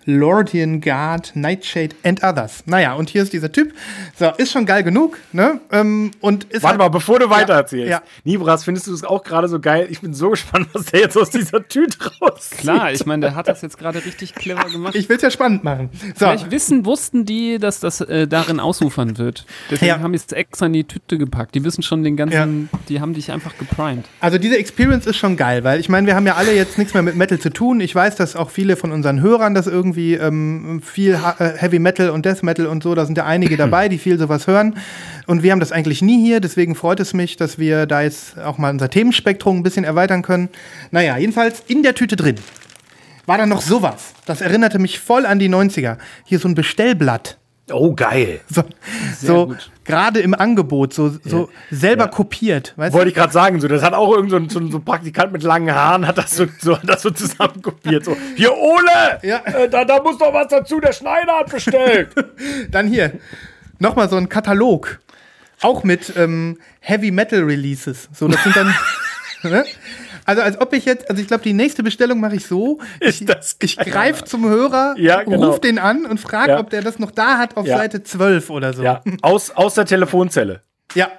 [0.06, 2.64] Lordian Guard, Nightshade and others.
[2.66, 3.74] Naja, und hier ist dieser Typ.
[4.18, 5.60] So, ist schon geil genug, ne?
[5.72, 7.90] Ähm, und ist Warte mal, halt, bevor du weitererzählst.
[7.90, 8.02] ja.
[8.24, 9.88] Nibras, findest du es auch gerade so geil?
[9.90, 12.60] Ich bin so gespannt, was der jetzt aus dieser Tüte rauszieht.
[12.60, 14.96] Klar, ich meine, der hat das jetzt gerade richtig clever gemacht.
[14.96, 15.90] ich will's ja spannend machen.
[16.16, 19.46] So, Vielleicht wissen, wussten die, dass das äh, darin ausufern wird.
[19.72, 20.00] Deswegen Ja.
[20.00, 21.56] haben die es extra in die Tüte gepackt.
[21.56, 24.06] Die wissen schon den ganzen, die haben dich einfach geprimed.
[24.22, 26.94] also diese Experience ist schon geil, weil ich meine, wir haben ja alle jetzt nichts
[26.94, 27.80] mehr mit Metal zu tun.
[27.80, 32.10] Ich weiß, dass auch viele von unseren Hörern das irgendwie ähm, viel äh, Heavy Metal
[32.10, 34.76] und Death Metal und so, da sind ja einige dabei, die viel sowas hören.
[35.28, 38.38] Und wir haben das eigentlich nie hier, deswegen freut es mich, dass wir da jetzt
[38.40, 40.50] auch mal unser Themenspektrum ein bisschen erweitern können.
[40.92, 42.36] Naja, jedenfalls in der Tüte drin
[43.26, 44.14] war da noch sowas.
[44.26, 45.98] Das erinnerte mich voll an die 90er.
[46.26, 47.38] Hier so ein Bestellblatt.
[47.72, 48.42] Oh, geil.
[48.52, 48.64] So,
[49.20, 49.72] so gut.
[49.86, 52.10] gerade im Angebot, so, so selber Ja.
[52.12, 52.74] kopiert.
[52.76, 55.32] Weißt Wollte ich gerade sagen, so, das hat auch irgend so ein, so ein Praktikant
[55.34, 58.06] mit langen Haaren, hat das so, so, hat das so zusammenkopiert.
[58.06, 59.20] So, hier, Ole!
[59.24, 59.38] Ja.
[59.46, 62.10] Äh, da, da muss doch was dazu, der Schneider hat bestellt.
[62.70, 63.14] Dann hier
[63.80, 65.00] nochmal so ein Katalog.
[65.62, 68.10] Auch mit ähm, Heavy Metal Releases.
[68.14, 68.76] So, das sind dann.
[69.44, 69.64] ne?
[70.26, 72.80] Also als ob ich jetzt, also ich glaube, die nächste Bestellung mache ich so.
[73.00, 75.48] Ich, das ich greife zum Hörer, Ja, genau.
[75.52, 76.60] ruf den an und frage, Ja.
[76.60, 77.78] ob der das noch da hat auf Ja.
[77.78, 78.84] Seite 12 oder so.
[78.84, 80.62] ja, aus, aus der Telefonzelle.
[80.96, 81.10] ja.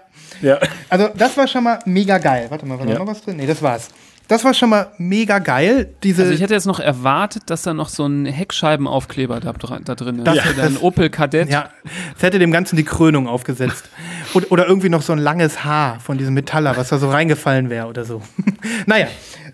[0.43, 0.59] Ja.
[0.91, 2.47] Also das war schon mal mega geil.
[2.51, 3.37] Warte mal, war da noch was drin?
[3.39, 3.89] Nee, das war's.
[4.29, 5.95] Das war schon mal mega geil.
[6.03, 9.53] Diese, Also ich hätte jetzt noch erwartet, dass da noch so ein Heckscheibenaufkleber da,
[9.85, 10.27] da drin ist.
[10.27, 11.49] Das- Das, ja, ein das- Opel Kadett.
[11.49, 11.71] Ja,
[12.17, 13.89] es hätte dem Ganzen die Krönung aufgesetzt.
[14.35, 17.71] oder, oder irgendwie noch so ein langes Haar von diesem Metaller, was da so reingefallen
[17.71, 18.21] wäre oder so.
[18.87, 19.07] naja,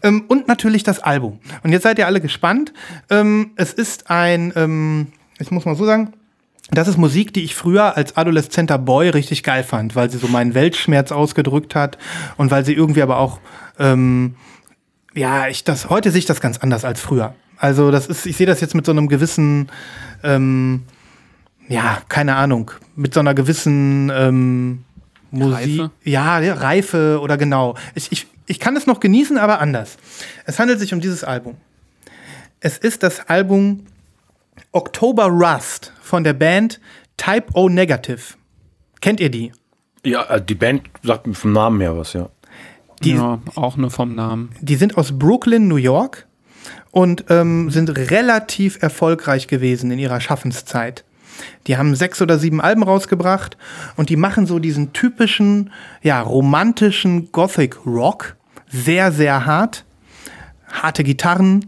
[0.02, 1.38] ähm, und natürlich das Album.
[1.62, 2.72] Und jetzt seid ihr alle gespannt.
[3.10, 5.08] Ähm, es ist ein, ähm,
[5.38, 6.14] ich muss mal so sagen,
[6.70, 10.28] das ist Musik, die ich früher als adoleszenter Boy richtig geil fand, weil sie so
[10.28, 11.98] meinen Weltschmerz ausgedrückt hat
[12.38, 13.40] und weil sie irgendwie aber auch,
[13.78, 14.36] ähm,
[15.14, 17.34] ja, ich das, heute sehe ich das ganz anders als früher.
[17.56, 19.70] Also das ist, ich sehe das jetzt mit so einem gewissen,
[20.22, 20.82] ähm,
[21.68, 24.84] ja, keine Ahnung, mit so einer gewissen, ähm,
[25.32, 25.80] Musik.
[25.80, 25.90] Reife?
[26.04, 27.74] Ja, ja, Reife oder genau.
[27.94, 29.96] Ich, ich, ich kann es noch genießen, aber anders.
[30.44, 31.56] Es handelt sich um dieses Album.
[32.60, 33.86] Es ist das Album
[34.72, 36.80] October Rust von der Band
[37.16, 38.20] Type O Negative.
[39.00, 39.52] Kennt ihr die?
[40.04, 42.28] Ja, äh, die Band sagt mir vom Namen her was, ja.
[43.04, 44.50] Die, ja, auch nur vom Namen.
[44.60, 46.26] die sind aus Brooklyn, New York
[46.90, 51.04] und ähm, sind relativ erfolgreich gewesen in ihrer Schaffenszeit.
[51.66, 53.56] Die haben sechs oder sieben Alben rausgebracht
[53.96, 55.70] und die machen so diesen typischen,
[56.02, 58.36] ja, romantischen Gothic Rock.
[58.68, 59.84] Sehr, sehr hart.
[60.70, 61.66] Harte Gitarren.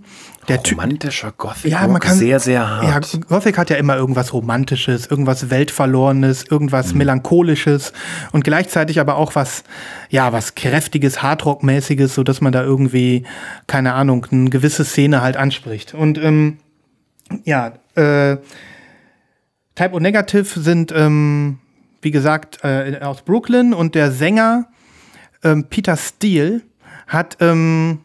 [0.48, 3.12] Der Romantischer Gothic ja, Rock, man kann, sehr, sehr hart.
[3.12, 6.98] Ja, Gothic hat ja immer irgendwas Romantisches, irgendwas Weltverlorenes, irgendwas Mhm.
[6.98, 7.92] Melancholisches
[8.32, 9.64] und gleichzeitig aber auch was,
[10.10, 13.24] ja, was Kräftiges, Hardrock-mäßiges, so dass man da irgendwie,
[13.66, 15.94] keine Ahnung, eine gewisse Szene halt anspricht.
[15.94, 16.58] Und ähm,
[17.44, 18.36] ja, äh,
[19.74, 21.58] Type O Negative sind, ähm,
[22.02, 24.66] wie gesagt, äh, aus Brooklyn und der Sänger
[25.42, 26.62] ähm, Peter Steele
[27.06, 28.00] hat, ähm,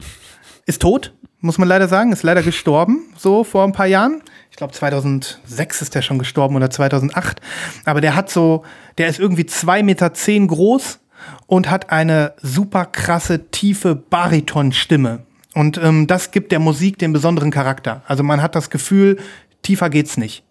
[0.66, 4.22] ist tot, muss man leider sagen, ist leider gestorben, so vor ein paar Jahren.
[4.52, 7.40] Ich glaube 2006 ist der schon gestorben oder 2008.
[7.86, 8.64] Aber der hat so,
[8.98, 11.00] der ist irgendwie zwei Meter zehn groß
[11.48, 15.24] und hat eine super krasse, tiefe Baritonstimme.
[15.54, 18.04] Und ähm, das gibt der Musik den besonderen Charakter.
[18.08, 19.18] Also man hat das Gefühl,
[19.62, 20.44] tiefer geht's nicht.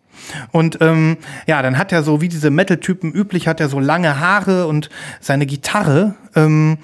[0.50, 1.16] Und ähm,
[1.46, 4.90] ja, dann hat er so, wie diese Metal-Typen üblich, hat er so lange Haare und
[5.20, 6.78] seine Gitarre, ähm,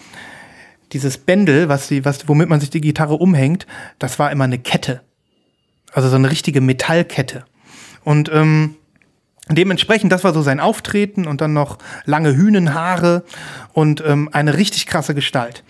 [0.94, 3.66] dieses Bändel, was die, was, womit man sich die Gitarre umhängt,
[3.98, 5.02] das war immer eine Kette.
[5.92, 7.44] Also so eine richtige Metallkette.
[8.04, 8.76] Und ähm,
[9.50, 13.24] dementsprechend, das war so sein Auftreten und dann noch lange Hünenhaare
[13.72, 15.64] und ähm, eine richtig krasse Gestalt.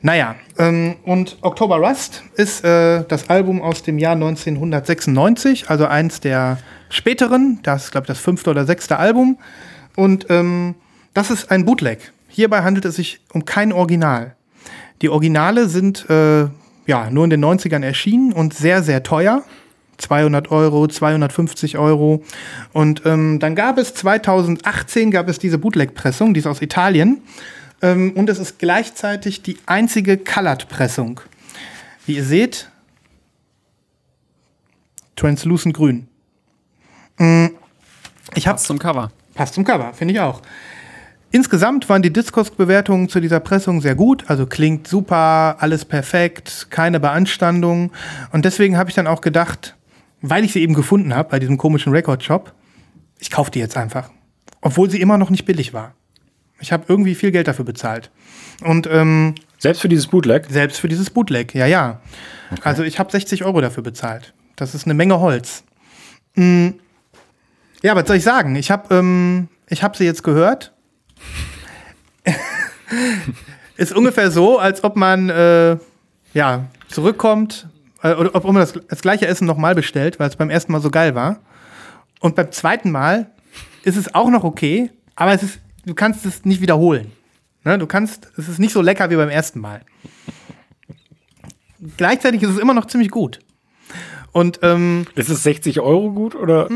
[0.00, 6.20] Naja, ähm, und October Rust ist äh, das Album aus dem Jahr 1996, also eins
[6.20, 9.38] der späteren, das ist, glaube ich, das fünfte oder sechste Album.
[9.96, 10.76] Und ähm,
[11.14, 12.12] das ist ein Bootleg.
[12.28, 14.36] Hierbei handelt es sich um kein Original.
[15.02, 16.46] Die Originale sind äh,
[16.86, 19.44] ja nur in den 90ern erschienen und sehr, sehr teuer.
[19.98, 22.22] 200 Euro, 250 Euro.
[22.72, 27.20] Und ähm, dann gab es 2018 gab es diese Bootleg-Pressung, die ist aus Italien.
[27.82, 31.20] Ähm, und es ist gleichzeitig die einzige Colored-Pressung.
[32.06, 32.70] Wie ihr seht,
[35.16, 36.06] translucent grün.
[37.18, 37.48] Mm,
[38.34, 39.10] Ich habe Passt zum Cover.
[39.34, 40.42] Passt zum Cover, finde ich auch.
[41.30, 47.00] Insgesamt waren die Discogs-Bewertungen zu dieser Pressung sehr gut, also klingt super, alles perfekt, keine
[47.00, 47.92] Beanstandung.
[48.32, 49.76] Und deswegen habe ich dann auch gedacht,
[50.22, 52.54] weil ich sie eben gefunden habe bei diesem komischen Record-Shop,
[53.18, 54.10] ich kaufe die jetzt einfach.
[54.60, 55.94] Obwohl sie immer noch nicht billig war.
[56.60, 58.10] Ich habe irgendwie viel Geld dafür bezahlt.
[58.62, 60.46] Und ähm, Selbst für dieses Bootleg.
[60.48, 62.00] selbst für dieses Bootleg, ja, ja.
[62.62, 64.34] Also ich habe 60 Euro dafür bezahlt.
[64.56, 65.62] Das ist eine Menge Holz.
[66.34, 66.70] Mm.
[67.82, 68.56] Ja, was soll ich sagen?
[68.56, 70.72] Ich habe ähm, ich hab sie jetzt gehört.
[73.76, 75.76] ist ungefähr so, als ob man äh,
[76.34, 77.68] ja, zurückkommt,
[78.02, 80.80] äh, oder ob man das, das gleiche Essen nochmal bestellt, weil es beim ersten Mal
[80.80, 81.40] so geil war.
[82.20, 83.30] Und beim zweiten Mal
[83.84, 87.12] ist es auch noch okay, aber es ist, du kannst es nicht wiederholen.
[87.64, 87.78] Ne?
[87.78, 89.82] Du kannst, es ist nicht so lecker wie beim ersten Mal.
[91.96, 93.40] Gleichzeitig ist es immer noch ziemlich gut.
[94.38, 96.68] Und ähm, Ist es 60 Euro gut oder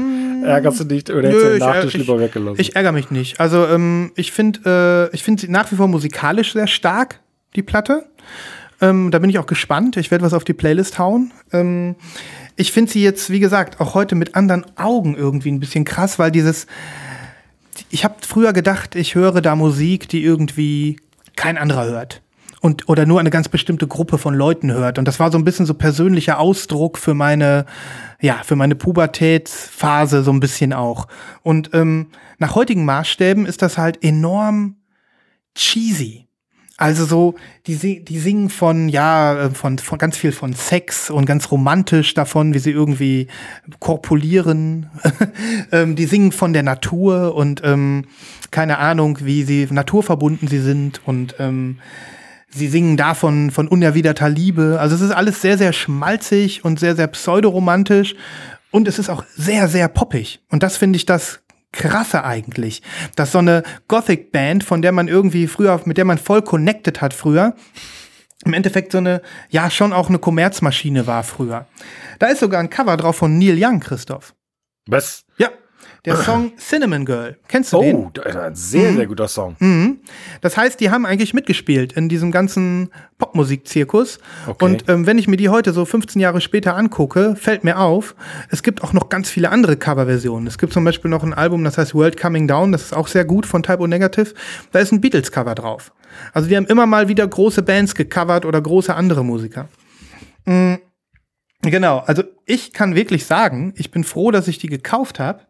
[0.45, 2.61] ärgerst du dich oder hättest du den ich, Nachtisch äh, lieber ich, weggelassen?
[2.61, 3.39] Ich ärgere mich nicht.
[3.39, 7.21] Also ähm, ich finde äh, ich finde sie nach wie vor musikalisch sehr stark,
[7.55, 8.05] die Platte.
[8.81, 9.97] Ähm, da bin ich auch gespannt.
[9.97, 11.31] Ich werde was auf die Playlist hauen.
[11.53, 11.95] Ähm,
[12.57, 16.19] ich finde sie jetzt, wie gesagt, auch heute mit anderen Augen irgendwie ein bisschen krass,
[16.19, 16.67] weil dieses
[17.91, 20.97] ich habe früher gedacht, ich höre da Musik, die irgendwie
[21.37, 22.23] kein anderer hört.
[22.63, 24.97] Und, oder nur eine ganz bestimmte Gruppe von Leuten hört.
[24.97, 27.67] Und das war so ein bisschen so persönlicher Ausdruck für meine,
[28.21, 31.09] ja, für meine Pubertätsphase so ein bisschen auch.
[31.43, 32.07] Und ähm,
[32.39, 34.77] nach heutigen Maßstäben ist das halt enorm
[35.57, 36.29] cheesy.
[36.77, 37.35] Also so,
[37.67, 42.15] die, die singen von, ja, äh, von, von ganz viel von Sex und ganz romantisch
[42.15, 43.29] davon, wie sie irgendwie
[43.79, 44.91] korpulieren.
[45.73, 48.07] ähm, die singen von der Natur und ähm,
[48.51, 51.79] keine Ahnung, wie sie naturverbunden sie sind und ähm,
[52.55, 54.79] sie singen davon von unerwiderter Liebe.
[54.81, 58.15] Also es ist alles sehr, sehr schmalzig und sehr, sehr pseudoromantisch
[58.71, 60.41] und es ist auch sehr, sehr poppig.
[60.51, 61.41] Und das finde ich das
[61.73, 62.83] krasse eigentlich,
[63.17, 67.15] dass so eine Gothic-Band, von der man irgendwie früher, mit der man voll connected hat
[67.15, 67.55] früher,
[68.45, 71.67] im Endeffekt so eine, ja, schon auch eine Kommerzmaschine war früher.
[72.19, 74.35] Da ist sogar ein Cover drauf von Neil Young, Christoph.
[74.87, 75.25] Was?
[75.39, 75.49] Ja.
[76.05, 77.39] Der Song Cinnamon Girl.
[77.47, 77.95] Kennst du den?
[77.97, 79.55] Oh, da- da- ein sehr, sehr guter Song.
[79.61, 80.01] Mhm.
[80.41, 84.19] Das heißt, die haben eigentlich mitgespielt in diesem ganzen Popmusikzirkus.
[84.49, 84.65] Okay.
[84.65, 88.15] Und ähm, wenn ich mir die heute so 15 Jahre später angucke, fällt mir auf,
[88.51, 90.47] es gibt auch noch ganz viele andere Coverversionen.
[90.49, 93.07] Es gibt zum Beispiel noch ein Album, das heißt World Coming Down, das ist auch
[93.07, 94.35] sehr gut von Type O Negative.
[94.73, 95.93] Da ist ein Beatles-Cover drauf.
[96.33, 99.69] Also die haben immer mal wieder große Bands gecovert oder große andere Musiker.
[100.47, 100.75] Mm,
[101.65, 105.43] Genau, also ich kann wirklich sagen, ich bin froh, dass ich die gekauft habe.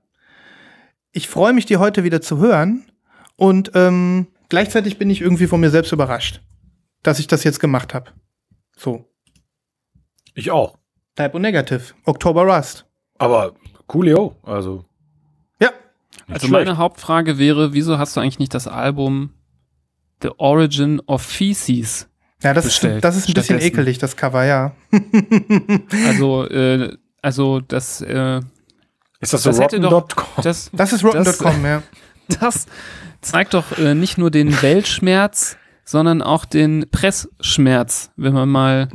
[1.12, 2.84] Ich freue mich, die heute wieder zu hören.
[3.36, 6.40] Und ähm, gleichzeitig bin ich irgendwie von mir selbst überrascht,
[7.02, 8.10] dass ich das jetzt gemacht habe.
[8.76, 9.04] So.
[10.34, 10.78] Ich auch.
[11.16, 11.82] Type O Negative.
[12.04, 12.86] October Rust.
[13.18, 13.54] Aber
[13.86, 14.36] coolio.
[14.42, 14.84] Also,
[15.60, 15.68] Ja.
[15.68, 16.66] nicht Also schlecht.
[16.66, 19.34] meine Hauptfrage wäre, wieso hast du eigentlich nicht das Album
[20.22, 22.08] The Origin of Feces?
[22.42, 24.74] Ja, das ist, Bestellt, das ist ein bisschen ekelig, das Cover, ja.
[26.08, 28.40] Also, äh, also das, äh,
[29.22, 30.42] Ist das so rotten.com?
[30.42, 31.82] das, Das ist rotten.com, ja.
[32.40, 32.66] das
[33.20, 38.88] zeigt doch äh, nicht nur den Weltschmerz, sondern auch den Pressschmerz, wenn man mal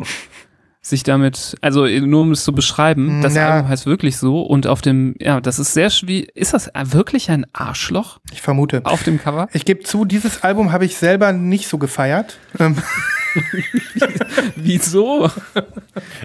[0.90, 3.50] sich damit, also äh, nur um es zu beschreiben, das Ja.
[3.50, 6.30] Album heißt wirklich so und auf dem, ja, das ist sehr schwierig.
[6.36, 8.82] Ist das äh, wirklich ein Arschloch Ich vermute.
[8.86, 9.48] auf dem Cover?
[9.54, 12.38] Ich gebe zu, dieses Album habe ich selber nicht so gefeiert.
[12.60, 12.76] Ähm,
[14.56, 15.30] Wieso?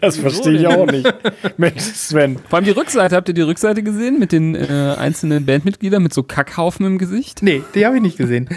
[0.01, 1.13] Das verstehe ich auch nicht.
[1.57, 2.39] Mensch, Sven.
[2.49, 6.15] Vor allem die Rückseite, habt ihr die Rückseite gesehen mit den äh, einzelnen Bandmitgliedern mit
[6.15, 7.43] so Kackhaufen im Gesicht?
[7.43, 8.49] nee, die habe ich nicht gesehen.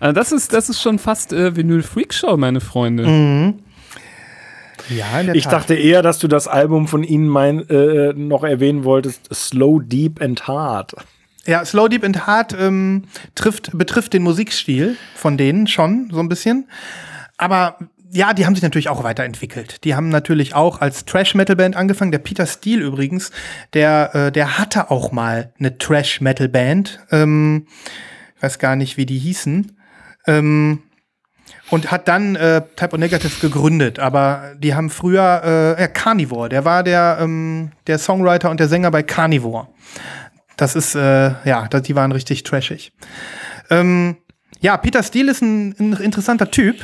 [0.00, 3.06] Also das ist, das ist schon fast äh, Vinyl Freakshow, meine Freunde.
[3.06, 3.54] Mhm.
[4.88, 5.52] Ja, in der Ich Tat.
[5.52, 9.32] dachte eher, dass du das Album von ihnen mein, äh, noch erwähnen wolltest.
[9.32, 10.94] Slow, Deep and Hard.
[11.46, 13.04] Ja, Slow Deep and Hard ähm,
[13.34, 16.68] trifft, betrifft den Musikstil von denen schon so ein bisschen.
[17.36, 17.78] Aber
[18.14, 19.84] ja, die haben sich natürlich auch weiterentwickelt.
[19.84, 22.12] Die haben natürlich auch als Trash-Metal-Band angefangen.
[22.12, 23.30] Der Peter Steele übrigens,
[23.72, 27.00] der, äh, der hatte auch mal eine Trash-Metal-Band.
[27.10, 27.66] Ähm,
[28.36, 29.76] ich weiß gar nicht, wie die hießen.
[30.26, 30.82] Ähm,
[31.72, 33.98] und hat dann äh, Type O Negative gegründet.
[33.98, 35.40] Aber die haben früher,
[35.78, 39.68] äh, ja, Carnivore, der war der, ähm, der Songwriter und der Sänger bei Carnivore.
[40.58, 42.92] Das ist, äh, ja, die waren richtig trashig.
[43.70, 44.18] Ähm,
[44.60, 46.76] ja, Peter Steele ist ein, ein interessanter Typ.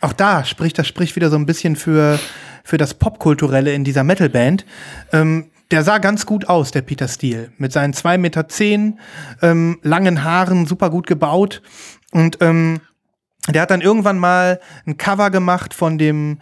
[0.00, 2.18] Auch da spricht das spricht wieder so ein bisschen für,
[2.64, 4.66] für das Popkulturelle in dieser Metalband.
[5.12, 7.52] Ähm, der sah ganz gut aus, der Peter Steele.
[7.58, 8.98] Mit seinen 2,10 Meter, zehn,
[9.40, 11.62] ähm, langen Haaren, super gut gebaut.
[12.10, 12.80] Und ähm,
[13.48, 16.38] der hat dann irgendwann mal ein Cover gemacht von dem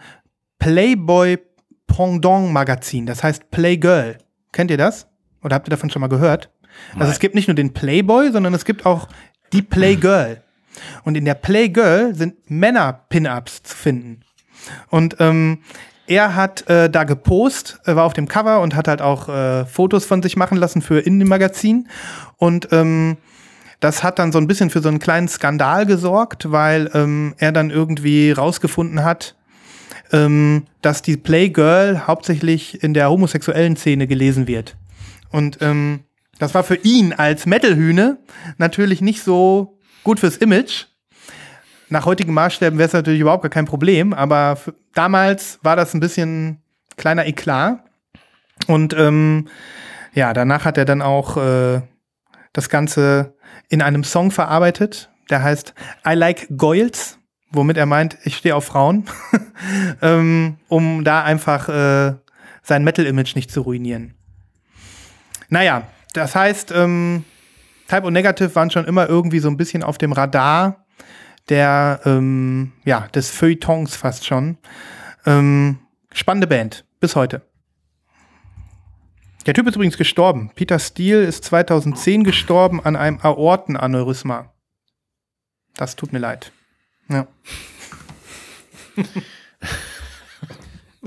[0.59, 1.39] Playboy
[1.87, 3.05] Pendant Magazin.
[3.05, 4.17] Das heißt Playgirl.
[4.51, 5.07] Kennt ihr das?
[5.43, 6.49] Oder habt ihr davon schon mal gehört?
[6.97, 9.07] Also es gibt nicht nur den Playboy, sondern es gibt auch
[9.51, 10.41] die Playgirl.
[11.03, 14.21] Und in der Playgirl sind Männer-Pin-Ups zu finden.
[14.89, 15.59] Und ähm,
[16.07, 19.65] er hat äh, da gepost, äh, war auf dem Cover und hat halt auch äh,
[19.65, 21.87] Fotos von sich machen lassen für in dem Magazin.
[22.37, 23.17] Und ähm,
[23.81, 27.51] das hat dann so ein bisschen für so einen kleinen Skandal gesorgt, weil ähm, er
[27.51, 29.35] dann irgendwie rausgefunden hat,
[30.13, 34.77] ähm, dass die Playgirl hauptsächlich in der homosexuellen Szene gelesen wird.
[35.31, 36.01] Und ähm,
[36.37, 38.19] das war für ihn als Metalhühne
[38.57, 40.85] natürlich nicht so gut fürs Image.
[41.89, 44.59] Nach heutigen Maßstäben wäre es natürlich überhaupt gar kein Problem, aber
[44.93, 46.61] damals war das ein bisschen
[46.97, 47.79] kleiner Eklat.
[48.67, 49.47] Und ähm,
[50.13, 51.81] ja, danach hat er dann auch äh,
[52.53, 53.35] das Ganze
[53.69, 55.73] in einem Song verarbeitet, der heißt
[56.07, 57.17] I Like Goils,
[57.51, 59.05] womit er meint, ich stehe auf Frauen,
[60.01, 62.15] ähm, um da einfach äh,
[62.63, 64.15] sein Metal-Image nicht zu ruinieren.
[65.49, 67.25] Naja, das heißt, ähm,
[67.87, 70.85] Type und Negative waren schon immer irgendwie so ein bisschen auf dem Radar
[71.49, 74.57] der, ähm, ja, des Feuilletons fast schon.
[75.25, 75.79] Ähm,
[76.13, 77.41] spannende Band, bis heute.
[79.45, 80.51] Der Typ ist übrigens gestorben.
[80.55, 84.53] Peter Steele ist 2010 gestorben an einem Aortenaneurysma.
[85.75, 86.51] Das tut mir leid.
[87.09, 87.27] Ja.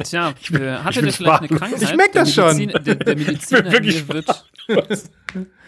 [0.02, 1.48] Tja, äh, hatte der vielleicht eine.
[1.48, 1.82] Krankheit?
[1.82, 2.68] Ich merk das der schon.
[2.68, 4.44] Der, der Mediziner in mir wird,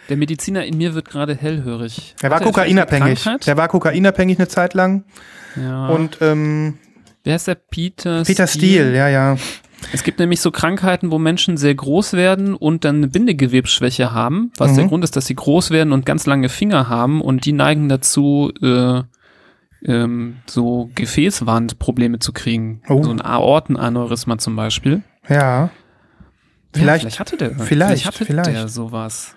[0.09, 2.15] der Mediziner in mir wird gerade hellhörig.
[2.21, 3.23] Er war kokainabhängig.
[3.45, 5.05] Der war kokainabhängig eine Zeit lang.
[5.55, 5.87] Ja.
[5.87, 6.77] Und ähm,
[7.23, 9.37] Wer ist der Peter Peter Steele, ja, ja.
[9.93, 14.51] Es gibt nämlich so Krankheiten, wo Menschen sehr groß werden und dann eine Bindegewebsschwäche haben,
[14.57, 14.75] was Mhm.
[14.77, 17.87] der Grund ist, dass sie groß werden und ganz lange Finger haben und die neigen
[17.87, 19.03] dazu, äh,
[19.85, 22.81] ähm, so Gefäßwandprobleme zu kriegen.
[22.89, 23.03] Oh.
[23.03, 25.03] So ein Aortenaneurysma zum Beispiel.
[25.29, 25.35] Ja.
[25.35, 25.69] Ja,
[26.73, 27.51] Vielleicht, vielleicht hatte der.
[27.55, 28.49] vielleicht, hatte vielleicht.
[28.49, 29.35] der sowas.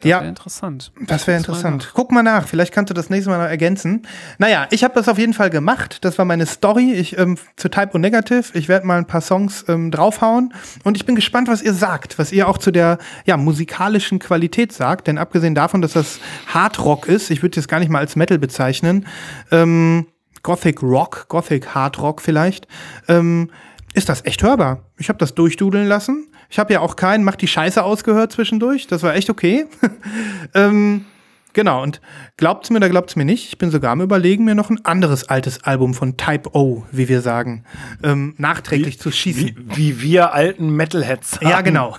[0.00, 0.20] Das Ja.
[0.20, 0.92] wäre interessant.
[1.06, 1.90] Das wäre interessant.
[1.94, 4.06] Guck mal nach, vielleicht kannst du das nächste Mal noch ergänzen.
[4.38, 5.98] Naja, ich habe das auf jeden Fall gemacht.
[6.04, 6.92] Das war meine Story.
[6.92, 8.44] Ich ähm, zu Type und Negative.
[8.54, 10.54] Ich werde mal ein paar Songs ähm, draufhauen
[10.84, 14.72] und ich bin gespannt, was ihr sagt, was ihr auch zu der ja, musikalischen Qualität
[14.72, 15.06] sagt.
[15.06, 18.16] Denn abgesehen davon, dass das Hard Rock ist, ich würde es gar nicht mal als
[18.16, 19.06] Metal bezeichnen,
[19.50, 20.06] ähm,
[20.42, 22.66] Gothic Rock, Gothic Hard Rock vielleicht,
[23.08, 23.50] ähm,
[23.92, 24.84] ist das echt hörbar.
[24.96, 26.28] Ich habe das durchdudeln lassen.
[26.50, 28.86] Ich habe ja auch keinen Mach die Scheiße ausgehört zwischendurch.
[28.88, 29.66] Das war echt okay.
[30.54, 31.04] ähm,
[31.52, 32.00] genau, und
[32.36, 35.28] glaubt's mir oder glaubt's mir nicht, ich bin sogar am überlegen, mir noch ein anderes
[35.28, 37.64] altes Album von Type O, wie wir sagen,
[38.02, 39.54] ähm, nachträglich zu schießen.
[39.56, 41.48] Wie, wie wir alten Metalheads sagen.
[41.48, 41.96] Ja, genau.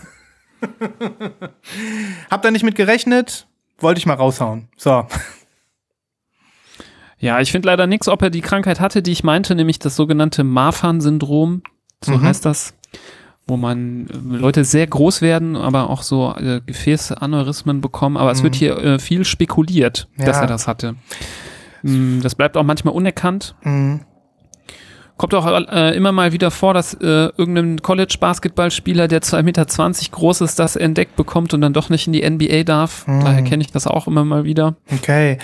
[2.30, 3.48] Hab da nicht mit gerechnet,
[3.80, 4.68] wollte ich mal raushauen.
[4.78, 5.08] So.
[7.20, 9.96] Ja, ich finde leider nichts, ob er die Krankheit hatte, die ich meinte, nämlich das
[9.96, 11.62] sogenannte Marfan-Syndrom.
[12.04, 12.24] So Mhm.
[12.24, 12.74] heißt das.
[13.52, 18.16] Wo man äh, Leute sehr groß werden, aber auch so äh, Gefäßaneurysmen bekommen.
[18.16, 20.32] Aber es wird hier äh, viel spekuliert, dass Mhm.
[20.34, 20.42] Ja.
[20.42, 20.96] er das hatte.
[21.84, 23.56] Mm, Das bleibt auch manchmal unerkannt.
[23.64, 24.00] Mhm.
[25.22, 27.06] Kommt auch äh, immer mal wieder vor, dass äh,
[27.38, 29.66] irgendein College-Basketballspieler, der 2,20 Meter
[30.10, 33.06] groß ist, das entdeckt bekommt und dann doch nicht in die NBA darf.
[33.06, 33.24] Mhm.
[33.24, 34.74] Daher kenne ich das auch immer mal wieder.
[34.92, 35.38] Okay.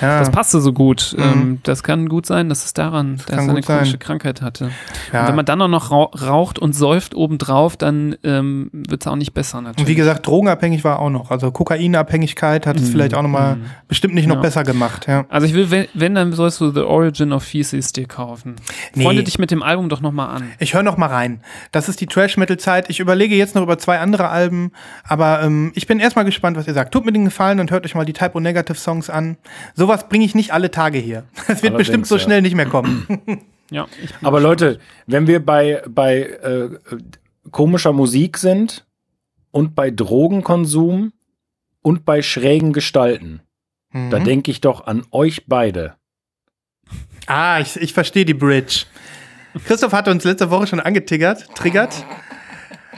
[0.00, 0.20] Ja.
[0.20, 1.16] Das passte so gut.
[1.18, 1.24] Mhm.
[1.24, 3.62] Ähm, das kann gut sein, dass es daran, dass kann er eine sein.
[3.78, 4.70] chronische Krankheit hatte.
[5.12, 5.22] ja.
[5.22, 9.08] Und wenn man dann auch noch rau raucht und säuft obendrauf, dann ähm, wird es
[9.08, 9.88] auch nicht besser Und natürlich.
[9.88, 11.32] wie gesagt, drogenabhängig war auch noch.
[11.32, 13.56] Also Kokainabhängigkeit hat es vielleicht auch noch mal
[13.88, 14.42] bestimmt nicht noch Ja.
[14.42, 15.06] besser gemacht.
[15.08, 15.24] Ja.
[15.28, 18.54] also ich will, wenn, wenn, dann sollst du The Origin of Feces dir kaufen.
[18.94, 19.02] Nee.
[19.02, 20.52] Freunde dich mit dem Album doch nochmal an.
[20.58, 21.40] Ich höre noch mal rein.
[21.72, 22.88] Das ist die Trash-Metal-Zeit.
[22.90, 24.70] Ich überlege jetzt noch über zwei andere Alben,
[25.04, 26.92] aber ähm, ich bin erstmal gespannt, was ihr sagt.
[26.92, 29.36] Tut mir den Gefallen und hört euch mal die Type O Negative Songs an.
[29.74, 31.24] Sowas bringe ich nicht alle Tage hier.
[31.36, 32.20] Es wird Allerdings, bestimmt so ja.
[32.22, 33.06] schnell nicht mehr kommen.
[33.70, 36.68] Ja, ich Aber Leute, wenn wir bei, bei äh,
[37.50, 38.86] komischer Musik sind
[39.52, 41.14] und bei Drogenkonsum
[41.80, 43.40] und bei schrägen Gestalten,
[43.90, 44.24] da Mhm.
[44.24, 45.94] denke ich doch an euch beide.
[47.26, 48.84] Ah, ich, ich verstehe die Bridge.
[49.66, 52.04] Christoph hatte uns letzte Woche schon angetiggert, triggert.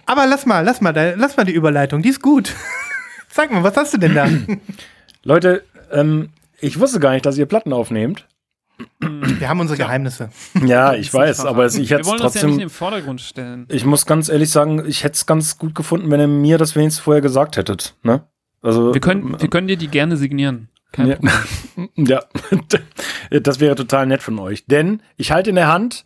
[0.06, 2.54] Aber lass mal, lass mal, lass mal die Überleitung, die ist gut.
[3.28, 4.28] Sag mal, was hast du denn da?
[5.24, 6.30] Leute, ähm,
[6.60, 8.26] ich wusste gar nicht, dass ihr Platten aufnehmt.
[9.00, 10.30] Wir haben unsere Geheimnisse.
[10.64, 12.68] Ja, ich weiß, aber es- ich hätte Wir es wollen das ja nicht in trotzdem.
[12.68, 13.66] den Vordergrund stellen.
[13.70, 16.76] Ich muss ganz ehrlich sagen, ich hätte es ganz gut gefunden, wenn ihr mir das
[16.76, 17.94] wenigstens vorher gesagt hättet.
[18.02, 18.22] Ne?
[18.62, 20.68] Also, Wir können, wir können dir die gerne signieren.
[20.92, 21.14] Kein Ja.
[21.16, 21.30] Problem.
[22.06, 22.22] Ja,
[23.40, 24.64] das wäre total nett von euch.
[24.66, 26.04] Denn ich halte in der Hand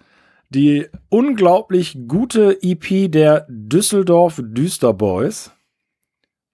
[0.50, 5.50] die unglaublich gute EP der Düsseldorf Düster Boys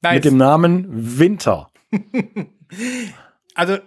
[0.02, 0.14] Nice.
[0.16, 0.86] mit dem Namen
[1.18, 1.70] Winter.
[3.54, 3.78] also,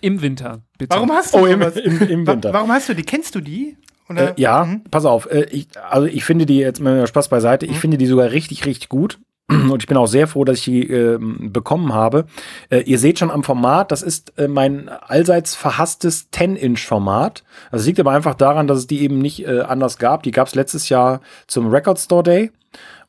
[0.00, 0.94] Im Winter, bitte.
[0.94, 2.52] warum hast du Oh, im, im, im Winter.
[2.52, 3.02] Warum hast du die?
[3.02, 3.76] Kennst du die?
[4.08, 4.30] Oder?
[4.36, 4.84] Äh, ja, Mhm.
[4.90, 5.30] pass auf.
[5.30, 7.66] Äh, ich, also ich finde die jetzt mal Spaß beiseite.
[7.66, 9.18] Ich finde die sogar richtig, richtig gut.
[9.48, 12.26] Und ich bin auch sehr froh, dass ich die ähm, bekommen habe.
[12.70, 17.44] Äh, ihr seht schon am Format, das ist äh, mein allseits verhasstes 10-Inch-Format.
[17.70, 20.22] Das liegt aber einfach daran, dass es die eben nicht äh, anders gab.
[20.22, 22.52] Die gab es letztes Jahr zum Record Store Day.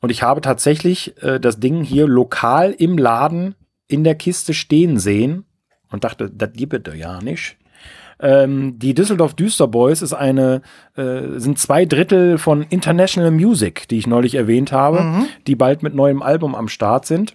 [0.00, 3.54] Und ich habe tatsächlich äh, das Ding hier lokal im Laden
[3.88, 5.44] in der Kiste stehen sehen
[5.90, 7.56] und dachte, das gibt es ja nicht.
[8.18, 10.62] Ähm, die Düsseldorf Düster Boys ist eine,
[10.96, 15.94] äh, sind zwei Drittel von International Music, die ich neulich erwähnt habe, die bald mit
[15.94, 17.34] neuem Album am Start sind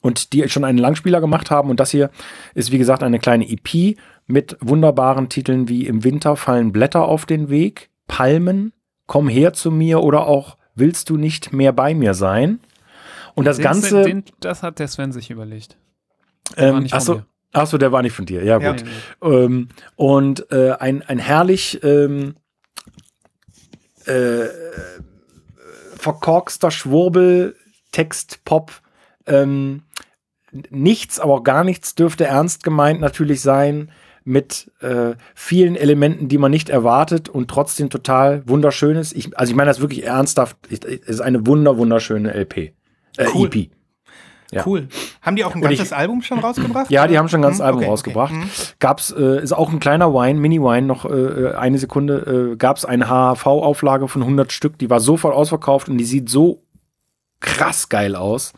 [0.00, 1.70] und die schon einen Langspieler gemacht haben.
[1.70, 2.10] Und das hier
[2.54, 3.96] ist, wie gesagt, eine kleine EP
[4.26, 8.72] mit wunderbaren Titeln wie Im Winter fallen Blätter auf den Weg, Palmen,
[9.06, 12.58] Komm her zu mir oder auch Willst du nicht mehr bei mir sein?
[13.34, 14.02] Und das Den- Ganze.
[14.02, 15.76] Den, das hat der Sven sich überlegt.
[16.56, 17.22] ähm, achso,
[17.56, 18.44] achso, der war nicht von dir.
[18.44, 18.72] Ja, Ja.
[18.72, 18.84] gut.
[19.22, 22.36] Ähm, und äh, ein, ein herrlich ähm,
[24.04, 24.44] äh,
[25.96, 27.56] verkorkster Schwurbel,
[27.92, 28.72] Text, Pop.
[29.26, 29.82] Ähm,
[30.70, 33.90] nichts, aber auch gar nichts dürfte ernst gemeint natürlich sein
[34.24, 39.14] mit äh, vielen Elementen, die man nicht erwartet und trotzdem total wunderschön ist.
[39.14, 40.56] Ich, also ich meine das wirklich ernsthaft.
[40.68, 42.72] Ich, es ist eine wunder wunderschöne LP, äh,
[43.32, 43.46] Cool.
[43.46, 43.70] EP.
[44.52, 44.62] Ja.
[44.66, 44.88] Cool.
[45.22, 46.86] Haben die auch ein Und ich- ganzes Album schon rausgebracht?
[46.90, 48.32] Ja, die haben schon ein ganzes Hm, Album okay, rausgebracht.
[48.32, 48.42] okay.
[48.42, 48.50] Hm.
[48.78, 53.08] Gab's, äh, ist auch ein kleiner Wine, Mini-Wine, noch äh, eine Sekunde, äh, gab's eine
[53.08, 56.62] HHV-Auflage von 100 Stück, die war sofort ausverkauft und die sieht so
[57.40, 58.52] krass geil aus.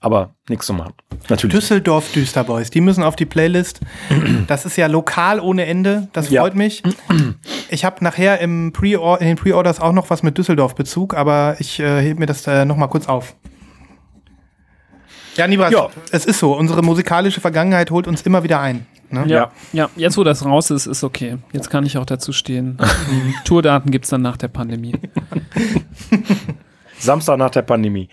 [0.00, 0.92] Aber nichts zu machen.
[1.28, 1.56] Natürlich.
[1.56, 3.80] Düsseldorf Düsterboys, die müssen auf die Playlist.
[4.46, 6.06] Das ist ja lokal ohne Ende.
[6.12, 6.42] Das Ja.
[6.42, 6.82] freut mich.
[7.68, 11.80] Ich habe nachher im Pre in den Pre-Orders auch noch was mit Düsseldorf-Bezug, aber ich
[11.80, 13.34] äh, hebe mir das äh, noch mal kurz auf.
[15.38, 15.88] Ja, Nibras, Ja.
[16.10, 16.52] es ist so.
[16.56, 18.86] Unsere musikalische Vergangenheit holt uns immer wieder ein.
[19.10, 19.24] Ne?
[19.26, 19.50] Ja.
[19.72, 21.38] Ja, jetzt wo das raus ist, ist okay.
[21.52, 22.76] Jetzt kann ich auch dazu stehen.
[23.44, 24.94] Tourdaten gibt es dann nach der Pandemie.
[26.98, 28.08] Samstag nach der Pandemie.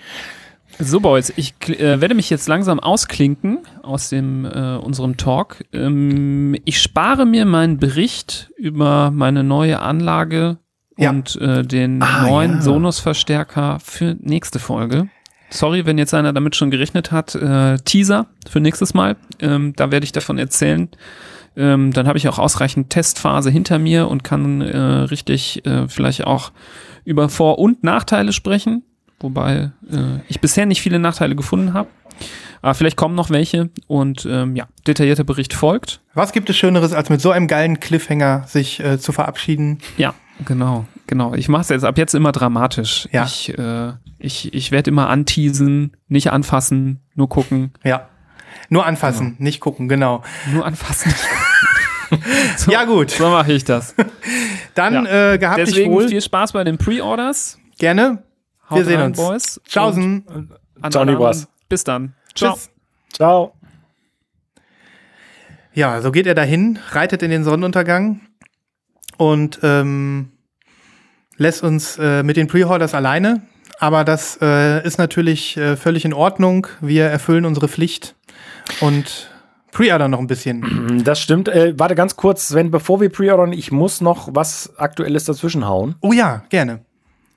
[0.77, 5.63] So, Boys, ich äh, werde mich jetzt langsam ausklinken aus dem äh, unserem Talk.
[5.71, 10.57] Ähm, ich spare mir meinen Bericht über meine neue Anlage
[10.97, 11.11] Ja.
[11.11, 12.61] und äh, den Ah, neuen ja.
[12.61, 15.07] Sonos-Verstärker für nächste Folge.
[15.49, 17.35] Sorry, wenn jetzt einer damit schon gerechnet hat.
[17.35, 19.15] Äh, Teaser für nächstes Mal.
[19.39, 20.89] Ähm, da werde ich davon erzählen.
[21.57, 26.25] Ähm, dann habe ich auch ausreichend Testphase hinter mir und kann äh, richtig äh, vielleicht
[26.25, 26.51] auch
[27.05, 28.83] über Vor- und Nachteile sprechen.
[29.19, 31.87] Wobei äh, ich bisher nicht viele Nachteile gefunden habe.
[32.61, 36.01] Aber vielleicht kommen noch welche und ähm, ja, detaillierter Bericht folgt.
[36.13, 39.79] Was gibt es Schöneres, als mit so einem geilen Cliffhanger sich äh, zu verabschieden?
[39.97, 40.15] Ja,
[40.45, 41.35] genau, genau.
[41.35, 43.07] Ich mache es jetzt ab jetzt immer dramatisch.
[43.11, 43.25] Ja.
[43.25, 47.71] Ich, äh, ich, ich werde immer anteasen, nicht anfassen, nur gucken.
[47.83, 48.09] Ja.
[48.69, 50.23] Nur anfassen, nicht gucken, genau.
[50.51, 51.09] Nur anfassen.
[51.09, 51.21] nicht
[52.19, 52.23] gucken.
[52.57, 53.11] so, Ja, gut.
[53.11, 53.95] So mache ich das.
[54.73, 55.33] Dann Ja.
[55.33, 56.07] äh, gehabt dich Deswegen wohl.
[56.07, 57.59] viel Spaß bei den Pre-Orders.
[57.77, 58.23] Gerne.
[58.69, 59.17] Haut Wir sehen rein, uns.
[59.17, 59.61] Boys.
[59.67, 60.23] Tschaußen.
[60.81, 61.37] Alle Nibras.
[61.37, 61.47] anderen.
[61.69, 62.13] Bis dann.
[62.33, 62.53] Ciao.
[62.53, 62.69] Tschüss.
[63.13, 63.53] Ciao.
[65.73, 68.21] Ja, so geht er dahin, reitet in den Sonnenuntergang
[69.17, 70.31] und ähm,
[71.37, 73.41] lässt uns äh, mit den Pre-Orders alleine.
[73.79, 76.67] Aber das äh, ist natürlich äh, völlig in Ordnung.
[76.81, 78.15] Wir erfüllen unsere Pflicht
[78.81, 79.29] und
[79.71, 81.01] pre-ordern noch ein bisschen.
[81.03, 81.49] Das stimmt.
[81.49, 85.95] Äh, warte ganz kurz, Sven, bevor wir pre-ordern, ich muss noch was Aktuelles dazwischen hauen.
[86.01, 86.79] Oh ja, gerne.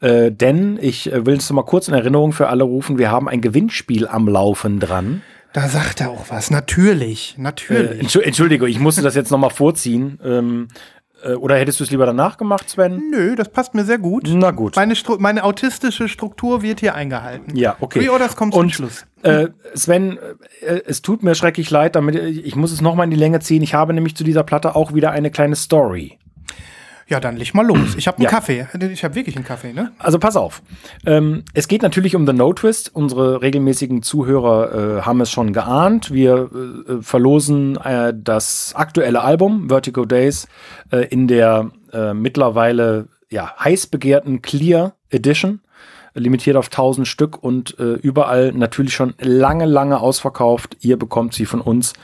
[0.01, 3.28] Äh, denn ich äh, will es mal kurz in Erinnerung für alle rufen, wir haben
[3.28, 5.23] ein Gewinnspiel am Laufen dran.
[5.52, 6.52] Da sagt er auch was.
[6.52, 8.02] Natürlich, Äh, natürlich.
[8.02, 10.20] Entschu- Entschuldigung, ich musste das jetzt noch mal vorziehen.
[10.24, 10.98] Ähm, äh,
[11.36, 13.11] oder hättest du es lieber danach gemacht, Sven?
[13.11, 14.28] Nö, das passt mir sehr gut.
[14.32, 14.77] Na gut.
[14.77, 17.57] Meine, Stru meine autistische Struktur wird hier eingehalten.
[17.57, 18.01] Ja, okay.
[18.01, 19.07] Pre-Orders kommen zum Und, Schluss.
[19.23, 20.19] Äh, Sven,
[20.61, 23.40] äh, es tut mir schrecklich leid, damit ich muss es noch mal in die Länge
[23.40, 23.62] ziehen.
[23.62, 26.19] Ich habe nämlich zu dieser Platte auch wieder eine kleine Story.
[27.09, 27.94] Ja, dann leg mal los.
[27.97, 28.30] Ich habe einen Ja.
[28.30, 28.66] Kaffee.
[28.93, 29.93] Ich habe wirklich einen Kaffee, ne?
[29.98, 30.62] Also pass auf.
[31.06, 32.94] Ähm, es geht natürlich um The No Twist.
[32.94, 36.12] Unsere regelmäßigen Zuhörer äh, haben es schon geahnt.
[36.12, 36.51] Wir
[36.86, 40.48] äh, verlosen äh, das aktuelle Album Vertigo Days
[40.90, 45.60] äh, in der äh, mittlerweile ja, heiß begehrten Clear Edition.
[46.14, 50.76] Limitiert auf 1000 Stück und äh, überall natürlich schon lange, lange ausverkauft.
[50.80, 51.94] Ihr bekommt sie von uns.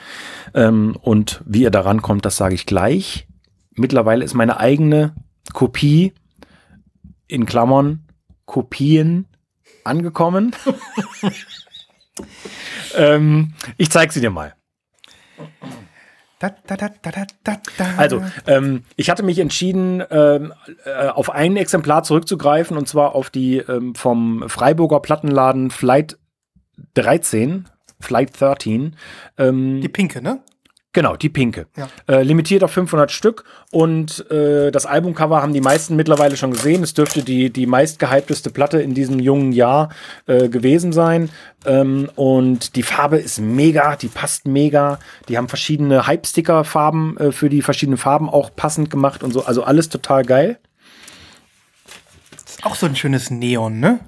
[0.55, 3.27] Ähm, und wie ihr daran kommt, das sage ich gleich.
[3.77, 5.15] Mittlerweile ist meine eigene
[5.53, 6.13] Kopie
[7.27, 8.05] in Klammern
[8.47, 9.27] Kopien
[9.85, 10.55] angekommen.
[12.97, 14.55] ähm, ich zeige sie dir mal.
[17.97, 20.53] Also, ähm, ich hatte mich entschieden, ähm,
[20.85, 26.19] äh, auf ein Exemplar zurückzugreifen und zwar auf die ähm, vom Freiburger Plattenladen Flight
[26.95, 27.69] 13,
[28.01, 28.97] Flight 13.
[29.39, 30.43] Ähm, die pinke, ne?
[30.95, 31.67] Genau, die pinke.
[31.77, 31.89] Ja.
[32.07, 36.85] Äh, limitiert auf 500 Stück und äh, das Albumcover haben die meisten mittlerweile schon gesehen.
[36.85, 39.89] Es dürfte die, die meistgehypteste Platte in diesem jungen Jahr
[40.27, 41.31] äh, gewesen sein.
[41.67, 45.01] Ähm, und die Farbe ist mega, die passt mega.
[45.29, 49.45] Die haben verschiedene Hype-Sticker-Farben äh, für die verschiedenen Farben auch passend gemacht und so.
[49.45, 50.59] Also alles total geil.
[52.47, 53.99] Ist auch so ein schönes Neon, ne?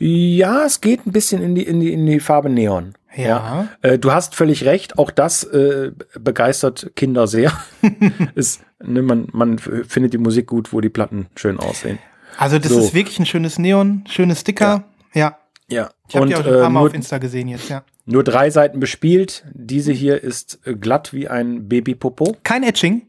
[0.00, 2.94] Ja, es geht ein bisschen in die, in die, in die Farbe Neon.
[3.16, 3.68] Ja.
[3.82, 7.52] Äh, du hast völlig recht, auch das äh, begeistert Kinder sehr.
[8.34, 11.98] ist, ne, man, man findet die Musik gut, wo die Platten schön aussehen.
[12.38, 12.80] Also das So.
[12.80, 14.84] ist wirklich ein schönes Neon, schönes Sticker.
[15.14, 15.38] Ja.
[15.68, 17.82] Ja, Ich habe die auch ein äh, paar Mal nur, auf Insta gesehen jetzt, ja.
[18.04, 19.44] nur drei Seiten bespielt.
[19.52, 22.36] Diese hier ist äh, glatt wie ein Babypopo.
[22.44, 23.08] Kein Etching.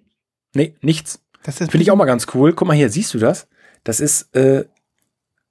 [0.55, 1.21] Nee, nichts.
[1.43, 2.53] Finde ich auch mal ganz cool.
[2.53, 3.47] Guck mal hier, siehst du das?
[3.84, 4.65] Das ist, äh,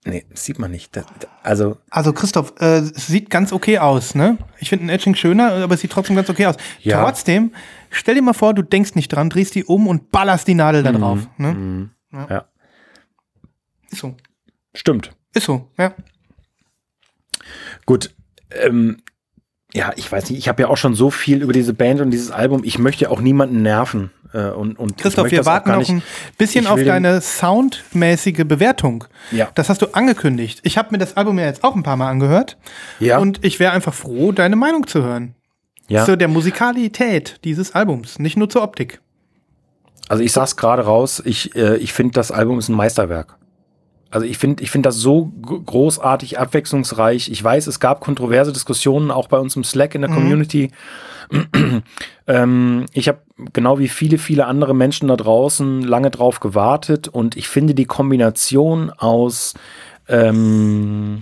[0.07, 0.97] nee, sieht man nicht.
[0.97, 1.05] Das,
[1.43, 4.39] also, Also Christoph, äh, es sieht ganz okay aus, ne?
[4.59, 6.57] Ich finde ein Etching schöner, aber es sieht trotzdem ganz okay aus.
[6.81, 7.03] Ja.
[7.03, 7.53] Trotzdem,
[7.91, 10.83] stell dir mal vor, du denkst nicht dran, drehst die um und ballerst die Nadel
[10.83, 11.29] da drauf.
[11.37, 11.53] Ne?
[12.13, 12.49] mh, ja,
[13.91, 14.17] Ist so.
[14.75, 15.11] stimmt.
[15.35, 15.95] Ist so, ja.
[17.85, 18.15] Gut,
[18.51, 19.03] ähm,
[19.77, 22.11] ja, ich weiß nicht, ich habe ja auch schon so viel über diese Band und
[22.11, 22.63] dieses Album.
[22.65, 24.11] Ich möchte auch niemanden nerven.
[24.33, 26.03] Äh, und, und Christoph, wir warten noch ein
[26.39, 29.05] bisschen auf deine soundmäßige Bewertung.
[29.33, 29.51] Ja.
[29.55, 30.61] Das hast du angekündigt.
[30.63, 32.57] Ich habe mir das Album ja jetzt auch ein paar Mal angehört.
[33.01, 33.19] Ja.
[33.19, 35.35] Und ich wäre einfach froh, deine Meinung zu hören.
[35.89, 36.07] Ja.
[36.07, 39.01] Zu der Musikalität dieses Albums, nicht nur zur Optik.
[40.09, 43.37] Also ich sag's gerade raus, ich, äh, ich finde, das Album ist ein Meisterwerk.
[44.11, 47.31] Also ich finde ich finde das so großartig, abwechslungsreich.
[47.31, 50.71] Ich weiß, es gab kontroverse Diskussionen auch bei uns im Slack in der Community.
[52.27, 53.19] ähm, ich habe
[53.53, 57.87] genau wie viele, viele andere Menschen da draußen lange drauf gewartet und ich finde die
[57.87, 59.55] Kombination aus
[60.09, 61.19] ähm,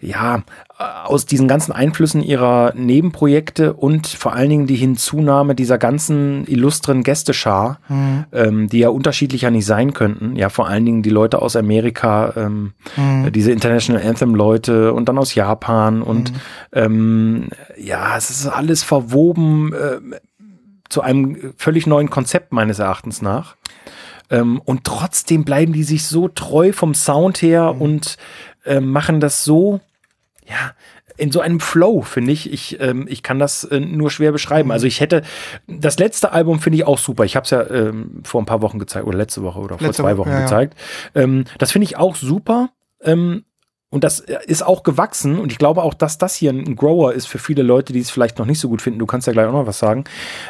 [0.00, 0.42] ja,
[0.78, 7.02] aus diesen ganzen Einflüssen ihrer Nebenprojekte und vor allen Dingen die Hinzunahme dieser ganzen illustren
[7.02, 8.24] Gästeschar, Mhm.
[8.32, 10.36] ähm, die ja unterschiedlicher nicht sein könnten.
[10.36, 13.26] Ja, vor allen Dingen die Leute aus Amerika, ähm, Mhm.
[13.26, 16.36] äh, diese International Anthem-Leute und dann aus Japan und Mhm.
[16.72, 17.48] ähm,
[17.78, 19.98] ja, es ist alles verwoben äh,
[20.90, 23.56] zu einem völlig neuen Konzept meines Erachtens nach.
[24.28, 27.80] Ähm, und trotzdem bleiben die sich so treu vom Sound her Mhm.
[27.80, 28.16] und
[28.64, 29.80] äh, machen das so,
[30.48, 30.74] ja,
[31.16, 32.52] in so einem Flow, finde ich.
[32.52, 34.70] Ich, ähm, ich kann das äh, nur schwer beschreiben.
[34.70, 35.22] Also ich hätte,
[35.66, 37.24] das letzte Album finde ich auch super.
[37.24, 39.86] Ich habe es ja ähm, vor ein paar Wochen gezeigt, oder letzte Woche oder vor
[39.86, 40.42] Letzte zwei Woche, Wochen ja, ja.
[40.42, 40.76] gezeigt.
[41.14, 42.70] Ähm, das finde ich auch super.
[43.02, 43.44] Ähm,
[43.88, 45.38] und das ist auch gewachsen.
[45.38, 48.10] Und ich glaube auch, dass das hier ein Grower ist für viele Leute, die es
[48.10, 48.98] vielleicht noch nicht so gut finden.
[48.98, 50.04] Du kannst ja gleich auch noch was sagen.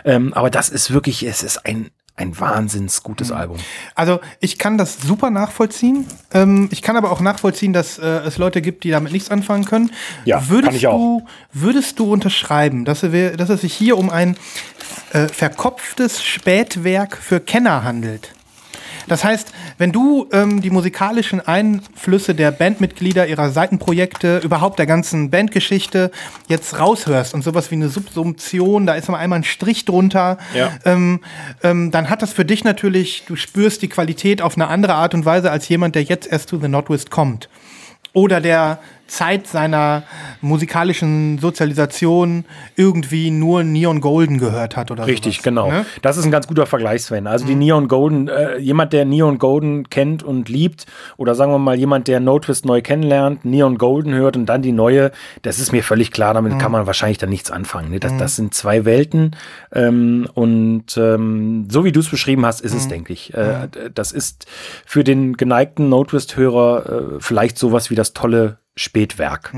[0.04, 3.36] Ähm, aber das ist wirklich, es ist ein, ein wahnsinns gutes Mhm.
[3.36, 3.56] Album.
[3.94, 6.06] Also ich kann das super nachvollziehen.
[6.32, 9.66] Ähm, ich kann aber auch nachvollziehen, dass äh, es Leute gibt, die damit nichts anfangen
[9.66, 9.90] können.
[10.24, 10.98] Ja, würdest kann ich auch.
[10.98, 14.36] Du, würdest du unterschreiben, dass, wir, dass es sich hier um ein
[15.12, 18.32] äh, verkopftes Spätwerk für Kenner handelt?
[19.08, 25.30] Das heißt, wenn du ähm, die musikalischen Einflüsse der Bandmitglieder, ihrer Seitenprojekte, überhaupt der ganzen
[25.30, 26.10] Bandgeschichte
[26.48, 30.70] jetzt raushörst und sowas wie eine Subsumption, da ist mal einmal ein Strich drunter, Ja.
[30.84, 31.20] ähm,
[31.62, 35.14] ähm, dann hat das für dich natürlich, du spürst die Qualität auf eine andere Art
[35.14, 37.48] und Weise als jemand, der jetzt erst zu The Nordwest kommt.
[38.12, 40.02] Oder der Zeit seiner
[40.40, 42.44] musikalischen Sozialisation
[42.76, 45.70] irgendwie nur Neon Golden gehört hat oder Richtig, sowas, genau.
[45.70, 45.86] ne?
[46.02, 47.26] Das ist ein ganz guter Vergleich, Sven.
[47.26, 51.58] Also die Neon Golden, äh, jemand, der Neon Golden kennt und liebt, oder sagen wir
[51.58, 55.10] mal jemand, der No Twist neu kennenlernt, Neon Golden hört und dann die neue,
[55.42, 57.90] das ist mir völlig klar, damit kann man wahrscheinlich dann nichts anfangen.
[57.90, 58.00] Ne?
[58.00, 59.36] Das, das sind zwei Welten
[59.72, 63.34] ähm, und ähm, so wie du es beschrieben hast, ist es, denke ich.
[63.34, 64.46] Äh, Das ist
[64.84, 69.54] für den geneigten No Twist-Hörer äh, vielleicht sowas wie das tolle Spätwerk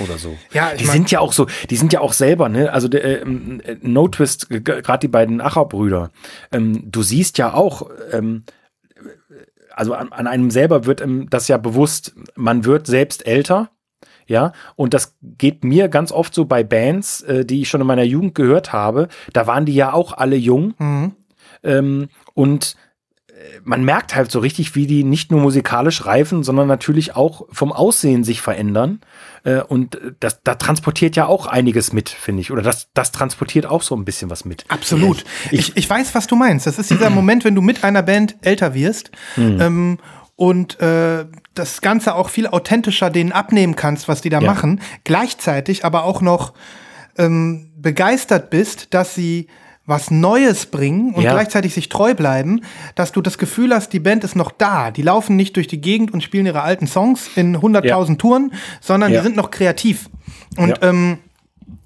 [0.00, 0.36] oder so.
[0.52, 2.72] Ja, die sind ja auch so, die sind ja auch selber, ne?
[2.72, 6.10] Also äh, ähm, äh, No Twist, gerade die beiden Acher-Brüder.
[6.50, 8.44] Ähm, du siehst ja auch, ähm,
[9.70, 13.70] also an, an einem selber wird ähm, das ja bewusst, man wird selbst älter.
[14.26, 17.86] Ja, und das geht mir ganz oft so bei Bands, äh, die ich schon in
[17.86, 19.08] meiner Jugend gehört habe.
[19.34, 20.72] Da waren die ja auch alle jung.
[20.78, 21.12] Mhm.
[21.62, 22.76] Ähm, und
[23.62, 27.72] man merkt halt so richtig, wie die nicht nur musikalisch reifen, sondern natürlich auch vom
[27.72, 29.00] Aussehen sich verändern.
[29.44, 32.50] Äh, und das, da transportiert ja auch einiges mit, finde ich.
[32.50, 34.64] Oder das, das transportiert auch so ein bisschen was mit.
[34.68, 35.24] Absolut.
[35.50, 36.66] Ich, ich weiß, was du meinst.
[36.66, 39.98] Das ist dieser Moment, wenn du mit einer Band älter wirst ähm,
[40.36, 44.46] und äh, das Ganze auch viel authentischer denen abnehmen kannst, was die da Ja.
[44.50, 44.80] machen.
[45.04, 46.54] Gleichzeitig aber auch noch
[47.16, 49.46] ähm, begeistert bist, dass sie
[49.86, 51.32] was Neues bringen und Ja.
[51.32, 52.62] gleichzeitig sich treu bleiben,
[52.94, 54.90] dass du das Gefühl hast, die Band ist noch da.
[54.90, 59.12] Die laufen nicht durch die Gegend und spielen ihre alten Songs in 100.000 Touren, sondern
[59.12, 59.20] Ja.
[59.20, 60.08] die sind noch kreativ.
[60.56, 60.88] Und Ja.
[60.88, 61.18] ähm,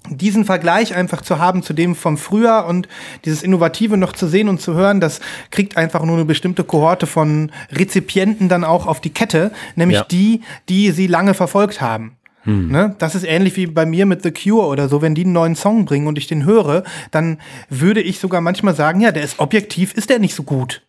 [0.09, 2.87] diesen Vergleich einfach zu haben zu dem vom Früher und
[3.25, 5.19] dieses Innovative noch zu sehen und zu hören, das
[5.51, 10.05] kriegt einfach nur eine bestimmte Kohorte von Rezipienten dann auch auf die Kette, nämlich Ja.
[10.09, 12.13] die, die sie lange verfolgt haben.
[12.45, 12.95] Ne?
[12.99, 15.01] Das ist ähnlich wie bei mir mit The Cure oder so.
[15.01, 17.39] Wenn die einen neuen Song bringen und ich den höre, dann
[17.69, 20.81] würde ich sogar manchmal sagen, ja, der ist objektiv, ist der nicht so gut.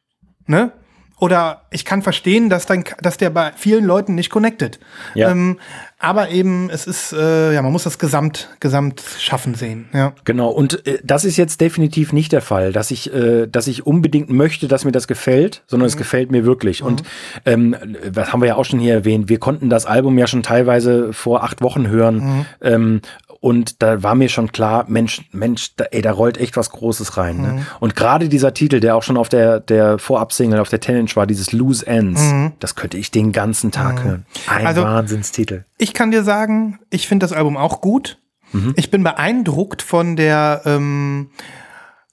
[0.47, 0.73] Ne?
[1.19, 4.81] Oder ich kann verstehen, dass, dann, dass der bei vielen Leuten nicht connected.
[5.15, 5.31] Ja.
[5.31, 5.59] Ähm,
[6.01, 9.89] aber eben, es ist, äh, ja, man muss das Gesamt, Gesamtschaffen sehen.
[9.93, 10.15] Ja.
[10.25, 13.87] Genau, und äh, das ist jetzt definitiv nicht der Fall, dass ich, äh, dass ich
[13.87, 16.83] unbedingt möchte, dass mir das gefällt, sondern es gefällt mir wirklich.
[16.83, 17.03] Und
[17.45, 17.77] ähm,
[18.11, 21.13] was haben wir ja auch schon hier erwähnt, wir konnten das Album ja schon teilweise
[21.13, 22.47] vor acht Wochen hören.
[22.63, 23.03] Ähm,
[23.41, 27.17] und da war mir schon klar, Mensch, Mensch, da, ey, da rollt echt was Großes
[27.17, 27.41] rein.
[27.41, 27.67] Ne?
[27.81, 31.27] Und gerade dieser Titel, der auch schon auf der, der Vorab-Single, auf der 10-Inch war,
[31.27, 32.23] dieses Loose Ends,
[32.59, 34.27] das könnte ich den ganzen Tag hören.
[34.47, 35.65] Ein Also- Wahnsinnstitel.
[35.79, 38.19] Ich kann dir sagen, ich finde das Album auch gut.
[38.77, 41.31] Ich bin beeindruckt von der, ähm,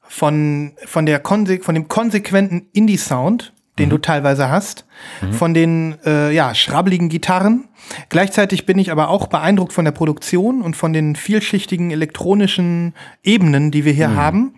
[0.07, 4.85] von, von der konse von dem konsequenten Indie-Sound, den du teilweise hast,
[5.31, 7.65] von den äh, ja, schrabbeligen Gitarren.
[8.09, 12.93] Gleichzeitig bin ich aber auch beeindruckt von der Produktion und von den vielschichtigen elektronischen
[13.23, 14.55] Ebenen, die wir hier haben.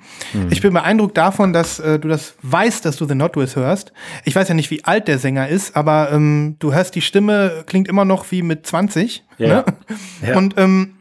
[0.50, 3.94] Ich bin beeindruckt davon, dass äh, du das weißt, dass du The Notwist hörst.
[4.24, 7.64] Ich weiß ja nicht, wie alt der Sänger ist, aber ähm, du hörst die Stimme,
[7.66, 9.24] klingt immer noch wie mit 20.
[9.38, 9.48] Ja.
[9.48, 9.66] Ne?
[10.26, 10.38] Ja.
[10.38, 10.96] Und ähm,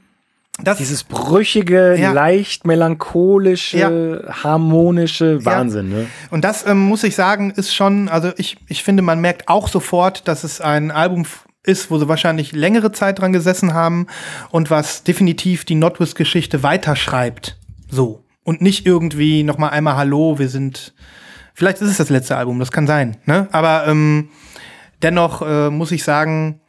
[0.63, 2.13] das Dieses brüchige, Ja.
[2.13, 4.43] leicht melancholische, Ja.
[4.43, 6.07] harmonische Wahnsinn, ne?
[6.31, 9.69] Und das ähm, muss ich sagen, ist schon, also ich, ich finde, man merkt auch
[9.69, 11.25] sofort, dass es ein Album
[11.65, 14.07] ist, wo sie wahrscheinlich längere Zeit dran gesessen haben
[14.51, 17.59] und was definitiv die Notwist-Geschichte weiterschreibt.
[17.91, 18.25] So.
[18.43, 20.95] Und nicht irgendwie noch mal einmal Hallo, wir sind.
[21.55, 23.17] Vielleicht ist es das letzte Album, das kann sein.
[23.27, 23.49] Ne?
[23.53, 24.31] Aber ähm,
[25.03, 26.61] dennoch äh, muss ich sagen,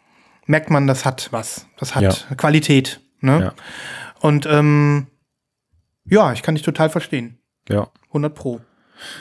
[0.46, 1.66] merkt man, das hat was.
[1.80, 2.36] Das hat Ja.
[2.36, 3.00] Qualität.
[3.22, 3.40] Ne?
[3.42, 3.54] Ja.
[4.22, 5.08] Und ähm,
[6.06, 7.40] ja, ich kann dich total verstehen.
[7.68, 7.90] Ja.
[8.08, 8.62] 100 Pro.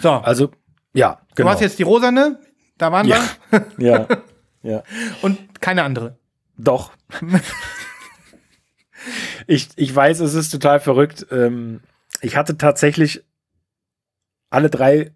[0.01, 0.51] So, Also,
[0.95, 1.49] ja, genau.
[1.49, 2.39] du hast jetzt die rosane,
[2.79, 3.21] da waren Ja.
[3.51, 3.67] wir.
[3.79, 4.07] ja.
[4.63, 4.83] ja.
[5.23, 6.19] Und keine andere.
[6.57, 6.93] Doch.
[9.47, 11.27] ich, ich weiß, es ist total verrückt.
[11.31, 11.81] Ähm,
[12.21, 13.25] ich hatte tatsächlich
[14.51, 15.13] alle drei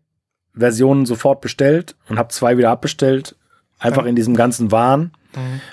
[0.55, 3.37] Versionen sofort bestellt und habe zwei wieder abbestellt.
[3.79, 5.13] Einfach in diesem ganzen Wahn.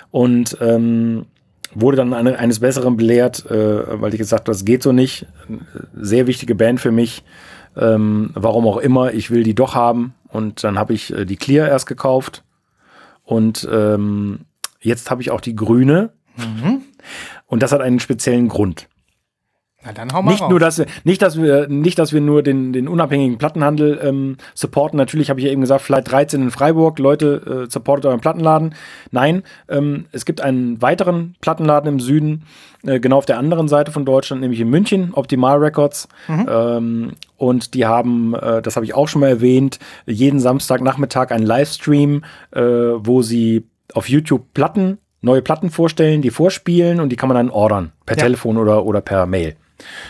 [0.09, 1.27] Und ähm,
[1.73, 5.27] wurde dann eine, eines Besseren belehrt, äh, weil ich gesagt habe, das geht so nicht.
[5.93, 7.23] Sehr wichtige Band für mich.
[7.77, 10.13] Ähm, warum auch immer, ich will die doch haben.
[10.27, 12.43] Und dann habe ich äh, die Clear erst gekauft.
[13.23, 14.41] Und ähm,
[14.81, 16.11] jetzt habe ich auch die grüne.
[17.47, 18.87] Und das hat einen speziellen Grund.
[19.85, 20.49] Na dann hau mal Nicht raus.
[20.49, 24.35] nur, dass wir, nicht, dass wir, nicht, dass wir nur den, den unabhängigen Plattenhandel ähm,
[24.53, 24.97] supporten.
[24.97, 28.75] Natürlich habe ich ja eben gesagt, Flight 13 in Freiburg, Leute, äh, supportet euren Plattenladen.
[29.11, 32.43] Nein, ähm, es gibt einen weiteren Plattenladen im Süden,
[32.85, 36.09] äh, genau auf der anderen Seite von Deutschland, nämlich in München, Optimal Records.
[36.27, 41.45] Ähm, und die haben, äh, das habe ich auch schon mal erwähnt, jeden Samstagnachmittag einen
[41.45, 47.29] Livestream, äh, wo sie auf YouTube Platten, neue Platten vorstellen, die vorspielen und die kann
[47.29, 48.23] man dann ordern, per Ja.
[48.23, 49.55] Telefon oder, oder per Mail.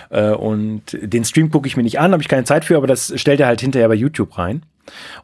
[0.10, 2.88] Äh, und den Stream gucke ich mir nicht an, habe ich keine Zeit für, aber
[2.88, 4.64] das stellt er halt hinterher bei YouTube rein.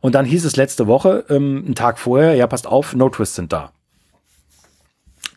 [0.02, 3.36] Und dann hieß es letzte Woche, ähm, einen Tag vorher, ja, passt auf, No Twist
[3.36, 3.72] sind da.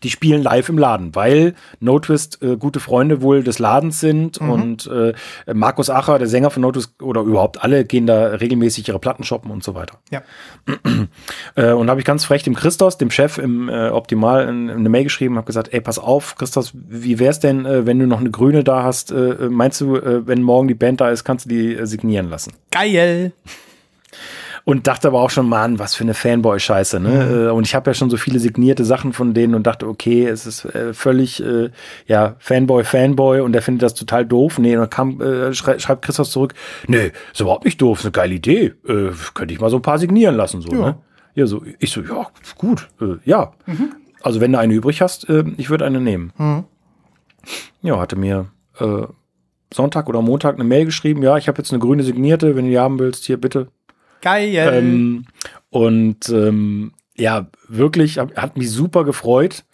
[0.03, 4.39] Die spielen live im Laden, weil No Twist äh, gute Freunde wohl des Ladens sind
[4.39, 5.15] und äh,
[5.53, 9.25] Markus Acher, der Sänger von No Twist, oder überhaupt alle gehen da regelmäßig ihre Platten
[9.25, 9.99] shoppen und so weiter.
[10.11, 10.23] Ja.
[11.55, 14.79] Äh, und habe ich ganz frech dem Christos, dem Chef im äh, Optimal, in, in
[14.79, 18.07] eine Mail geschrieben, habe gesagt, ey, pass auf, Christos, wie wär's denn, äh, wenn du
[18.07, 19.11] noch eine grüne da hast?
[19.11, 22.53] Äh, meinst du, wenn morgen die Band da ist, kannst du die signieren lassen?
[22.70, 23.33] Geil.
[24.69, 27.01] Und dachte aber auch schon, Mann, was für eine Fanboy-Scheiße.
[27.01, 27.47] Ne?
[27.47, 30.27] Äh, Und ich habe ja schon so viele signierte Sachen von denen und dachte, okay,
[30.27, 31.70] es ist äh, völlig, äh,
[32.07, 34.59] ja, Fanboy, Fanboy und der findet das total doof.
[34.59, 36.53] Nee, und dann kam, äh, schrei schreibt Christoph zurück,
[36.86, 38.74] nee, ist überhaupt nicht doof, ist eine geile Idee.
[38.86, 40.61] Äh, könnte ich mal so ein paar signieren lassen.
[40.61, 40.78] So, Ja.
[40.78, 40.99] ne?
[41.35, 42.27] ja so, ich so, ja,
[42.59, 43.53] gut, äh, ja.
[44.20, 46.32] Also wenn du eine übrig hast, ich würde eine nehmen.
[47.81, 48.49] Ja, hatte mir
[49.73, 52.70] Sonntag oder Montag eine Mail geschrieben, ja, ich habe jetzt eine grüne signierte, wenn du
[52.70, 53.69] die haben willst, hier bitte.
[54.20, 54.55] Geil.
[54.55, 55.27] Ähm,
[55.70, 59.65] und ähm, ja, wirklich, hab, hat mich super gefreut.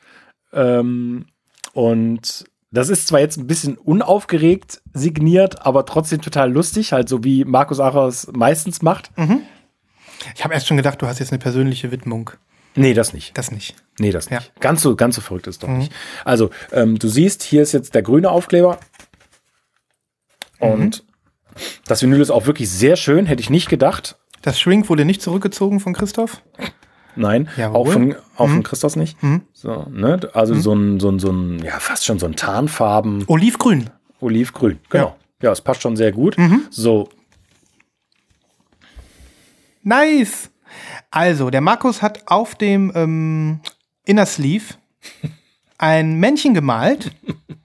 [0.52, 1.26] Ähm,
[1.72, 7.22] und das ist zwar jetzt ein bisschen unaufgeregt signiert, aber trotzdem total lustig, halt so
[7.24, 9.10] wie Markus Acher es meistens macht.
[10.34, 12.30] ich habe erst schon gedacht, du hast jetzt eine persönliche Widmung.
[12.76, 13.36] Nee, das nicht.
[13.38, 13.76] Das nicht.
[14.00, 14.38] Nee, das Ja.
[14.38, 14.60] nicht.
[14.60, 15.92] Ganz so, ganz so verrückt ist doch nicht.
[16.24, 18.78] Also, ähm, du siehst, hier ist jetzt der grüne Aufkleber.
[20.58, 21.04] Und
[21.86, 24.16] das Vinyl ist auch wirklich sehr schön, hätte ich nicht gedacht.
[24.44, 26.42] Das Shrink wurde nicht zurückgezogen von Christoph.
[27.16, 27.76] Nein, Jawohl.
[27.80, 29.16] auch von, auch von Christos nicht.
[29.52, 30.20] So, ne?
[30.34, 33.88] Also so ein, so ein, so ein, ja, fast schon so ein Tarnfarben, Olivgrün.
[34.20, 34.80] Olivgrün.
[34.90, 35.16] Genau.
[35.40, 36.36] Ja, es passt schon sehr gut.
[36.70, 37.08] So,
[39.82, 40.50] Nice.
[41.10, 43.60] Also, der Markus hat auf dem ähm,
[44.04, 44.74] Inner Sleeve
[45.78, 47.12] ein Männchen gemalt.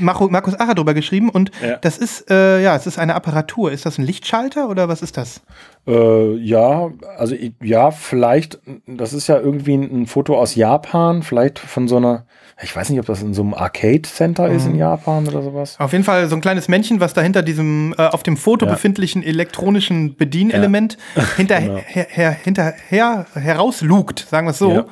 [0.00, 1.76] Markus Acher drüber geschrieben und Ja.
[1.76, 3.72] das ist, äh, ja, es ist eine Apparatur.
[3.72, 5.42] Ist das ein Lichtschalter oder was ist das?
[5.88, 8.58] äh, ja, also ja, vielleicht,
[8.88, 12.26] das ist ja irgendwie ein, ein Foto aus Japan, vielleicht von so einer,
[12.60, 15.76] ich weiß nicht, ob das in so einem Arcade-Center ist in Japan oder sowas.
[15.78, 18.66] Auf jeden Fall so ein kleines Männchen, was da hinter diesem äh, auf dem Foto
[18.66, 18.72] Ja.
[18.72, 20.96] befindlichen elektronischen Bedienelement
[21.36, 21.80] hinterher, Genau.
[21.86, 24.72] her, her, hinterher herauslugt, sagen wir es so.
[24.72, 24.84] Ja.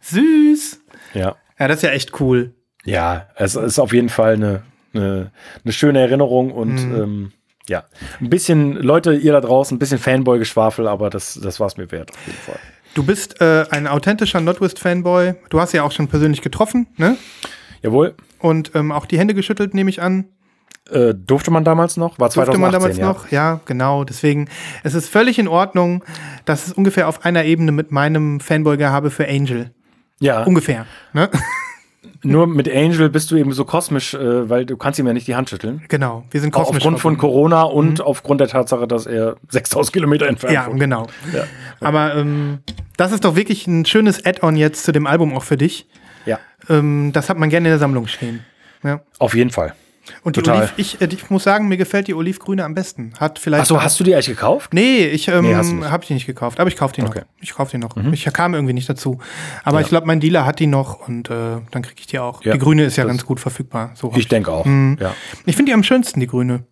[0.00, 0.80] Süß.
[1.14, 1.36] Ja.
[1.58, 2.54] Ja, das ist ja echt cool.
[2.84, 4.62] Ja, es ist auf jeden Fall eine,
[4.92, 5.30] eine,
[5.64, 7.32] eine schöne Erinnerung und ähm,
[7.66, 7.84] ja,
[8.20, 11.90] ein bisschen, Leute, ihr da draußen, ein bisschen Fanboy-Geschwafel, aber das, das war es mir
[11.90, 12.58] wert, auf jeden Fall.
[12.94, 15.34] Du bist äh, ein authentischer Notwist-Fanboy.
[15.48, 17.16] Du hast ja auch schon persönlich getroffen, ne?
[17.82, 20.26] Jawohl, Und ähm, auch die Hände geschüttelt, nehme ich an.
[20.90, 22.18] äh, durfte man damals noch?
[22.18, 23.06] War 2018, Durfte man damals ja.
[23.06, 23.30] noch?
[23.32, 24.04] Ja, genau.
[24.04, 24.48] Deswegen,
[24.84, 26.04] es ist völlig in Ordnung.
[26.44, 29.70] Das ist ungefähr auf einer Ebene mit meinem Fanboy-Gehabe für Angel.
[30.20, 30.86] Ja, Ungefähr.
[31.14, 31.30] Ne?
[32.22, 35.26] Nur mit Angel bist du eben so kosmisch, äh, weil du kannst ihm ja nicht
[35.26, 35.82] die Hand schütteln.
[35.88, 36.24] genau.
[36.30, 36.78] Wir sind kosmisch.
[36.78, 37.18] aufgrund von.
[37.18, 40.80] Corona und aufgrund der Tatsache, dass er 6000 Kilometer entfernt Ja, wohnt.
[40.80, 41.06] genau.
[41.32, 41.44] Ja.
[41.80, 42.58] Aber ähm,
[42.96, 45.86] das ist doch wirklich ein schönes Add-on jetzt zu dem Album auch für dich.
[46.26, 48.44] ja, Ähm, das hat man gerne in der Sammlung stehen.
[48.82, 49.00] Ja.
[49.18, 49.74] auf jeden Fall.
[50.22, 50.58] Und die Total.
[50.58, 53.12] Oliv, ich, äh, ich muss sagen, mir gefällt die Olivgrüne am besten.
[53.18, 53.62] Hat vielleicht.
[53.62, 54.74] Achso, hast du die eigentlich gekauft?
[54.74, 57.10] Nee, ich ähm, Nee, habe die nicht gekauft, aber ich kaufe die noch.
[57.10, 57.20] Okay.
[57.20, 57.42] Mhm.
[57.42, 57.96] Ich kaufe die noch.
[58.12, 59.18] Ich kam irgendwie nicht dazu.
[59.62, 62.42] Aber ich glaube, mein Dealer hat die noch und äh, dann kriege ich die auch.
[62.44, 63.92] Ja, die grüne ist ja ganz gut verfügbar.
[63.94, 64.64] So hab Ich denke auch.
[64.64, 64.98] Mhm.
[65.00, 65.14] Ja.
[65.46, 66.64] ich finde die am schönsten, die grüne.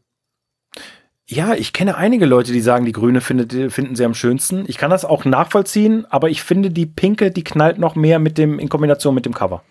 [1.26, 4.64] Ja, ich kenne einige Leute, die sagen, die grüne findet, finden sie am schönsten.
[4.66, 8.36] Ich kann das auch nachvollziehen, aber ich finde, die pinke, die knallt noch mehr mit
[8.36, 9.62] dem, in Kombination mit dem Cover.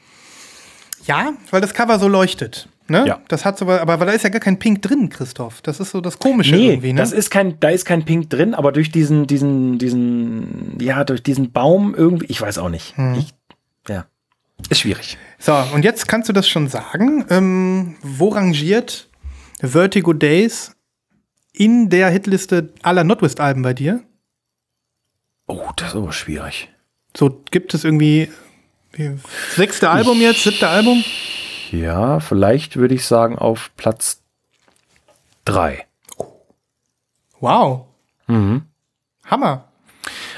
[1.06, 2.68] Ja, weil das Cover so leuchtet.
[2.92, 3.06] Ne?
[3.08, 3.22] Ja.
[3.28, 5.62] Das hat so, aber weil da ist ja gar kein Pink drin, Christoph.
[5.62, 7.02] Das ist so das Komische Nee, irgendwie, ne?
[7.02, 11.24] das ist kein, da ist kein Pink drin, aber durch diesen, diesen, diesen, ja, durch
[11.24, 12.96] diesen Baum irgendwie, ich weiß auch nicht.
[12.98, 13.16] Hm.
[13.16, 13.34] Ich,
[13.88, 14.06] ja,
[14.70, 15.18] ist schwierig.
[15.40, 17.26] so, und jetzt kannst du das schon sagen.
[17.30, 19.10] Ähm, wo rangiert
[19.62, 20.76] Vertigo Days
[21.54, 24.04] in der Hitliste aller Notwist-Alben bei dir?
[25.48, 26.70] Oh, das ist aber schwierig.
[27.16, 28.30] So gibt es irgendwie
[28.94, 29.12] wie,
[29.56, 31.04] sechste Album jetzt, siebte Album?
[31.72, 34.22] Ja, vielleicht würde ich sagen auf Platz
[35.46, 35.86] drei.
[37.40, 37.86] Wow.
[38.28, 38.64] Mhm.
[39.26, 39.66] Hammer.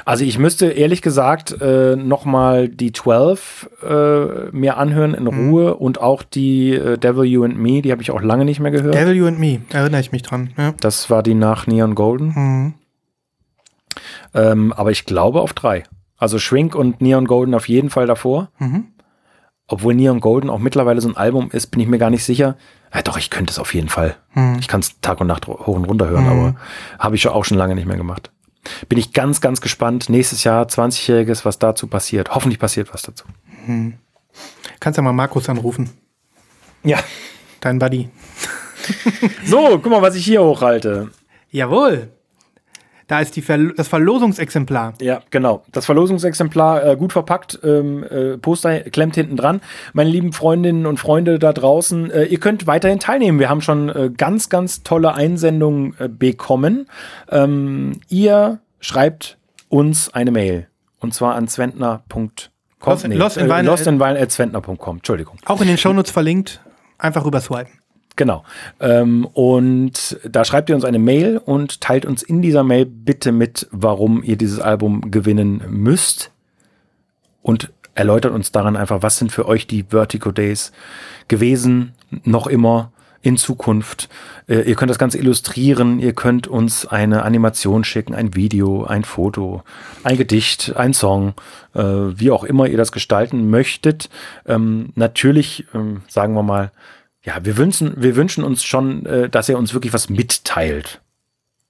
[0.05, 6.01] Also ich müsste ehrlich gesagt äh, nochmal die 12 äh, mir anhören in Ruhe und
[6.01, 8.93] auch die äh, Devil You and Me, die habe ich auch lange nicht mehr gehört.
[8.93, 10.51] Devil You and Me, erinnere ich mich dran.
[10.57, 10.73] Ja.
[10.79, 12.27] Das war die nach Neon Golden.
[12.35, 12.73] Mhm.
[14.33, 15.83] Ähm, aber ich glaube auf drei.
[16.17, 18.49] Also Shrink und Neon Golden auf jeden Fall davor.
[18.59, 18.87] Mhm.
[19.67, 22.57] Obwohl Neon Golden auch mittlerweile so ein Album ist, bin ich mir gar nicht sicher.
[22.93, 24.15] Ja, doch, ich könnte es auf jeden Fall.
[24.33, 24.57] Mhm.
[24.59, 26.29] Ich kann es Tag und Nacht hoch und runter hören, Mhm.
[26.31, 26.55] aber
[26.99, 28.31] habe ich auch schon lange nicht mehr gemacht.
[28.89, 30.09] Bin ich ganz, ganz gespannt.
[30.09, 32.33] Nächstes Jahr, 20-Jähriges, was dazu passiert.
[32.35, 33.25] Hoffentlich passiert was dazu.
[34.79, 35.89] Kannst ja mal Markus anrufen,
[36.83, 36.99] Ja.
[37.61, 38.09] dein Buddy.
[39.45, 41.09] So, guck mal, was ich hier hochhalte.
[41.51, 42.09] Jawohl.
[43.07, 44.93] Da ist die Verlo das Verlosungsexemplar.
[45.01, 45.63] Ja, genau.
[45.71, 49.61] Das Verlosungsexemplar äh, gut verpackt, ähm, äh, Poster klemmt hinten dran.
[49.93, 53.39] Meine lieben Freundinnen und Freunde da draußen, äh, ihr könnt weiterhin teilnehmen.
[53.39, 56.87] Wir haben schon äh, ganz, ganz tolle Einsendungen äh, bekommen.
[57.29, 59.37] Ähm, ihr schreibt
[59.69, 60.67] uns eine Mail.
[60.99, 62.31] Und zwar an zwentner.com.
[63.17, 64.97] Lost- Lost in äh.
[64.97, 65.37] Entschuldigung.
[65.45, 66.61] Auch in den Shownotes verlinkt.
[66.97, 67.71] Einfach rüberswipen.
[68.15, 68.43] Genau.
[68.79, 73.31] Ähm, und da schreibt ihr uns eine Mail und teilt uns in dieser Mail bitte
[73.31, 76.31] mit, warum ihr dieses Album gewinnen müsst.
[77.41, 80.71] Und erläutert uns daran einfach, was sind für euch die Vertigo Days
[81.27, 82.91] gewesen, noch immer
[83.23, 84.09] in Zukunft.
[84.47, 89.05] Äh, ihr könnt das Ganze illustrieren, ihr könnt uns eine Animation schicken, ein Video, ein
[89.05, 89.63] Foto,
[90.03, 91.33] ein Gedicht, ein Song,
[91.73, 94.09] äh, wie auch immer ihr das gestalten möchtet.
[94.45, 96.71] Ähm, natürlich, ähm, sagen wir mal,
[97.23, 101.01] ja, wir wünschen, wir wünschen uns schon, äh, dass ihr uns wirklich was mitteilt.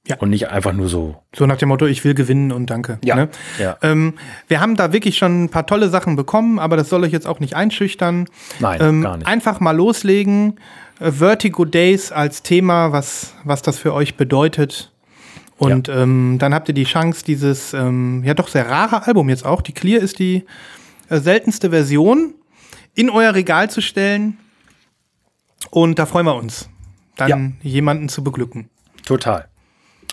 [0.06, 0.18] Ja.
[0.18, 1.24] Und nicht einfach nur so.
[1.34, 3.00] So nach dem Motto, ich will gewinnen und danke.
[3.16, 3.30] Ne?
[3.58, 3.78] ja.
[3.82, 4.16] Ähm,
[4.50, 7.26] wir haben da wirklich schon ein paar tolle Sachen bekommen, aber das soll euch jetzt
[7.26, 8.28] auch nicht einschüchtern.
[8.60, 9.28] Nein, Ähm, gar nicht.
[9.28, 10.60] Einfach mal loslegen.
[11.00, 14.92] Äh, Vertigo Days als Thema, was, was das für euch bedeutet.
[15.58, 19.46] Und ähm, dann habt ihr die Chance, dieses ähm, ja doch sehr rare Album jetzt
[19.46, 20.44] auch, die Clear ist die
[21.08, 22.34] äh, seltenste Version,
[22.96, 24.38] in euer Regal zu stellen.
[25.72, 26.69] Und da freuen wir uns,
[27.15, 28.69] dann jemanden zu beglücken.
[29.06, 29.48] Total.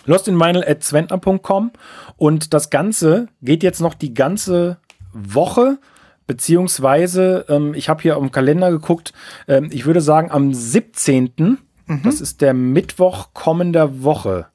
[0.05, 1.71] lostinvinyl.zwentner.com
[2.17, 4.77] und das Ganze geht jetzt noch die ganze
[5.13, 5.79] Woche,
[6.27, 9.13] beziehungsweise ähm, ich habe hier dem Kalender geguckt,
[9.47, 11.57] ähm, ich würde sagen am 17.,
[12.03, 14.47] das ist der Mittwoch kommender Woche,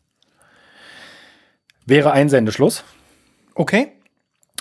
[1.85, 2.83] wäre Einsendeschluss.
[3.55, 3.93] Okay?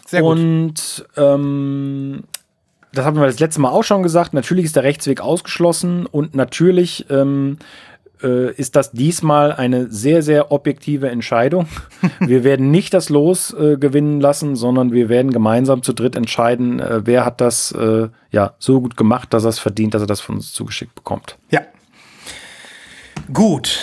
[0.05, 0.37] Sehr gut.
[0.37, 2.23] Und ähm,
[2.97, 4.33] das haben wir das letzte Mal auch schon gesagt.
[4.33, 7.57] Natürlich ist der Rechtsweg ausgeschlossen und natürlich ähm,
[8.23, 11.67] äh, ist das diesmal eine sehr, sehr objektive Entscheidung.
[12.19, 16.79] wir werden nicht das Los äh, gewinnen lassen, sondern wir werden gemeinsam zu dritt entscheiden,
[16.79, 20.07] äh, wer hat das äh, ja so gut gemacht, dass er es verdient, dass er
[20.07, 21.37] das von uns zugeschickt bekommt.
[21.51, 21.61] Ja.
[23.33, 23.79] Gut.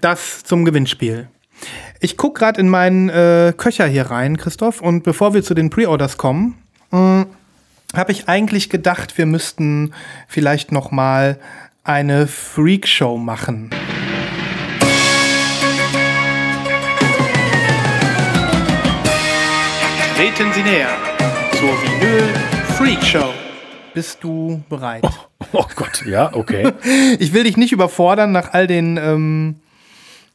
[0.00, 1.28] Das zum Gewinnspiel.
[2.00, 5.70] Ich gucke gerade in meinen äh, Köcher hier rein, Christoph, und bevor wir zu den
[5.70, 6.54] Pre-Orders kommen,
[7.94, 9.92] habe ich eigentlich gedacht, wir müssten
[10.28, 11.38] vielleicht noch mal
[11.84, 13.70] eine Freakshow machen.
[20.16, 20.88] Treten Sie näher
[21.52, 22.24] zur Vinyl
[22.76, 23.32] Freakshow.
[23.94, 25.04] Bist du bereit?
[25.52, 26.72] Oh Gott, ja, okay.
[27.18, 29.56] Ich will dich nicht überfordern nach all den, ähm,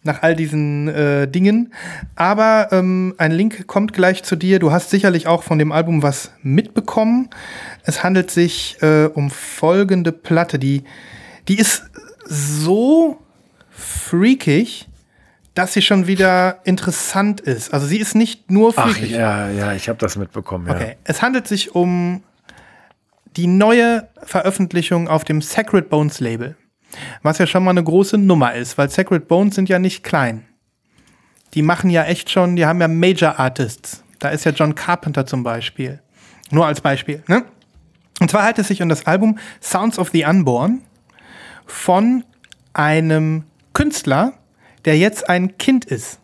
[0.04, 1.74] nach all diesen äh, Dingen,
[2.16, 4.60] aber ähm, ein Link kommt gleich zu dir.
[4.60, 7.30] Du hast sicherlich auch von dem Album was mitbekommen.
[7.84, 10.84] Es handelt sich äh, um folgende Platte, die,
[11.48, 11.84] die ist
[12.26, 13.20] so
[13.70, 14.88] freakig,
[15.54, 17.74] dass sie schon wieder interessant ist.
[17.74, 19.12] Also sie ist nicht nur Ach freakig.
[19.12, 20.68] ja, ja, ich habe das mitbekommen.
[20.68, 20.76] Ja.
[20.76, 22.24] Okay, es handelt sich um
[23.36, 26.56] die neue Veröffentlichung auf dem Sacred Bones Label.
[27.22, 30.46] Was ja schon mal eine große Nummer ist, weil Sacred Bones sind ja nicht klein.
[31.54, 34.04] Die machen ja echt schon, die haben ja Major Artists.
[34.20, 36.02] Da ist ja John Carpenter zum Beispiel.
[36.52, 37.46] Nur als Beispiel, ne?
[38.20, 40.82] Und zwar handelt es sich um das Album Sounds of the Unborn
[41.66, 42.24] von
[42.74, 44.34] einem Künstler,
[44.86, 46.20] der jetzt ein Kind ist.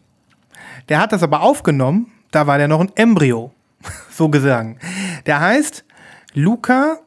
[0.89, 3.51] Der hat das aber aufgenommen, da war der noch ein Embryo,
[4.11, 4.79] so gesagt.
[5.25, 5.85] Der heißt
[6.33, 6.99] Luca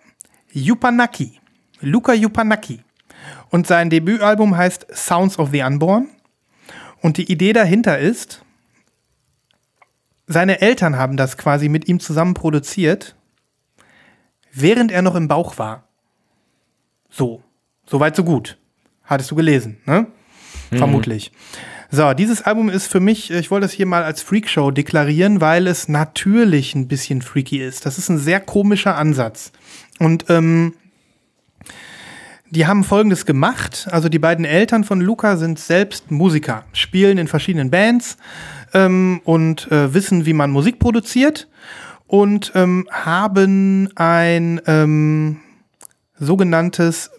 [0.53, 1.39] Yupanaki.
[1.81, 2.81] Luca Yupanaki.
[3.51, 6.09] Und sein Debütalbum heißt Sounds of the Unborn.
[7.01, 8.44] Und die Idee dahinter ist,
[10.27, 13.16] seine Eltern haben das quasi mit ihm zusammen produziert,
[14.52, 15.85] während er noch im Bauch war.
[17.09, 17.43] So.
[17.86, 18.56] Soweit, so gut.
[19.02, 20.06] Hattest du gelesen, ne?
[20.70, 21.32] Vermutlich.
[21.90, 25.66] So, dieses Album ist für mich, ich wollte es hier mal als Freakshow deklarieren, weil
[25.66, 27.85] es natürlich ein bisschen freaky ist.
[27.85, 29.51] Das ist ein sehr komischer Ansatz.
[29.98, 30.74] Und ähm,
[32.51, 33.89] die haben Folgendes gemacht.
[33.90, 38.16] Also die beiden Eltern von Luca sind selbst Musiker, spielen in verschiedenen Bands
[38.74, 41.48] ähm, und äh, wissen, wie man Musik produziert
[42.06, 45.40] und ähm, haben ein ähm,
[46.18, 47.10] sogenanntes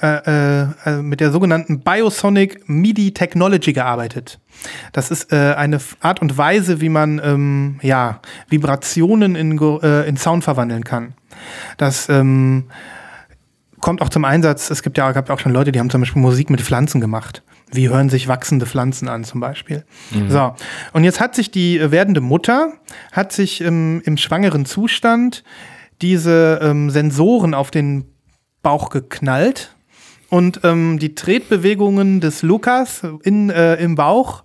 [0.00, 4.38] äh, äh, mit der sogenannten Biosonic MIDI Technology gearbeitet.
[4.92, 10.16] Das ist äh, eine Art und Weise, wie man ähm, ja, Vibrationen in, äh, in
[10.16, 11.14] Sound verwandeln kann.
[11.78, 12.64] Das ähm,
[13.80, 14.70] kommt auch zum Einsatz.
[14.70, 17.42] Es gibt ja gab auch schon Leute, die haben zum Beispiel Musik mit Pflanzen gemacht.
[17.70, 19.84] Wie hören sich wachsende Pflanzen an zum Beispiel?
[20.10, 20.30] Mhm.
[20.30, 20.54] So,
[20.92, 22.72] und jetzt hat sich die äh, werdende Mutter,
[23.12, 25.44] hat sich ähm, im schwangeren Zustand
[26.00, 28.06] diese ähm, Sensoren auf den
[28.62, 29.74] Bauch geknallt
[30.30, 34.44] und ähm, die Tretbewegungen des Lukas in, äh, im Bauch,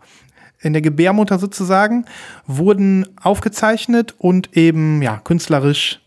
[0.62, 2.06] in der Gebärmutter sozusagen,
[2.46, 6.02] wurden aufgezeichnet und eben ja künstlerisch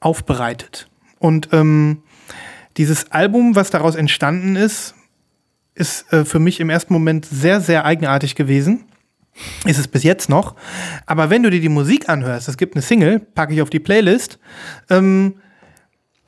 [0.00, 0.88] aufbereitet.
[1.18, 2.02] Und ähm,
[2.76, 4.94] dieses Album, was daraus entstanden ist,
[5.74, 8.84] ist äh, für mich im ersten Moment sehr, sehr eigenartig gewesen.
[9.64, 10.56] Ist es bis jetzt noch.
[11.06, 13.80] Aber wenn du dir die Musik anhörst, es gibt eine Single, packe ich auf die
[13.80, 14.38] Playlist,
[14.90, 15.36] ähm,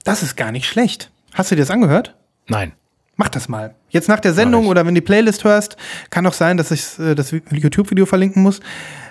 [0.04, 1.10] das ist gar nicht schlecht.
[1.34, 2.16] Hast du dir das angehört?
[2.46, 2.72] Nein.
[3.16, 3.74] Mach das mal.
[3.90, 5.76] Jetzt nach der Sendung oder wenn du die Playlist hörst,
[6.10, 8.60] kann auch sein, dass ich äh, das YouTube-Video verlinken muss.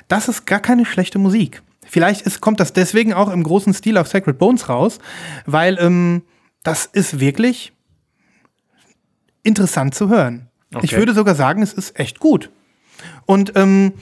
[0.08, 1.62] Das ist gar keine schlechte Musik.
[1.86, 5.00] Vielleicht ist, kommt das deswegen auch im großen Stil auf Sacred Bones raus,
[5.46, 6.24] weil ähm,
[6.64, 7.74] das ist wirklich
[9.44, 10.48] interessant zu hören.
[10.74, 10.86] Okay.
[10.86, 12.50] Ich würde sogar sagen, es ist echt gut.
[13.26, 13.94] Und ähm,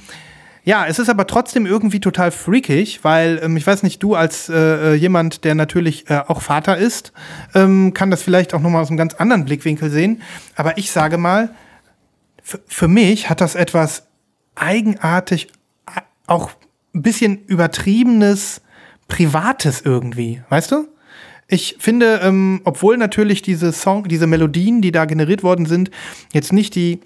[0.64, 4.48] ja, es ist aber trotzdem irgendwie total freakig, weil ähm, ich weiß nicht, du als
[4.48, 7.14] äh, jemand, der natürlich äh, auch Vater ist,
[7.56, 10.22] ähm, kann das vielleicht auch nochmal aus einem ganz anderen Blickwinkel sehen.
[10.56, 11.50] Aber ich sage mal,
[12.44, 14.08] für mich hat das etwas
[14.54, 15.48] eigenartig,
[15.88, 16.52] äh, auch
[16.94, 18.62] ein bisschen übertriebenes,
[19.08, 20.88] privates irgendwie, weißt du?
[21.54, 25.92] Ich finde, ähm, obwohl natürlich diese Song, diese Melodien, die da generiert worden sind,
[26.32, 27.02] jetzt nicht die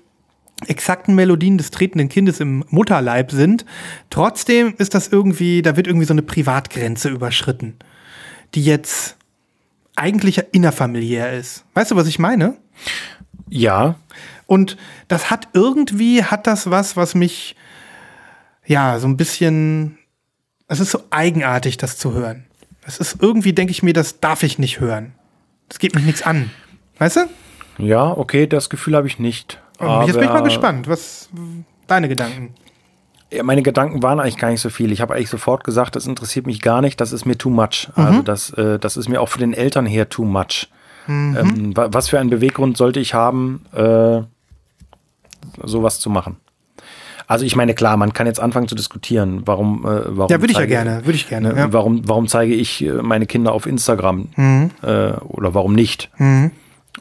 [0.67, 3.65] exakten Melodien des tretenden Kindes im Mutterleib sind.
[4.11, 7.73] Trotzdem ist das irgendwie, da wird irgendwie so eine Privatgrenze überschritten,
[8.53, 9.17] die jetzt
[9.95, 11.65] eigentlich innerfamiliär ist.
[11.73, 12.55] Weißt du, was ich meine?
[13.49, 13.95] Ja.
[14.45, 14.77] Und
[15.07, 17.55] das hat irgendwie, hat das was, was mich,
[18.63, 19.97] ja, so ein bisschen,
[20.67, 22.45] es ist so eigenartig, das zu hören.
[22.85, 25.13] Es ist irgendwie, denke ich mir, das darf ich nicht hören.
[25.69, 26.51] Das geht mich nichts an.
[26.99, 27.83] Weißt du?
[27.83, 29.59] Ja, okay, das Gefühl habe ich nicht.
[29.79, 30.87] Aber jetzt bin ich mal gespannt.
[30.87, 31.29] Was
[31.87, 32.53] deine Gedanken?
[33.31, 34.91] Ja, meine Gedanken waren eigentlich gar nicht so viel.
[34.91, 37.89] Ich habe eigentlich sofort gesagt, das interessiert mich gar nicht, das ist mir too much.
[37.95, 38.05] Mhm.
[38.05, 40.69] Also das, äh, das ist mir auch für den Eltern her too much.
[41.07, 41.37] Mhm.
[41.37, 44.21] Ähm, was für einen Beweggrund sollte ich haben, äh,
[45.63, 46.37] sowas zu machen?
[47.27, 50.51] Also ich meine, klar, man kann jetzt anfangen zu diskutieren, warum, äh, warum Ja, würde
[50.53, 51.53] ich ja gerne, würde ich gerne.
[51.53, 51.73] Ne, Ja.
[51.73, 54.71] warum, warum zeige ich äh, meine Kinder auf Instagram Mhm.
[54.83, 56.51] äh, oder warum nicht Mhm.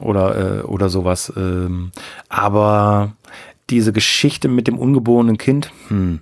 [0.00, 1.32] oder, äh, oder sowas.
[1.36, 1.92] Ähm,
[2.28, 3.12] aber
[3.70, 6.20] diese Geschichte mit dem ungeborenen Kind, hm,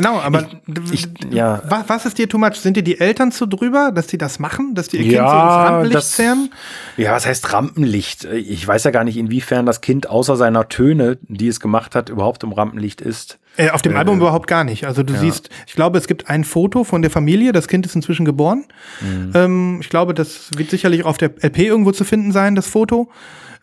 [0.00, 0.46] Genau, aber
[0.92, 2.54] ich, ja, was, was ist dir too much?
[2.56, 5.28] Sind dir die Eltern zu drüber, dass die das machen, dass die ihr Kind Ja,
[5.28, 6.50] so ins Rampenlicht das- zerren?
[6.96, 8.24] ja, was heißt Rampenlicht?
[8.24, 12.08] Ich weiß ja gar nicht, inwiefern das Kind außer seiner Töne, die es gemacht hat,
[12.10, 13.38] überhaupt im Rampenlicht ist.
[13.56, 14.86] Äh, auf dem Album überhaupt gar nicht.
[14.86, 17.96] Also du siehst, ich glaube, es gibt ein Foto von der Familie, das Kind ist
[17.96, 18.66] inzwischen geboren.
[19.00, 19.32] Mhm.
[19.34, 23.10] Ähm, ich glaube, das wird sicherlich auf der LP irgendwo zu finden sein, das Foto,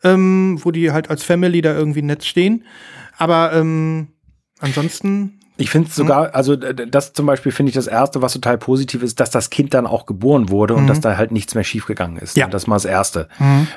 [0.03, 2.65] ähm, wo die halt als Family da irgendwie nett stehen.
[3.17, 4.09] Aber ähm,
[4.59, 8.57] ansonsten, Ich finde es sogar, also das zum Beispiel finde ich das Erste, was total
[8.57, 11.63] positiv ist, dass das Kind dann auch geboren wurde und dass da halt nichts mehr
[11.63, 12.35] schiefgegangen ist.
[12.35, 12.41] Mhm.
[12.41, 12.47] Ja.
[12.47, 13.29] Das mal das Erste.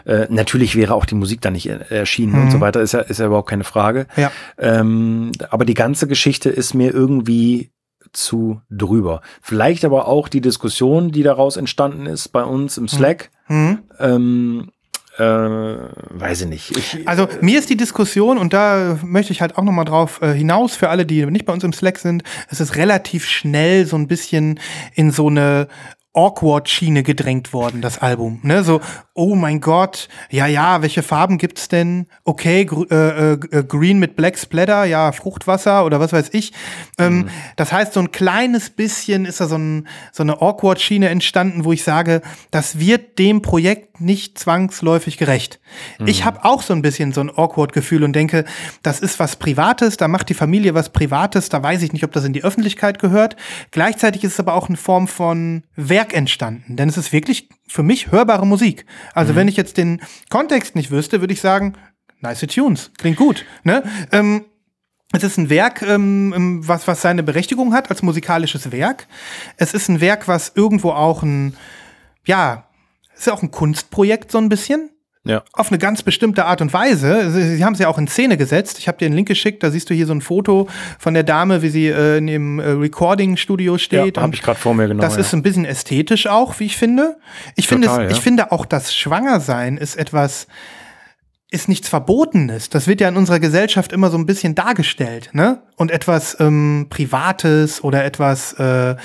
[0.05, 3.01] Äh, natürlich wäre auch die Musik dann nicht äh, erschienen und so weiter, ist ja,
[3.01, 4.07] ist ja überhaupt keine Frage.
[4.17, 4.23] Mhm.
[4.23, 4.33] Ja.
[4.59, 7.71] Ähm, aber die ganze Geschichte ist mir irgendwie
[8.13, 9.21] zu drüber.
[9.43, 13.31] Vielleicht aber auch die Diskussion, die daraus entstanden ist bei uns im Slack.
[13.49, 13.79] Mhm.
[13.99, 14.71] Ähm,
[15.19, 16.77] äh, weiß ich nicht.
[16.77, 20.33] Ich, Also mir ist die Diskussion, und da möchte ich halt auch nochmal drauf äh,
[20.33, 23.97] hinaus, für alle, die nicht bei uns im Slack sind, es ist relativ schnell so
[23.97, 24.61] ein bisschen
[24.95, 25.69] in so eine
[26.15, 28.41] Awkward-Schiene gedrängt worden, das Album.
[28.43, 28.65] Ne?
[28.65, 28.81] So,
[29.15, 32.07] oh mein Gott, ja, ja, welche Farben gibt's denn?
[32.25, 36.53] Okay, gr äh, äh, Green mit Black Splatter, ja, Fruchtwasser oder was weiß ich.
[36.99, 41.65] Ähm, Das heißt, so ein kleines bisschen ist da so, ein, so eine Awkward-Schiene entstanden,
[41.65, 45.61] wo ich sage, das wird dem Projekt nicht zwangsläufig gerecht.
[46.07, 48.45] Ich habe auch so ein bisschen so ein Awkward-Gefühl und denke,
[48.83, 52.13] das ist was Privates, da macht die Familie was Privates, da weiß ich nicht, ob
[52.13, 53.37] das in die Öffentlichkeit gehört.
[53.73, 55.65] Gleichzeitig ist es aber auch eine Form von
[55.99, 58.87] Werk entstanden, denn es ist wirklich für mich hörbare Musik.
[59.15, 60.01] Also wenn ich jetzt den
[60.31, 61.75] Kontext nicht wüsste, würde ich sagen,
[62.21, 63.45] nice Tunes, klingt gut.
[63.65, 63.83] Ne?
[64.13, 64.45] Ähm,
[65.13, 69.09] es ist ein Werk, ähm, was, was seine Berechtigung hat als musikalisches Werk.
[69.57, 71.57] Es ist ein Werk, was irgendwo auch ein,
[72.25, 72.69] ja,
[73.17, 74.91] ist ja auch ein Kunstprojekt so ein bisschen
[75.29, 75.43] Ja.
[75.53, 77.31] auf eine ganz bestimmte Art und Weise.
[77.31, 78.79] Sie, sie haben es ja auch in Szene gesetzt.
[78.79, 80.69] Ich habe dir einen Link geschickt, da siehst du hier so ein Foto
[80.99, 84.17] von der Dame, wie sie äh, in dem äh, Recording-Studio steht.
[84.17, 85.21] Ja, hab Und ich gerade vor mir, genau, Das ja.
[85.21, 87.19] ist ein bisschen ästhetisch auch, wie ich finde.
[87.57, 88.17] Ich, Total, finde, es, ja.
[88.17, 90.47] ich finde auch, das Schwangersein ist etwas,
[91.51, 92.71] ist nichts Verbotenes.
[92.71, 95.63] Das wird ja in unserer Gesellschaft immer so ein bisschen dargestellt, ne?
[95.77, 98.97] Und etwas ähm, Privates oder etwas, äh,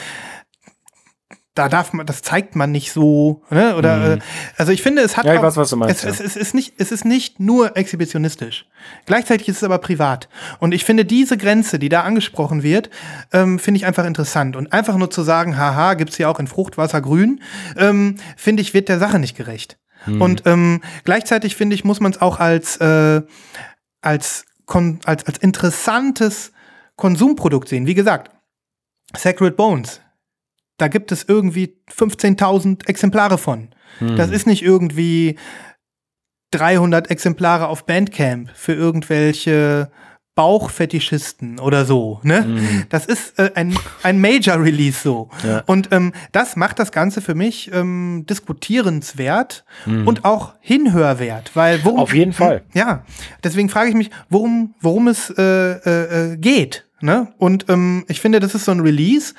[1.55, 3.75] da darf man, das zeigt man nicht so, ne?
[3.75, 4.19] Oder äh,
[4.57, 5.29] also ich finde, es hat Mhm.
[5.29, 6.09] Ja, ich weiß, was du meinst, Es, ja.
[6.09, 8.65] es, es ist nicht, es ist nicht nur exhibitionistisch.
[9.05, 10.29] Gleichzeitig ist es aber privat.
[10.59, 12.89] Und ich finde diese Grenze, die da angesprochen wird,
[13.31, 14.55] ähm, finde ich einfach interessant.
[14.55, 17.41] Und einfach nur zu sagen, haha, gibt's ja auch in Fruchtwasser grün,
[17.77, 19.77] ähm, finde ich, wird der Sache nicht gerecht.
[20.07, 20.21] Mhm.
[20.21, 23.21] Und ähm, gleichzeitig finde ich, muss man es auch als, äh,
[24.01, 24.45] als,
[25.05, 26.51] als, als interessantes
[26.95, 27.85] Konsumprodukt sehen.
[27.85, 28.31] Wie gesagt,
[29.15, 30.01] Sacred Bones,
[30.83, 33.69] da gibt es irgendwie 15.000 Exemplare von.
[34.01, 35.37] Das ist nicht irgendwie
[36.51, 39.89] 300 Exemplare auf Bandcamp für irgendwelche
[40.35, 42.19] Bauchfetischisten oder so.
[42.23, 42.85] Ne?
[42.89, 45.29] Das ist äh, ein, ein Major-Release so.
[45.41, 45.63] Ja.
[45.67, 51.51] Und ähm, das macht das Ganze für mich ähm, diskutierenswert und auch hinhörwert.
[51.53, 52.63] Weil worum, Auf jeden Fall.
[52.73, 53.05] ja,
[53.41, 56.87] deswegen frage ich mich, worum, worum es äh, äh, äh, geht.
[57.03, 57.27] Ne?
[57.37, 59.33] Und ähm, ich finde, das ist so ein Release,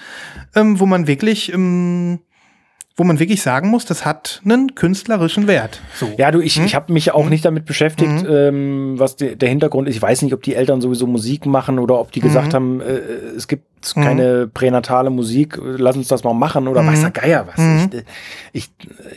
[0.55, 2.19] ähm, wo man wirklich, ähm,
[2.95, 5.81] wo man wirklich sagen muss, das hat einen künstlerischen Wert.
[5.95, 6.13] So.
[6.19, 6.67] Ja, du, ich, Hm?
[6.67, 9.97] ich habe mich auch nicht damit beschäftigt, ähm, was de, der Hintergrund ist.
[9.97, 12.29] Ich weiß nicht, ob die Eltern sowieso Musik machen oder ob die Hm.
[12.29, 12.99] gesagt haben, äh,
[13.35, 17.57] es gibt keine pränatale Musik, lass uns das mal machen oder weiß der Geier was.
[17.59, 17.91] Hm.
[17.93, 18.05] Ich, äh,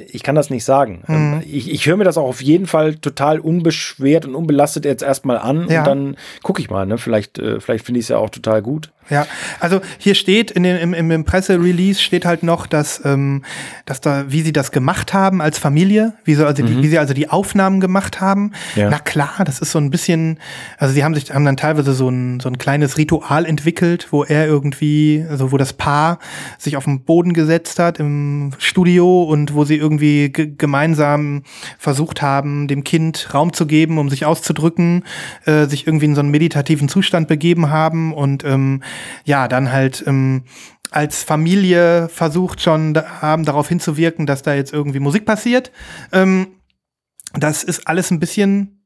[0.04, 1.04] ich, ich kann das nicht sagen.
[1.08, 5.04] Ähm, ich ich höre mir das auch auf jeden Fall total unbeschwert und unbelastet jetzt
[5.04, 5.80] erstmal an Ja.
[5.80, 6.86] und dann gucke ich mal.
[6.86, 6.98] Ne?
[6.98, 8.92] Vielleicht, äh, vielleicht finde ich es ja auch total gut.
[9.10, 9.26] Ja,
[9.62, 13.46] also hier steht in dem, im, im Presserelease steht halt noch, dass, ähm,
[13.86, 17.00] dass da, wie sie das gemacht haben als Familie, wie, so, also die, wie sie
[17.00, 18.52] also die Aufnahmen gemacht haben.
[18.76, 18.90] Ja.
[18.90, 20.40] Na klar, das ist so ein bisschen,
[20.78, 24.26] also sie haben sich, haben dann teilweise so ein, so ein kleines Ritual entwickelt, wo
[24.26, 26.18] er irgendwie, also wo das Paar
[26.58, 31.44] sich auf den Boden gesetzt hat im Studio und wo sie irgendwie ge gemeinsam
[31.78, 35.04] versucht haben, dem Kind Raum zu geben, um sich auszudrücken,
[35.46, 38.82] äh, sich irgendwie in so einen meditativen Zustand begeben haben und ähm,
[39.26, 40.44] ja, dann halt ähm,
[40.90, 45.72] als Familie versucht schon da, haben, darauf hinzuwirken, dass da jetzt irgendwie Musik passiert.
[46.12, 46.48] Ähm,
[47.34, 48.77] das ist alles ein bisschen,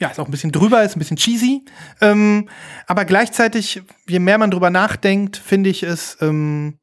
[0.00, 1.64] ja, ist auch ein bisschen drüber, ist ein bisschen cheesy.
[2.00, 2.48] Ähm,
[2.86, 6.78] aber gleichzeitig, je mehr man drüber nachdenkt, finde ich es ähm,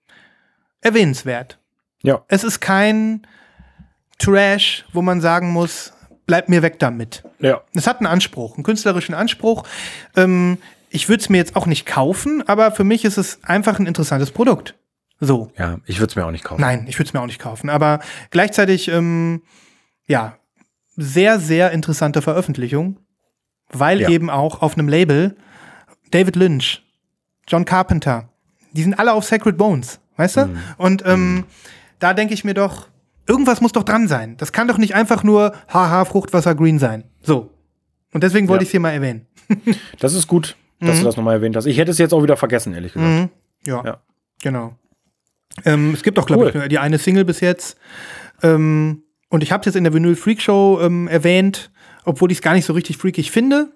[0.82, 1.60] erwähnenswert.
[2.04, 2.24] Ja.
[2.28, 3.28] Es ist kein
[4.18, 5.94] Trash, wo man sagen muss,
[6.26, 7.24] bleib mir weg damit.
[7.40, 7.62] Ja.
[7.74, 9.64] Es hat einen Anspruch, einen künstlerischen Anspruch.
[10.16, 10.58] Ähm,
[10.90, 13.88] ich würde es mir jetzt auch nicht kaufen, aber für mich ist es einfach ein
[13.88, 14.76] interessantes Produkt.
[15.20, 15.52] So.
[15.58, 16.62] Ja, ich würde es mir auch nicht kaufen.
[16.62, 17.70] Nein, ich würde es mir auch nicht kaufen.
[17.70, 18.00] Aber
[18.32, 19.44] gleichzeitig, ähm,
[20.08, 20.38] ja,
[20.96, 22.98] sehr, sehr interessante Veröffentlichung,
[23.74, 24.10] weil Ja.
[24.10, 25.36] eben auch auf einem Label
[26.12, 26.84] David Lynch,
[27.48, 28.30] John Carpenter,
[28.74, 30.50] die sind alle auf Sacred Bones, weißt du?
[30.78, 31.46] Und ähm,
[32.00, 32.88] da denke ich mir doch,
[33.28, 34.36] irgendwas muss doch dran sein.
[34.38, 37.04] Das kann doch nicht einfach nur haha Fruchtwasser Green sein.
[37.22, 37.52] So.
[38.14, 38.64] Und deswegen wollte Ja.
[38.64, 39.26] ich es hier mal erwähnen.
[40.00, 41.66] Das ist gut, dass du das nochmal erwähnt hast.
[41.66, 43.10] Ich hätte es jetzt auch wieder vergessen, ehrlich gesagt.
[43.12, 43.30] Mhm.
[43.66, 43.98] Ja, Ja.
[44.42, 44.76] genau.
[45.66, 46.50] Ähm, es gibt auch, glaube Cool.
[46.50, 47.78] ich, nur die eine Single bis jetzt.
[48.42, 51.72] Ähm, und ich habe es jetzt in der Vinyl Freak Show ähm, erwähnt,
[52.06, 53.72] obwohl ich es gar nicht so richtig freakig finde.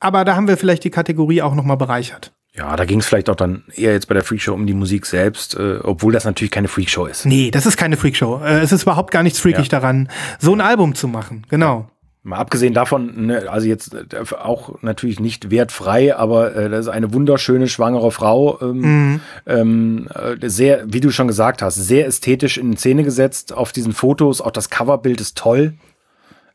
[0.00, 2.32] Aber da haben wir vielleicht die Kategorie auch noch mal bereichert.
[2.54, 5.06] Ja, da ging es vielleicht auch dann eher jetzt bei der Freakshow um die Musik
[5.06, 7.24] selbst, äh, obwohl das natürlich keine Freakshow ist.
[7.24, 8.42] Nee, das ist keine Freakshow.
[8.44, 9.80] Äh, es ist überhaupt gar nichts freakig Ja.
[9.80, 10.08] daran,
[10.38, 11.46] so ein Album zu machen.
[11.48, 11.88] Genau.
[12.24, 16.92] Mal abgesehen davon, ne, also jetzt äh, auch natürlich nicht wertfrei, aber äh, das ist
[16.92, 22.58] eine wunderschöne schwangere Frau, ähm, ähm, äh, sehr, wie du schon gesagt hast, sehr ästhetisch
[22.58, 24.40] in Szene gesetzt auf diesen Fotos.
[24.42, 25.72] Auch das Coverbild ist toll.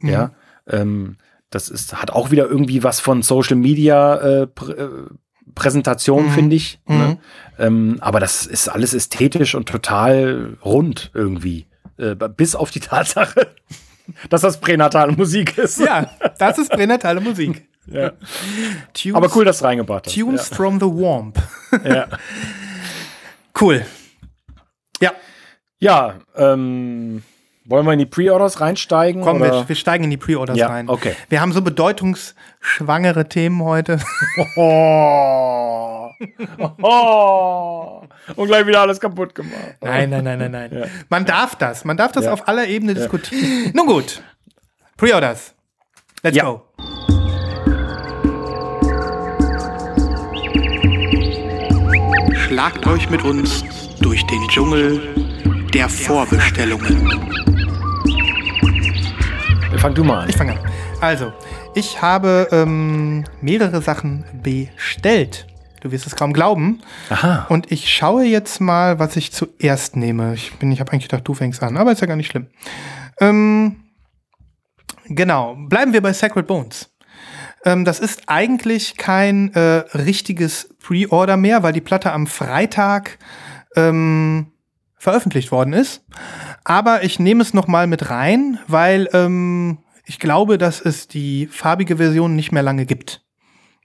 [0.01, 0.31] Ja,
[0.67, 1.17] ähm,
[1.49, 4.89] das ist, hat auch wieder irgendwie was von Social Media äh, pr äh,
[5.55, 6.79] Präsentation, finde ich.
[6.85, 7.17] Ne?
[7.57, 11.65] Ähm, aber das ist alles ästhetisch und total rund irgendwie.
[11.97, 13.47] Äh, bis auf die Tatsache,
[14.29, 15.79] dass das pränatale Musik ist.
[15.79, 17.67] Ja, das ist pränatale Musik.
[17.89, 18.11] Ja.
[18.93, 20.13] Tunes, Aber cool, dass du reingebracht hast.
[20.13, 21.37] Tunes from the Womb.
[21.85, 21.89] Ja.
[21.95, 22.07] ja.
[23.57, 23.85] Cool.
[24.99, 25.13] Ja,
[25.79, 27.23] ja ähm,
[27.67, 29.21] wollen wir in die Pre-Orders reinsteigen?
[29.21, 29.51] komm, oder?
[29.61, 30.89] wir, wir steigen in die Pre-Orders Ja, rein.
[30.89, 31.13] okay.
[31.29, 33.99] Wir haben so bedeutungsschwangere Themen heute.
[34.57, 36.09] Oh.
[36.81, 38.01] oh.
[38.35, 39.75] Und gleich wieder alles kaputt gemacht.
[39.81, 40.71] Nein, nein, nein, nein, nein.
[40.73, 40.85] Ja.
[41.09, 41.85] Man darf das.
[41.85, 42.33] Man darf das Ja.
[42.33, 43.71] auf aller Ebene diskutieren.
[43.75, 44.23] Nun gut.
[44.97, 45.53] Pre-Orders.
[46.23, 46.43] Let's Ja.
[46.45, 46.63] go.
[52.35, 53.63] Schlagt euch mit uns
[54.01, 55.01] durch den Dschungel
[55.73, 57.56] der Vorbestellungen.
[59.79, 60.29] Fang du mal an.
[60.29, 60.59] Ich fange an.
[61.01, 61.31] Also,
[61.75, 65.45] ich habe ähm, mehrere Sachen bestellt.
[65.81, 66.81] Du wirst es kaum glauben.
[67.09, 67.45] Aha.
[67.49, 70.33] Und ich schaue jetzt mal, was ich zuerst nehme.
[70.33, 72.47] Ich bin, ich habe eigentlich gedacht, du fängst an, aber ist ja gar nicht schlimm.
[73.19, 73.83] Ähm,
[75.05, 76.89] genau, bleiben wir bei Sacred Bones.
[77.63, 83.19] Ähm, das ist eigentlich kein äh, richtiges Pre-Order mehr, weil die Platte am Freitag
[83.75, 84.47] ähm,
[84.97, 86.03] veröffentlicht worden ist.
[86.69, 91.47] Aber ich nehme es noch mal mit rein, weil ähm, ich glaube, dass es die
[91.47, 93.21] farbige Version nicht mehr lange gibt.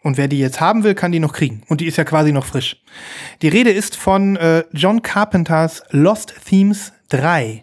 [0.03, 1.63] Und wer die jetzt haben will, kann die noch kriegen.
[1.69, 2.83] Und die ist ja quasi noch frisch.
[3.41, 7.63] Die Rede ist von äh, John Carpenters Lost Themes 3.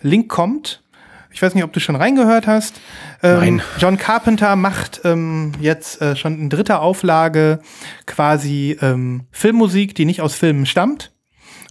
[0.00, 0.82] Link kommt.
[1.30, 2.80] Ich weiß nicht, ob du schon reingehört hast.
[3.22, 3.62] Ähm, Nein.
[3.78, 7.60] John Carpenter macht ähm, jetzt äh, schon in dritter Auflage
[8.06, 11.11] quasi ähm, Filmmusik, die nicht aus Filmen stammt.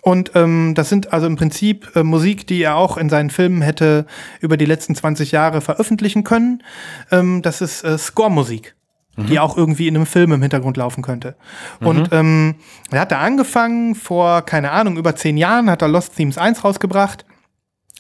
[0.02, 3.62] Und ähm, das sind also im Prinzip äh, Musik, die er auch in seinen Filmen
[3.62, 4.06] hätte
[4.40, 6.64] über die letzten 20 Jahre veröffentlichen können.
[7.12, 8.76] Ähm, das ist äh, Score-Musik,
[9.18, 11.36] die auch irgendwie in einem Film im Hintergrund laufen könnte.
[11.80, 12.56] Und ähm,
[12.90, 16.64] er hat da angefangen vor, keine Ahnung, über zehn Jahren, hat er Lost Themes 1
[16.64, 17.26] rausgebracht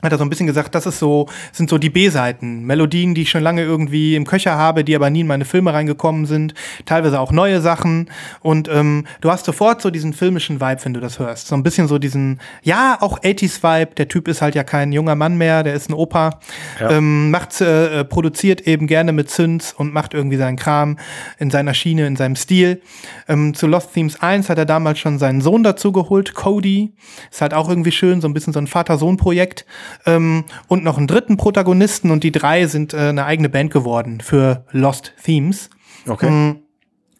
[0.02, 2.64] hat er so ein bisschen gesagt, das ist so, sind so die B-Seiten.
[2.64, 5.74] Melodien, die ich schon lange irgendwie im Köcher habe, die aber nie in meine Filme
[5.74, 6.54] reingekommen sind.
[6.86, 8.10] Teilweise auch neue Sachen.
[8.42, 11.48] Und ähm, du hast sofort so diesen filmischen Vibe, wenn du das hörst.
[11.48, 13.96] So ein bisschen so diesen, ja, auch 80s-Vibe.
[13.96, 16.40] Der Typ ist halt ja kein junger Mann mehr, der ist ein Opa.
[16.80, 16.92] Ja.
[16.92, 20.98] Ähm, macht, äh, äh, produziert eben gerne mit Synths und macht irgendwie seinen Kram
[21.38, 22.82] in seiner Schiene, in seinem Stil.
[23.28, 26.94] Ähm, zu Lost Themes 1 hat er damals schon seinen Sohn dazu geholt, Cody.
[27.30, 29.66] Ist halt auch irgendwie schön, so ein bisschen so ein Vater-Sohn-Projekt.
[30.06, 34.22] Ähm, und noch einen dritten Protagonisten und die drei sind äh, eine eigene Band geworden
[34.22, 35.70] für Lost Themes
[36.08, 36.56] Okay.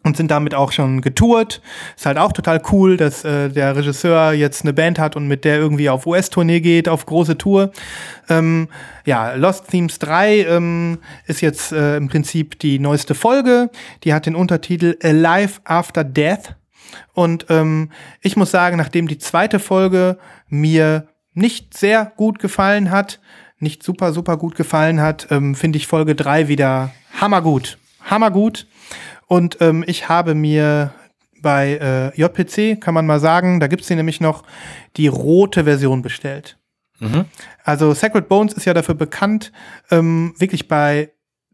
[0.04, 1.62] und sind damit auch schon getourt.
[1.96, 5.44] Ist halt auch total cool, dass äh, der Regisseur jetzt eine Band hat und mit
[5.44, 7.70] der irgendwie auf US-Tournee geht, auf große Tour.
[8.28, 8.68] Ähm,
[9.04, 13.70] ja, Lost Themes 3 ähm, ist jetzt äh, im Prinzip die neueste Folge.
[14.02, 16.56] Die hat den Untertitel Alive After Death.
[17.14, 17.90] Und ähm,
[18.20, 20.18] ich muss sagen, nachdem die zweite Folge
[20.48, 23.20] mir nicht sehr gut gefallen hat,
[23.58, 27.78] nicht super, super gut gefallen hat, ähm, finde ich Folge 3 wieder hammergut.
[28.04, 28.66] Hammergut.
[29.26, 30.92] Und ähm, ich habe mir
[31.40, 34.42] bei äh, JPC, kann man mal sagen, da gibt's die nämlich noch,
[34.96, 36.58] die rote Version bestellt.
[37.64, 39.52] Also Sacred Bones ist ja dafür bekannt,
[39.90, 41.10] ähm, wirklich bei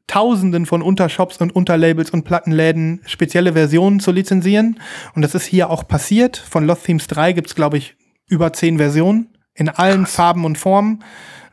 [0.06, 4.80] Tausenden von Untershops und Unterlabels und Plattenläden spezielle Versionen zu lizenzieren.
[5.14, 6.36] Und das ist hier auch passiert.
[6.36, 7.96] Von Lost Themes 3 gibt's glaube ich,
[8.26, 11.04] über zehn Versionen in allen Farben und Formen.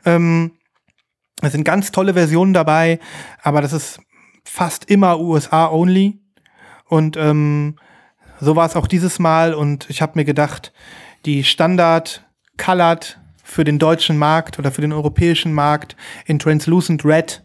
[0.04, 0.52] Ähm,
[1.42, 2.98] es sind ganz tolle Versionen dabei,
[3.42, 4.00] aber das ist
[4.44, 6.18] fast immer USA-only.
[6.88, 7.76] Und ähm,
[8.40, 9.52] so war es auch dieses Mal.
[9.52, 10.72] Und ich habe mir gedacht,
[11.26, 12.24] die Standard
[12.56, 17.44] Colored für den deutschen Markt oder für den europäischen Markt in Translucent Red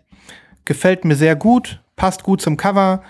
[0.63, 3.03] gefällt mir sehr gut, passt gut zum Cover.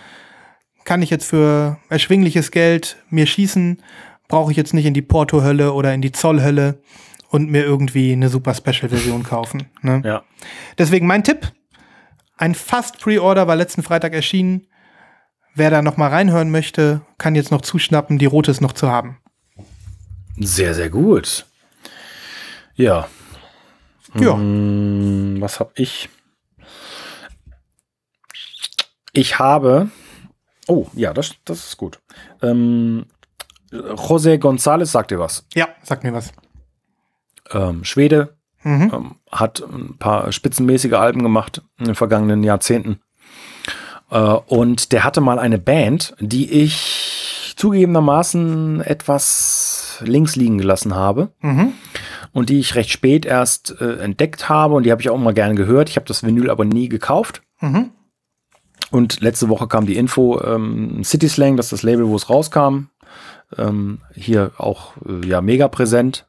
[0.84, 3.84] Kann ich jetzt für erschwingliches Geld mir schießen,
[4.28, 6.82] brauche ich jetzt nicht in die Porto-Hölle oder in die Zollhölle
[7.32, 9.68] und mir irgendwie eine super Special-Version kaufen.
[9.82, 10.02] Ne?
[10.06, 10.24] Ja.
[10.78, 11.52] Deswegen mein Tipp:
[12.38, 14.68] Ein fast Pre-Order war letzten Freitag erschienen.
[15.56, 18.18] Wer da noch mal reinhören möchte, kann jetzt noch zuschnappen.
[18.18, 19.18] Die rote ist noch zu haben.
[20.38, 21.46] Sehr, sehr gut.
[22.76, 23.08] Ja.
[24.16, 26.10] Ja, Hm, was habe ich?
[29.14, 29.90] Ich habe.
[30.68, 32.00] Oh, ja, das, das ist gut.
[32.42, 33.06] Ähm,
[33.72, 35.46] José González sagt dir was.
[35.54, 36.32] ja, sag mir was.
[37.54, 38.92] Ähm, Schwede, Mhm.
[38.94, 43.00] ähm, hat ein paar spitzenmäßige Alben gemacht in den vergangenen Jahrzehnten.
[44.12, 51.30] Äh, und der hatte mal eine Band, die ich zugegebenermaßen etwas links liegen gelassen habe
[51.42, 51.74] Mhm.
[52.34, 55.34] und die ich recht spät erst äh, entdeckt habe und die habe ich auch mal
[55.34, 55.90] gerne gehört.
[55.90, 57.42] Ich habe das Vinyl aber nie gekauft.
[57.62, 57.92] Mhm.
[58.92, 62.30] Und letzte Woche kam die Info, ähm, City Slang, das ist das Label, wo es
[62.30, 62.88] rauskam.
[63.58, 66.28] Ähm, hier auch äh, ja mega präsent.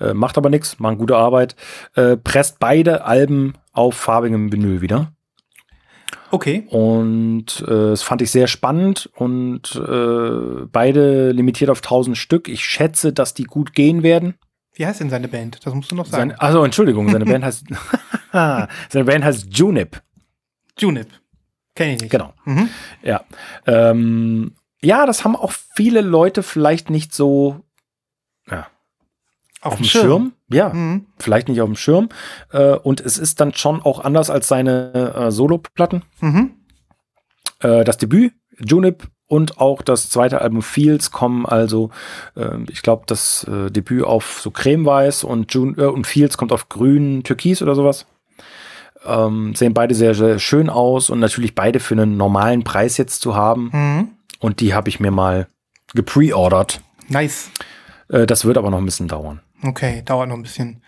[0.00, 1.56] Äh, macht aber nichts, machen gute Arbeit.
[1.94, 5.12] Äh, presst beide Alben auf farbigem Vinyl wieder.
[6.30, 6.66] Okay.
[6.70, 12.48] Und äh, das fand ich sehr spannend und äh, beide limitiert auf 1000 Stück.
[12.48, 14.34] Ich schätze, dass die gut gehen werden.
[14.74, 15.64] Wie heißt denn seine Band?
[15.64, 16.30] Das musst du noch sagen.
[16.30, 17.66] Seine, also Entschuldigung, seine Band heißt
[18.32, 20.02] seine Band heißt Junip.
[20.78, 21.08] Junip.
[21.74, 22.10] Kenn ich nicht.
[22.10, 22.32] Genau.
[22.44, 22.68] Mhm.
[23.02, 23.24] Ja.
[23.66, 24.52] Ähm,
[24.82, 27.65] ja, das haben auch viele Leute vielleicht nicht so
[29.66, 30.32] auf, dem Schirm.
[30.48, 31.06] Ja, Mhm.
[31.18, 32.08] vielleicht nicht auf dem Schirm.
[32.52, 36.02] Äh, und es ist dann schon auch anders als seine äh, Solo-Platten.
[36.20, 36.52] Mhm.
[37.60, 41.90] Äh, das Debüt, Junip und auch das zweite Album Fields kommen also,
[42.36, 46.52] äh, ich glaube, das äh, Debüt auf so cremeweiß und, Jun äh, und Fields kommt
[46.52, 48.06] auf grün, türkis oder sowas.
[49.04, 53.20] Ähm, sehen beide sehr, sehr schön aus und natürlich beide für einen normalen Preis jetzt
[53.20, 53.70] zu haben.
[53.72, 54.08] Mhm.
[54.40, 55.48] Und die habe ich mir mal
[55.94, 56.80] gepreordert.
[57.08, 57.50] Nice.
[58.08, 59.40] Äh, das wird aber noch ein bisschen dauern.
[59.62, 60.82] Okay, dauert noch ein bisschen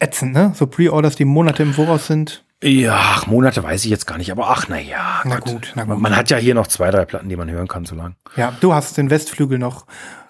[0.00, 0.52] ätzend, ne?
[0.54, 2.44] So Pre-Orders, die Monate im Voraus sind.
[2.62, 5.22] Ja, ach, Monate weiß ich jetzt gar nicht, aber ach, na ja.
[5.24, 6.00] Na gut, na gut.
[6.00, 8.16] Man hat ja hier noch zwei, drei Platten, die man hören kann, so lang.
[8.34, 9.86] Ja, du hast den Westflügel noch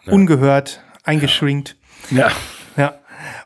[0.06, 1.77] ungehört, eingeschrinkt.
[2.10, 2.31] Ja.
[2.77, 2.94] Ja.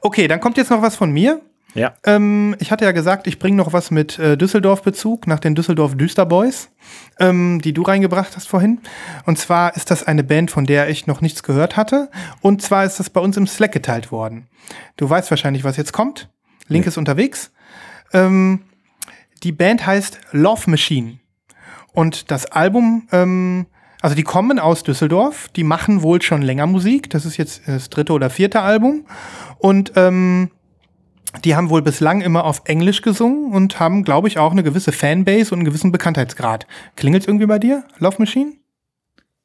[0.01, 1.41] Okay, dann kommt jetzt noch was von mir.
[1.75, 1.95] Ja.
[2.05, 5.97] Ähm, ich hatte ja gesagt, ich bringe noch was mit äh, Düsseldorf-Bezug nach den Düsseldorf
[5.97, 6.69] Düsterboys,
[7.19, 8.81] ähm, die du reingebracht hast vorhin.
[9.25, 12.11] Und zwar ist das eine Band, von der ich noch nichts gehört hatte.
[12.41, 14.49] Und zwar ist das bei uns im Slack geteilt worden.
[14.97, 16.29] Du weißt wahrscheinlich, was jetzt kommt.
[16.69, 17.53] Link ist unterwegs.
[18.13, 18.63] Ähm,
[19.43, 21.19] die Band heißt Love Machine.
[21.93, 23.67] Und das Album, ähm,
[24.01, 27.11] also die kommen aus Düsseldorf, die machen wohl schon länger Musik.
[27.11, 29.07] Das ist jetzt das dritte oder vierte Album.
[29.59, 30.51] Und ähm,
[31.45, 34.93] die haben wohl bislang immer auf Englisch gesungen und haben, glaube ich, auch eine gewisse
[34.93, 36.67] Fanbase und einen gewissen Bekanntheitsgrad.
[36.97, 38.53] Klingelt irgendwie bei dir, Love Machine?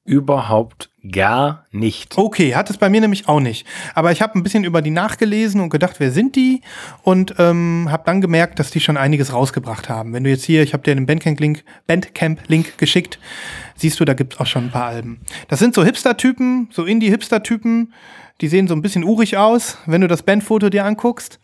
[0.07, 2.17] Überhaupt gar nicht.
[2.17, 3.67] Okay, hat es bei mir nämlich auch nicht.
[3.93, 6.61] Aber ich habe ein bisschen über die nachgelesen und gedacht, wer sind die?
[7.03, 10.13] Und ähm, habe dann gemerkt, dass die schon einiges rausgebracht haben.
[10.13, 13.19] Wenn du jetzt hier, ich habe dir den Bandcamp-Link Bandcamp -Link geschickt,
[13.75, 15.19] siehst du, da gibt's auch schon ein paar Alben.
[15.49, 17.93] Das sind so Hipster-Typen, so Indie-Hipster-Typen.
[18.41, 21.39] Die sehen so ein bisschen urig aus, wenn du das Bandfoto dir anguckst.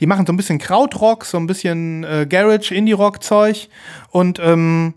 [0.00, 3.68] Die machen so ein bisschen Krautrock, so ein bisschen äh, Garage, Indie-Rock-Zeug
[4.10, 4.94] und ähm,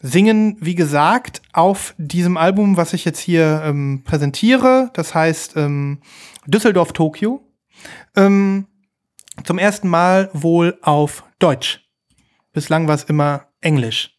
[0.00, 4.90] singen, wie gesagt, auf diesem Album, was ich jetzt hier ähm, präsentiere.
[4.94, 6.00] Das heißt ähm,
[6.46, 7.42] Düsseldorf Tokio.
[8.16, 8.66] Ähm,
[9.44, 11.84] zum ersten Mal wohl auf Deutsch.
[12.52, 14.16] Bislang war es immer Englisch.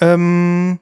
[0.00, 0.78] Ähm,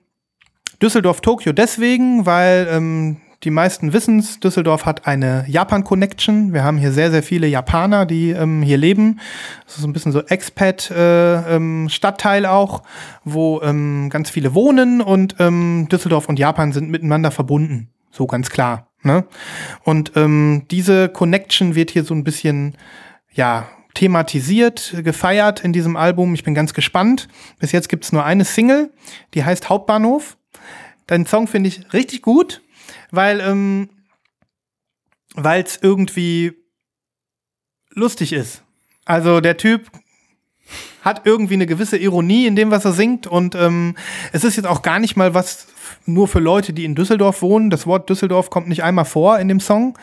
[0.83, 6.53] Düsseldorf Tokio deswegen, weil ähm, die meisten wissen es, Düsseldorf hat eine Japan-Connection.
[6.53, 9.21] Wir haben hier sehr, sehr viele Japaner, die ähm, hier leben.
[9.65, 12.83] Das ist so ein bisschen so Expat-Stadtteil äh, ähm, auch,
[13.25, 17.89] wo ähm, ganz viele wohnen und ähm, Düsseldorf und Japan sind miteinander verbunden.
[18.11, 18.89] So ganz klar.
[19.05, 19.25] Ne?
[19.85, 22.77] Und ähm, diese Connection wird hier so ein bisschen,
[23.33, 26.35] ja, thematisiert, gefeiert in diesem Album.
[26.35, 27.29] Ich bin ganz gespannt.
[27.61, 28.91] Bis jetzt gibt es nur eine Single,
[29.35, 30.37] die heißt Hauptbahnhof.
[31.07, 32.63] Deinen Song finde ich richtig gut,
[33.17, 33.89] weil ähm,
[35.35, 36.53] es irgendwie
[37.91, 38.63] lustig ist.
[39.05, 39.91] Also der Typ
[41.03, 43.97] hat irgendwie eine gewisse Ironie in dem, was er singt und ähm,
[44.33, 45.69] es ist jetzt auch gar nicht mal was
[46.05, 47.71] nur für Leute, die in Düsseldorf wohnen.
[47.71, 49.97] Das Wort Düsseldorf kommt nicht einmal vor in dem Song.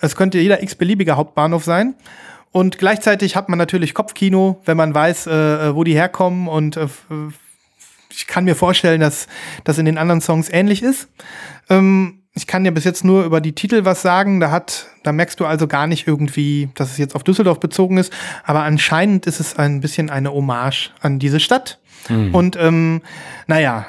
[0.00, 1.94] Es könnte jeder x-beliebige Hauptbahnhof sein.
[2.50, 6.48] Und gleichzeitig hat man natürlich Kopfkino, wenn man weiß, äh, wo die herkommen.
[6.48, 6.88] Und äh,
[8.10, 9.28] ich kann mir vorstellen, dass
[9.64, 11.08] das in den anderen Songs ähnlich ist.
[11.68, 14.38] Ähm, ich kann dir bis jetzt nur über die Titel was sagen.
[14.38, 17.98] Da hat, da merkst du also gar nicht irgendwie, dass es jetzt auf Düsseldorf bezogen
[17.98, 18.12] ist.
[18.44, 21.80] Aber anscheinend ist es ein bisschen eine Hommage an diese Stadt.
[22.32, 23.02] Und ähm,
[23.48, 23.86] naja,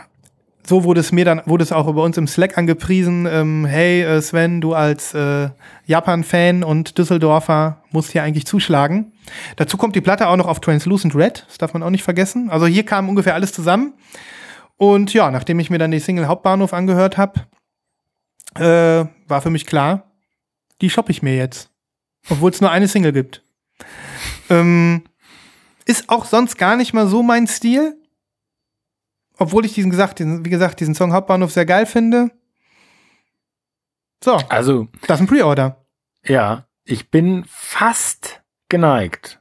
[0.65, 3.27] so wurde es mir dann, wurde es auch über uns im Slack angepriesen.
[3.31, 5.49] Ähm, hey äh, Sven, du als äh,
[5.85, 9.11] Japan-Fan und Düsseldorfer musst hier eigentlich zuschlagen.
[9.57, 12.49] Dazu kommt die Platte auch noch auf Translucent Red, das darf man auch nicht vergessen.
[12.49, 13.93] Also hier kam ungefähr alles zusammen.
[14.77, 17.41] Und ja, nachdem ich mir dann die Single Hauptbahnhof angehört habe,
[18.55, 20.11] äh, war für mich klar,
[20.81, 21.71] die shoppe ich mir jetzt.
[22.29, 23.43] Obwohl es nur eine Single gibt.
[24.49, 25.03] Ähm,
[25.85, 27.95] ist auch sonst gar nicht mal so mein Stil.
[29.37, 32.29] Obwohl ich diesen gesagt, diesen, wie gesagt, diesen Song Hauptbahnhof sehr geil finde.
[34.23, 35.85] So, Also, das ist ein Pre-Order.
[36.25, 39.38] ja, ich bin fast geneigt.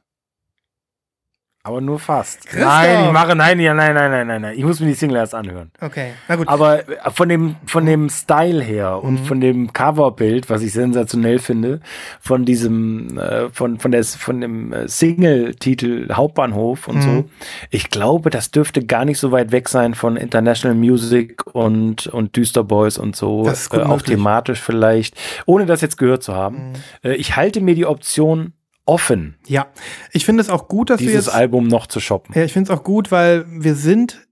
[1.69, 2.47] Aber nur fast.
[2.47, 2.67] Christoph!
[2.67, 4.57] Nein, ich mache, nein, ja, nein, nein, nein, nein, nein.
[4.57, 5.69] Ich muss mir die Single erst anhören.
[5.79, 6.47] Okay, na gut.
[6.47, 9.07] Aber äh, von dem, von dem Style her Mhm.
[9.07, 11.79] und von dem Coverbild, was ich sensationell finde,
[12.19, 17.01] von diesem, äh, von, von, der, von dem äh, Single-Titel Hauptbahnhof und Mhm.
[17.01, 17.25] so,
[17.69, 22.35] ich glaube, das dürfte gar nicht so weit weg sein von International Music und, und
[22.35, 23.43] Düster Boys und so.
[23.43, 24.07] Das ist gut äh, auch möglich.
[24.17, 24.21] Mhm.
[24.21, 25.15] thematisch vielleicht,
[25.45, 26.73] ohne das jetzt gehört zu haben.
[27.03, 28.53] Äh, ich halte mir die Option
[28.89, 29.67] offen, ja,
[30.11, 32.33] ich finde es auch gut, dass wir dieses Album noch zu shoppen.
[32.35, 34.27] Ja, ich finde es auch gut, weil wir sind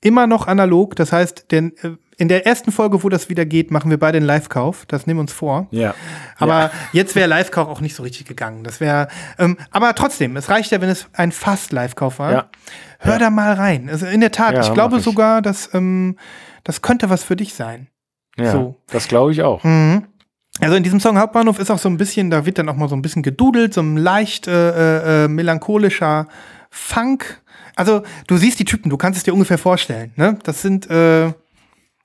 [0.00, 0.96] immer noch analog.
[0.96, 4.16] Das heißt, denn, äh, in der ersten Folge, wo das wieder geht, machen wir beide
[4.18, 4.84] einen Live-Kauf.
[4.86, 5.68] Das nehmen wir uns vor.
[5.70, 5.94] Ja.
[6.38, 8.64] Aber jetzt wäre Live-Kauf auch nicht so richtig gegangen.
[8.64, 9.08] Das wäre,
[9.38, 12.32] ähm, aber trotzdem, es reicht ja, wenn es ein fast Live-Kauf war.
[12.32, 12.50] Ja.
[12.98, 13.88] Hör da mal rein.
[13.88, 15.04] Also in der Tat, Ja, ich glaube ich.
[15.04, 16.16] sogar, dass ähm,
[16.64, 17.88] das könnte was für dich sein.
[18.36, 18.80] Ja, So.
[18.90, 19.62] das glaube ich auch.
[19.62, 20.06] Mhm.
[20.60, 22.88] Also in diesem Song Hauptbahnhof ist auch so ein bisschen, da wird dann auch mal
[22.88, 26.28] so ein bisschen gedudelt, so ein leicht äh, äh, melancholischer
[26.70, 27.42] Funk.
[27.74, 30.12] Also du siehst die Typen, du kannst es dir ungefähr vorstellen.
[30.16, 30.38] Ne?
[30.44, 31.32] Das sind, äh,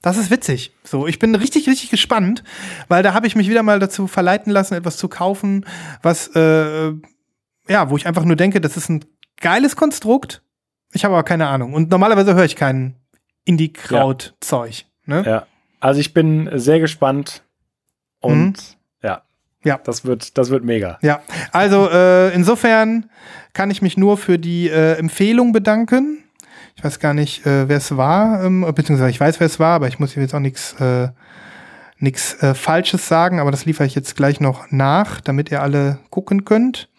[0.01, 0.71] das ist witzig.
[0.83, 2.43] So, ich bin richtig, richtig gespannt,
[2.87, 5.65] weil da habe ich mich wieder mal dazu verleiten lassen, etwas zu kaufen,
[6.01, 6.93] was, äh,
[7.67, 9.03] ja, wo ich einfach nur denke, das ist ein
[9.41, 10.41] geiles Konstrukt.
[10.93, 11.73] Ich habe aber keine Ahnung.
[11.73, 12.95] Und normalerweise höre ich kein
[13.43, 14.85] Indie-Kraut-Zeug.
[15.05, 15.23] Ne?
[15.25, 15.47] Ja.
[15.81, 17.43] Also ich bin sehr gespannt
[18.19, 19.15] und ja.
[19.15, 19.69] Mhm.
[19.69, 19.79] Ja.
[19.83, 20.97] Das wird, das wird mega.
[21.01, 21.21] Ja,
[21.51, 23.09] also äh, insofern
[23.53, 26.23] kann ich mich nur für die äh, Empfehlung bedanken.
[26.75, 29.75] Ich weiß gar nicht, äh, wer es war, ähm, beziehungsweise ich weiß, wer es war,
[29.75, 31.09] aber ich muss hier jetzt auch nichts äh,
[31.99, 35.99] nix, äh, Falsches sagen, aber das liefere ich jetzt gleich noch nach, damit ihr alle
[36.09, 36.89] gucken könnt.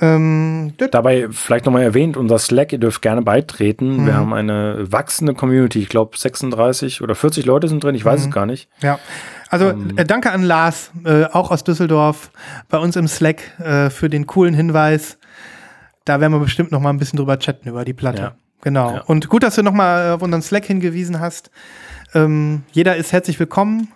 [0.00, 3.98] Ähm, Dabei vielleicht nochmal erwähnt, unser Slack, ihr dürft gerne beitreten.
[3.98, 4.06] Mhm.
[4.06, 5.78] Wir haben eine wachsende Community.
[5.80, 8.28] Ich glaube 36 oder 40 Leute sind drin, ich weiß Mhm.
[8.28, 8.68] es gar nicht.
[8.80, 8.98] Ja,
[9.50, 9.92] also Ähm.
[9.96, 12.30] äh, danke an Lars, äh, auch aus Düsseldorf,
[12.68, 15.16] bei uns im Slack äh, für den coolen Hinweis.
[16.04, 18.20] Da werden wir bestimmt noch mal ein bisschen drüber chatten über die Platte.
[18.22, 18.34] Ja.
[18.62, 18.94] Genau.
[18.96, 19.00] Ja.
[19.02, 21.50] Und gut, dass du noch mal auf unseren Slack hingewiesen hast.
[22.14, 23.88] Ähm, jeder ist herzlich willkommen.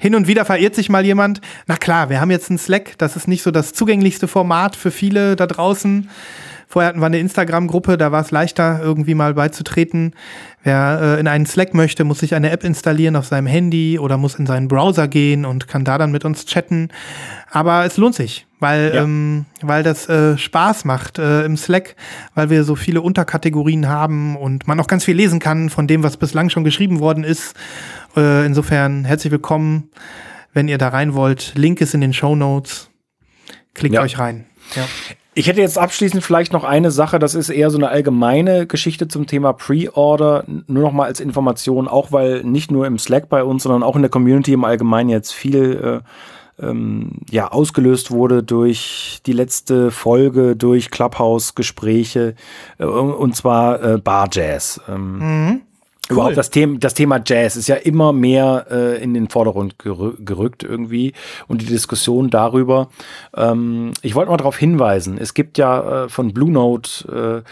[0.00, 1.40] Hin und wieder verirrt sich mal jemand.
[1.66, 2.92] Na klar, wir haben jetzt einen Slack.
[2.98, 6.08] Das ist nicht so das zugänglichste Format für viele da draußen.
[6.68, 10.14] Vorher hatten wir eine Instagram-Gruppe, da war es leichter, irgendwie mal beizutreten.
[10.62, 14.18] Wer äh, in einen Slack möchte, muss sich eine App installieren auf seinem Handy oder
[14.18, 16.90] muss in seinen Browser gehen und kann da dann mit uns chatten.
[17.50, 19.02] Aber es lohnt sich, weil, Ja.
[19.02, 21.96] ähm, weil das äh, Spaß macht äh, im Slack,
[22.34, 26.02] weil wir so viele Unterkategorien haben und man auch ganz viel lesen kann von dem,
[26.02, 27.56] was bislang schon geschrieben worden ist.
[28.16, 29.90] Äh, insofern herzlich willkommen,
[30.52, 31.52] wenn ihr da rein wollt.
[31.56, 32.90] Link ist in den Show Notes.
[33.74, 34.02] Klickt Ja.
[34.02, 34.46] euch rein.
[34.74, 34.84] Ja.
[35.34, 39.06] Ich hätte jetzt abschließend vielleicht noch eine Sache, das ist eher so eine allgemeine Geschichte
[39.06, 43.44] zum Thema Pre-Order, nur noch mal als Information, auch weil nicht nur im Slack bei
[43.44, 46.02] uns, sondern auch in der Community im Allgemeinen jetzt viel
[46.58, 52.34] äh, ähm, ja, ausgelöst wurde durch die letzte Folge, durch Clubhouse-Gespräche
[52.78, 54.80] äh, und zwar äh, Bar Jazz.
[54.88, 55.60] Ähm, Mhm.
[56.08, 60.14] Überhaupt das Thema, das Thema Jazz ist ja immer mehr äh, in den Vordergrund gerü
[60.18, 61.12] gerückt irgendwie
[61.48, 62.88] und die Diskussion darüber.
[63.36, 67.48] Ähm, ich wollte mal darauf hinweisen, es gibt ja äh, von Blue Note äh,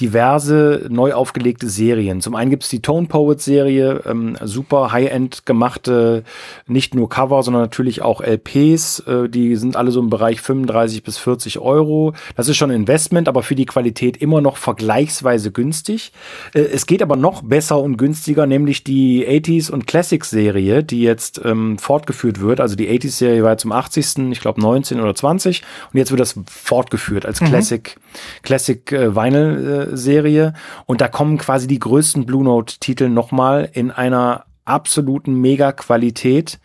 [0.00, 2.20] diverse neu aufgelegte Serien.
[2.20, 6.24] Zum einen gibt es die Tone Poets Serie, ähm, super High-End gemachte,
[6.66, 9.00] nicht nur Cover, sondern natürlich auch LPs.
[9.00, 12.12] Äh, die sind alle so im Bereich 35 bis 40 Euro.
[12.36, 16.12] Das ist schon Investment, aber für die Qualität immer noch vergleichsweise günstig.
[16.54, 21.02] Äh, es geht aber noch besser und günstiger, nämlich die 80s und Classics Serie, die
[21.02, 22.60] jetzt ähm, fortgeführt wird.
[22.60, 24.30] Also die 80s Serie war zum 80.
[24.30, 25.62] ich glaube 19 oder 20
[25.92, 27.96] und jetzt wird das fortgeführt als Classic
[28.42, 30.54] Classic äh, Vinyl äh, Serie
[30.86, 36.58] und da kommen quasi die größten Blue Note Titel nochmal in einer absoluten Mega Qualität.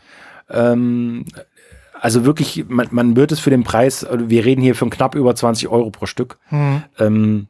[0.49, 1.25] Ähm,
[2.01, 5.15] also wirklich, man, man wird es für den Preis, also wir reden hier von knapp
[5.15, 6.83] über 20 Euro pro Stück, Mhm.
[6.97, 7.47] ähm,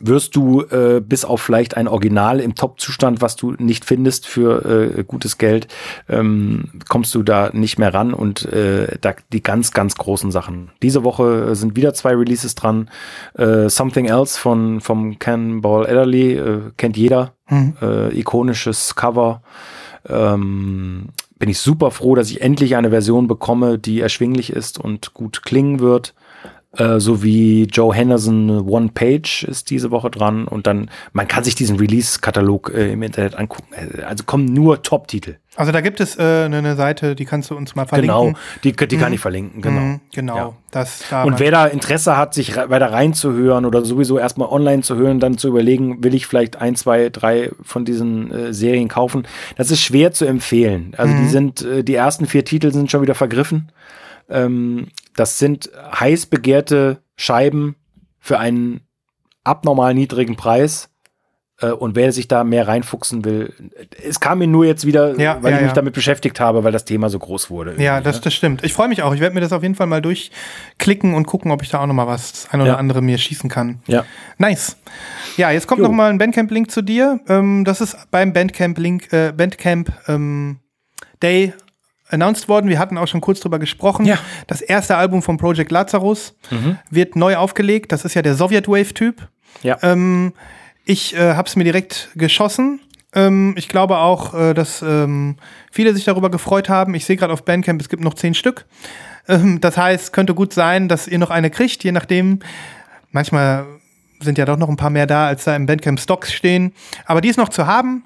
[0.00, 4.98] wirst du äh, bis auf vielleicht ein Original im Top-Zustand, was du nicht findest für
[4.98, 5.68] äh, gutes Geld,
[6.08, 10.70] ähm, kommst du da nicht mehr ran und äh, da die ganz, ganz großen Sachen.
[10.82, 12.90] Diese Woche sind wieder zwei Releases dran.
[13.34, 17.32] Äh, Something Else von vom Cannonball Adderley, äh, kennt jeder.
[17.48, 17.74] Mhm.
[17.80, 19.42] Äh, ikonisches Cover.
[20.08, 21.08] Ähm,
[21.38, 25.42] bin ich super froh, dass ich endlich eine Version bekomme, die erschwinglich ist und gut
[25.42, 26.14] klingen wird.
[26.76, 31.44] Äh, so wie Joe Henderson One Page ist diese Woche dran und dann, man kann
[31.44, 33.68] sich diesen Release-Katalog äh, im Internet angucken.
[33.74, 35.36] Äh, Also kommen nur Top-Titel.
[35.56, 38.16] Also da gibt es äh, eine Seite, die kannst du uns mal verlinken.
[38.16, 39.80] Genau, die, die kann ich verlinken, genau.
[39.80, 40.36] Mhm, genau.
[40.36, 40.52] Ja.
[40.72, 44.96] Das, da Und wer da Interesse hat, sich weiter reinzuhören oder sowieso erstmal online zu
[44.96, 49.28] hören, dann zu überlegen, will ich vielleicht ein, zwei, drei von diesen äh, Serien kaufen,
[49.56, 50.94] das ist schwer zu empfehlen.
[50.96, 53.70] Also die sind, äh, die ersten vier Titel sind schon wieder vergriffen.
[54.28, 57.76] Ähm, das sind heiß begehrte Scheiben
[58.18, 58.80] für einen
[59.44, 60.90] abnormal niedrigen Preis.
[61.60, 63.52] Äh, und wer sich da mehr reinfuchsen will,
[64.02, 65.74] es kam mir nur jetzt wieder, Ja, weil ja, ich mich ja.
[65.74, 67.74] damit beschäftigt habe, weil das Thema so groß wurde.
[67.80, 68.20] Ja, irgendwie, das, ne?
[68.22, 68.64] das stimmt.
[68.64, 69.14] Ich freue mich auch.
[69.14, 71.86] Ich werde mir das auf jeden Fall mal durchklicken und gucken, ob ich da auch
[71.86, 73.80] noch mal was das ein oder andere mir schießen kann.
[73.86, 74.04] Ja.
[74.38, 74.76] Nice.
[75.36, 75.86] Ja, jetzt kommt Jo.
[75.86, 77.20] noch mal ein Bandcamp-Link zu dir.
[77.28, 80.58] Ähm, das ist beim Bandcamp-Link, äh, Bandcamp ähm,
[81.22, 81.52] Day
[82.14, 82.68] announced worden.
[82.68, 84.06] Wir hatten auch schon kurz drüber gesprochen.
[84.06, 84.16] Ja.
[84.16, 84.20] Mhm.
[84.46, 86.34] Das erste Album von Project Lazarus
[86.90, 87.92] wird neu aufgelegt.
[87.92, 89.28] Das ist ja der Soviet Wave-Typ.
[89.62, 89.78] Ja.
[89.82, 90.32] Ähm,
[90.84, 92.80] ich äh, habe es mir direkt geschossen.
[93.14, 95.36] Ähm, ich glaube auch, äh, dass ähm,
[95.70, 96.94] viele sich darüber gefreut haben.
[96.94, 98.66] Ich sehe gerade auf Bandcamp, es gibt noch zehn Stück.
[99.28, 102.40] Ähm, das heißt, könnte gut sein, dass ihr noch eine kriegt, je nachdem.
[103.12, 103.66] Manchmal
[104.20, 106.72] sind ja doch noch ein paar mehr da, als da im Bandcamp Stocks stehen.
[107.06, 108.04] Aber die ist noch zu haben.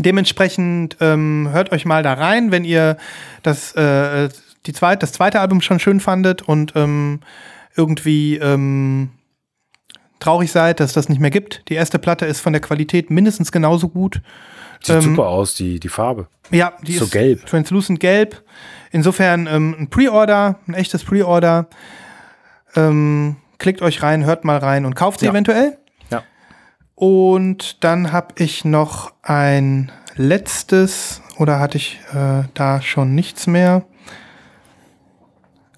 [0.00, 2.96] Dementsprechend ähm, hört euch mal da rein, wenn ihr
[3.42, 4.28] das, äh,
[4.66, 7.20] die zweit, das zweite Album schon schön fandet und ähm,
[7.76, 9.10] irgendwie ähm,
[10.20, 11.68] traurig seid, dass das nicht mehr gibt.
[11.68, 14.20] Die erste Platte ist von der Qualität mindestens genauso gut.
[14.82, 16.26] Sieht ähm, super aus, die, die Farbe.
[16.50, 17.46] Ja, die So ist gelb.
[17.46, 18.42] translucent gelb.
[18.90, 21.68] Insofern ähm, ein Pre-Order, ein echtes Pre-Order.
[22.76, 25.32] Ähm, klickt euch rein, hört mal rein und kauft sie Ja.
[25.32, 25.78] eventuell.
[26.94, 33.82] Und dann habe ich noch ein letztes, oder hatte ich äh, da schon nichts mehr?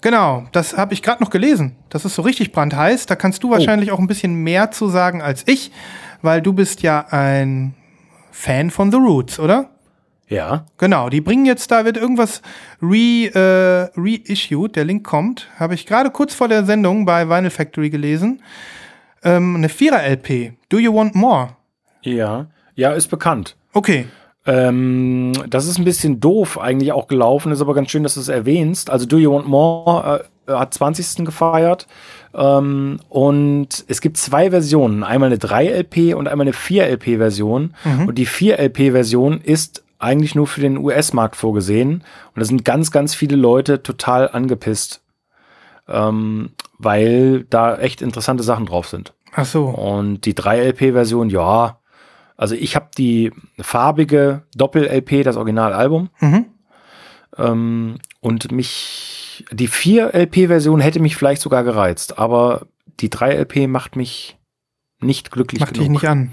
[0.01, 1.75] Genau, das habe ich gerade noch gelesen.
[1.89, 3.07] Das ist so richtig brandheiß.
[3.07, 3.47] Da kannst Oh.
[3.47, 5.71] du wahrscheinlich auch ein bisschen mehr zu sagen als ich,
[6.21, 7.73] weil du bist ja ein
[8.31, 9.71] Fan von The Roots, oder?
[10.29, 10.65] Ja.
[10.77, 12.41] Genau, die bringen jetzt, da wird irgendwas
[12.81, 17.49] re, äh, reissued, der Link kommt, habe ich gerade kurz vor der Sendung bei Vinyl
[17.49, 18.43] Factory gelesen.
[19.23, 21.49] Ähm, eine Vierer-LP, Do You Want More?
[22.01, 22.47] Ja.
[22.75, 23.55] Ja, ist bekannt.
[23.73, 24.05] Okay,
[24.45, 28.21] Ähm, das ist ein bisschen doof eigentlich auch gelaufen, ist aber ganz schön, dass du
[28.21, 28.89] es erwähnst.
[28.89, 31.25] Also Do You Want More äh, hat 20.
[31.25, 31.85] gefeiert
[32.33, 37.73] ähm, und es gibt zwei Versionen, einmal eine 3-LP und einmal eine 4-LP-Version
[38.07, 41.95] und die 4-LP-Version ist eigentlich nur für den US-Markt vorgesehen
[42.33, 45.01] und da sind ganz, ganz viele Leute total angepisst,
[45.89, 49.13] ähm, weil da echt interessante Sachen drauf sind.
[49.33, 51.79] ach so, Und die 3-LP-Version, ja.
[52.35, 56.09] Also ich habe die farbige Doppel-LP, das Originalalbum.
[56.19, 56.45] Mhm.
[57.37, 62.67] Ähm, und mich, die 4-LP-Version hätte mich vielleicht sogar gereizt, aber
[62.99, 64.36] die 3-LP macht mich
[64.99, 65.89] nicht glücklich dich genug.
[65.91, 66.31] nicht an.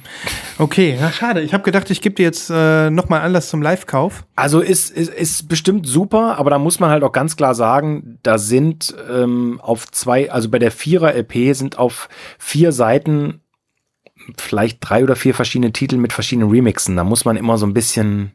[0.59, 1.43] Okay, na schade.
[1.43, 4.25] Ich habe gedacht, ich gebe dir jetzt äh, nochmal Anlass zum Live-Kauf.
[4.37, 8.19] Also ist, ist, ist bestimmt super, aber da muss man halt auch ganz klar sagen,
[8.23, 12.09] da sind ähm, auf zwei, also bei der Vierer-LP sind auf
[12.39, 13.41] vier Seiten
[14.39, 16.97] vielleicht drei oder vier verschiedene Titel mit verschiedenen Remixen.
[16.97, 18.33] Da muss man immer so ein bisschen,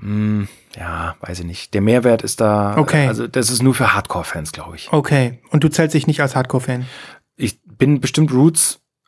[0.00, 1.74] hm, ja, weiß ich nicht.
[1.74, 3.06] Der Mehrwert ist da, Okay.
[3.06, 4.92] also das ist nur für Hardcore-Fans, glaube ich.
[4.92, 6.86] Okay, und du zählst dich nicht als Hardcore-Fan.
[7.36, 8.32] Ich bin bestimmt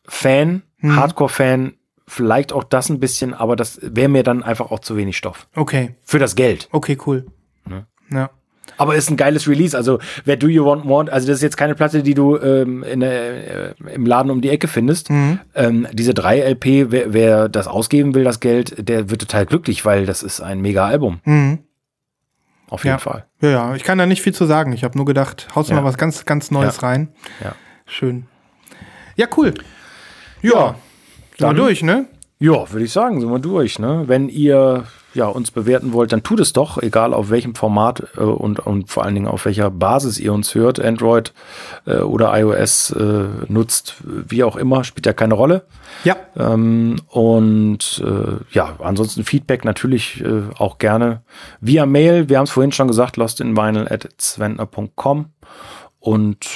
[0.08, 0.96] Roots-Fan, Mhm.
[0.96, 1.72] Hardcore-Fan,
[2.06, 5.48] vielleicht auch das ein bisschen, aber das wäre mir dann einfach auch zu wenig Stoff.
[5.56, 6.68] Okay, Für das Geld.
[6.72, 7.26] okay, cool.
[7.66, 7.86] Ne?
[8.10, 8.30] Ja.
[8.76, 9.76] Aber ist ein geiles Release.
[9.76, 12.84] Also, wer Do You Want More, also das ist jetzt keine Platte, die du ähm,
[12.84, 15.10] in äh, im Laden um die Ecke findest.
[15.10, 15.40] Mhm.
[15.56, 19.84] Ähm, diese 3 LP, wer, wer das ausgeben will, das Geld, der wird total glücklich,
[19.84, 21.18] weil das ist ein mega Album.
[21.24, 21.58] Mhm.
[22.68, 22.98] Auf jeden Ja.
[22.98, 23.24] Fall.
[23.40, 24.72] Ja, ja, ich kann da nicht viel zu sagen.
[24.72, 25.76] Ich habe nur gedacht, haust Ja.
[25.76, 26.86] mal was ganz, ganz Neues Ja.
[26.88, 27.08] rein.
[27.42, 27.54] Ja.
[27.86, 28.26] Schön.
[29.16, 29.54] Ja, cool.
[30.42, 30.76] Ja, Ja, sind
[31.38, 32.06] wir dann- durch, ne?
[32.40, 33.80] Ja, würde ich sagen, sind wir durch.
[33.80, 34.04] Ne?
[34.06, 38.20] Wenn ihr ja, uns bewerten wollt, dann tut es doch, egal auf welchem Format äh,
[38.20, 40.78] und, und vor allen Dingen auf welcher Basis ihr uns hört.
[40.78, 41.32] Android
[41.86, 45.66] äh, oder iOS äh, nutzt, wie auch immer, spielt ja keine Rolle.
[46.04, 51.22] Ja, Ähm, und äh, ja, ansonsten Feedback natürlich äh, auch gerne
[51.60, 52.28] via Mail.
[52.28, 55.26] Wir haben es vorhin schon gesagt, lostinvinyl.zwentner.com
[55.98, 56.46] und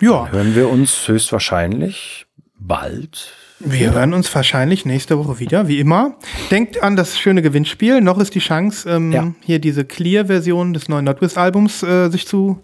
[0.00, 0.28] ja.
[0.28, 2.26] hören wir uns höchstwahrscheinlich
[2.66, 3.32] bald.
[3.60, 6.16] Wir hören uns wahrscheinlich nächste Woche wieder, wie immer.
[6.50, 8.00] Denkt an das schöne Gewinnspiel.
[8.00, 9.32] Noch ist die Chance, ähm, Ja.
[9.40, 12.60] hier diese Clear-Version des neuen Notwist-Albums äh, sich zu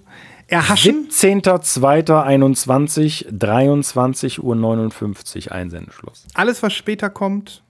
[0.49, 1.07] erhaschen.
[1.11, 6.25] 17.02.21, 23.59 Uhr Einsendeschluss.
[6.35, 7.63] Alles, was später kommt,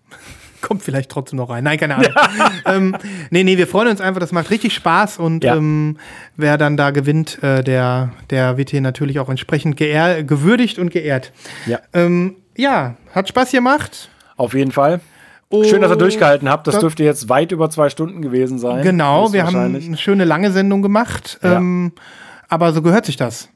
[0.63, 1.65] kommt vielleicht trotzdem noch rein.
[1.65, 2.13] Nein, keine Ahnung.
[2.67, 2.97] ähm,
[3.31, 4.21] nee, nee, wir freuen uns einfach.
[4.21, 5.19] Das macht richtig Spaß.
[5.19, 5.57] Und Ja.
[5.57, 5.97] ähm,
[6.37, 11.33] wer dann da gewinnt, äh, der, der wird hier natürlich auch entsprechend gewürdigt und geehrt.
[11.67, 11.79] Ja.
[11.93, 14.11] Ähm, ja, hat Spaß gemacht.
[14.37, 15.01] Auf jeden Fall.
[15.51, 16.67] Oh, Schön, dass ihr durchgehalten habt.
[16.67, 18.83] Das da- dürfte jetzt weit über zwei Stunden gewesen sein.
[18.83, 21.39] Genau, wir haben eine schöne lange Sendung gemacht.
[21.43, 21.57] Ja.
[21.57, 21.93] Ähm,
[22.49, 23.49] aber so gehört sich das.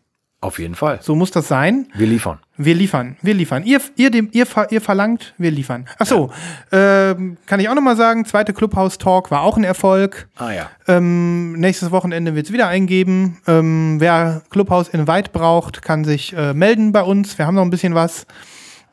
[0.42, 0.98] Auf jeden Fall.
[1.00, 1.86] So muss das sein.
[1.94, 2.40] Wir liefern.
[2.56, 3.62] Wir liefern, wir liefern.
[3.64, 5.86] Ihr, ihr, dem, ihr, ihr verlangt, wir liefern.
[6.00, 6.32] Ach so,
[6.72, 10.28] ähm, kann ich auch noch mal sagen, zweite Clubhouse-Talk war auch ein Erfolg.
[10.36, 10.68] Ah ja.
[10.88, 13.38] Ähm, nächstes Wochenende wird es wieder eingeben.
[13.46, 17.38] Ähm, wer Clubhouse Invite braucht, kann sich äh, melden bei uns.
[17.38, 18.26] Wir haben noch ein bisschen was.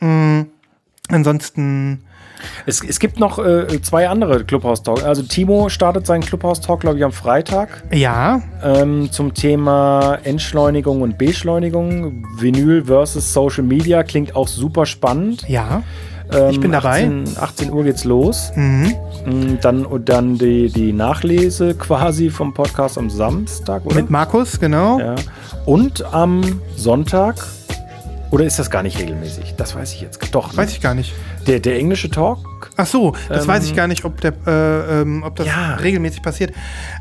[0.01, 0.41] Mm,
[1.07, 2.03] ansonsten,
[2.65, 5.03] Es, es gibt noch äh, zwei andere Clubhouse-Talk.
[5.03, 11.17] Also Timo startet seinen Clubhouse-Talk, glaube ich, am Freitag ja, ähm, zum Thema Entschleunigung und
[11.17, 12.23] Beschleunigung.
[12.37, 15.45] Vinyl versus Social Media klingt auch super spannend.
[15.47, 15.83] ja.
[16.31, 17.05] Ähm, Ich bin dabei.
[17.05, 18.51] 18, 18 Uhr geht's los.
[18.55, 18.93] Mhm.
[19.25, 23.95] Mm, Dann, und dann die, die Nachlese quasi vom Podcast am Samstag, oder?
[23.95, 24.99] Mit Markus, genau.
[24.99, 25.15] ja.
[25.65, 27.35] Und am Sonntag.
[28.31, 29.55] Oder ist das gar nicht regelmäßig?
[29.57, 30.19] Das weiß ich jetzt.
[30.35, 30.57] Doch, ne?
[30.57, 31.13] Weiß ich gar nicht.
[31.47, 32.39] Der, der englische Talk.
[32.77, 35.75] Ach so, das Ähm, weiß ich gar nicht, ob, der, äh, ähm, ob das Ja.
[35.75, 36.53] regelmäßig passiert.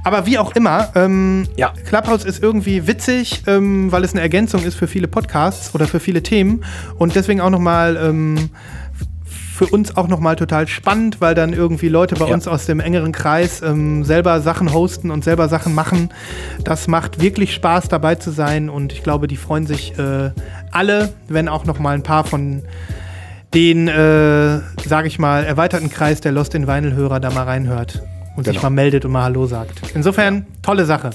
[0.05, 1.73] Aber wie auch immer, ähm, Ja.
[1.87, 6.01] Clubhouse ist irgendwie witzig, ähm, weil es eine Ergänzung ist für viele Podcasts oder für
[6.01, 6.65] viele Themen
[6.99, 8.51] und deswegen auch nochmal ähm,
[9.59, 12.35] für uns auch nochmal total spannend, weil dann irgendwie Leute bei Ja.
[12.35, 16.11] uns aus dem engeren Kreis ähm, selber Sachen hosten und selber Sachen machen.
[16.63, 20.31] Das macht wirklich Spaß dabei zu sein und ich glaube, die freuen sich äh,
[20.71, 22.63] alle, wenn auch nochmal ein paar von
[23.53, 28.01] den, äh, sage ich mal, erweiterten Kreis der Lost in Vinyl-Hörer da mal reinhört
[28.37, 28.67] und sich Genau.
[28.67, 29.81] mal meldet und mal Hallo sagt.
[29.93, 31.11] Insofern, tolle Sache.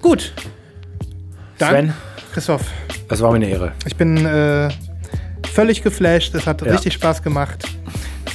[0.00, 0.32] Gut.
[1.58, 1.94] Dann, Sven,
[2.32, 2.62] Christoph,
[3.08, 3.72] es war mir eine Ehre.
[3.84, 4.68] ich bin äh,
[5.52, 6.34] völlig geflasht.
[6.34, 6.72] Es hat Ja.
[6.72, 7.64] richtig Spaß gemacht.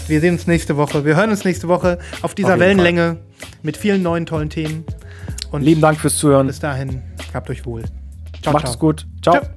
[0.07, 1.05] Wir sehen uns nächste Woche.
[1.05, 3.17] Wir hören uns nächste Woche auf dieser Auf Wellenlänge
[3.61, 4.85] mit vielen neuen tollen Themen.
[5.51, 6.47] Und Lieben Dank fürs Zuhören.
[6.47, 7.01] bis dahin,
[7.33, 7.83] habt euch wohl.
[8.41, 8.73] Ciao, Macht ciao.
[8.73, 9.05] es gut.
[9.21, 9.39] Ciao.
[9.39, 9.49] Ciao.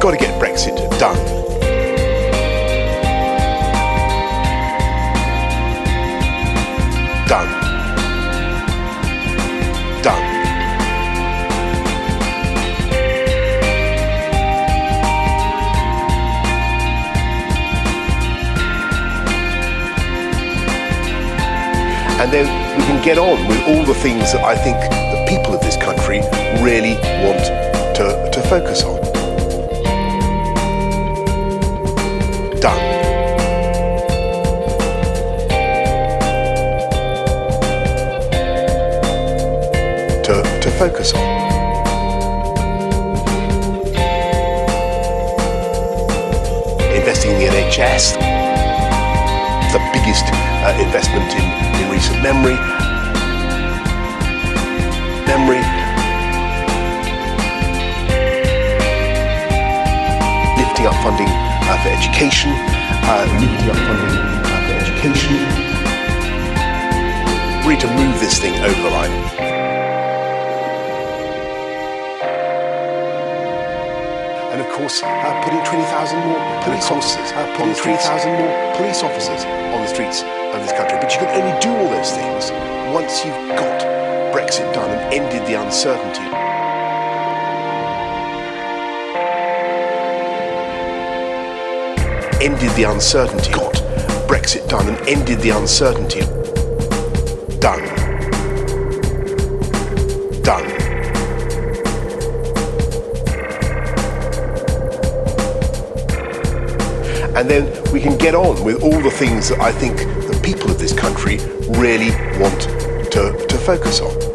[0.00, 1.14] Got to get Brexit done.
[7.28, 7.48] Done.
[10.02, 10.22] Done.
[22.18, 25.52] And then we can get on with all the things that I think the people
[25.52, 26.20] of this country
[26.62, 27.44] really want
[27.96, 28.99] to, to focus on.
[32.60, 33.00] Done.
[40.60, 41.20] To focus on.
[46.94, 48.12] Investing in the NHS,
[49.72, 52.56] the biggest uh, investment in, in recent memory.
[55.26, 55.64] Memory.
[60.58, 62.50] Lifting up funding for education.
[63.06, 65.36] Uh, funding uh, for education.
[67.66, 69.50] Really to move this thing over the line.
[74.50, 79.44] and of course, uh, putting 20,000 more police officers, uh, putting 20,000 more police officers
[79.46, 80.98] on the streets of this country.
[81.00, 82.50] But you can only do all those things
[82.92, 83.80] once you've got
[84.34, 86.49] Brexit done and ended the uncertainty.
[92.40, 93.52] Ended the uncertainty.
[93.52, 93.74] Got
[94.28, 96.20] Brexit done and ended the uncertainty.
[97.58, 97.84] Done.
[100.42, 100.80] Done.
[107.36, 110.70] and then we can get on with all the things that I think the people
[110.70, 111.38] of this country
[111.78, 112.60] really want
[113.12, 114.29] to, to focus on.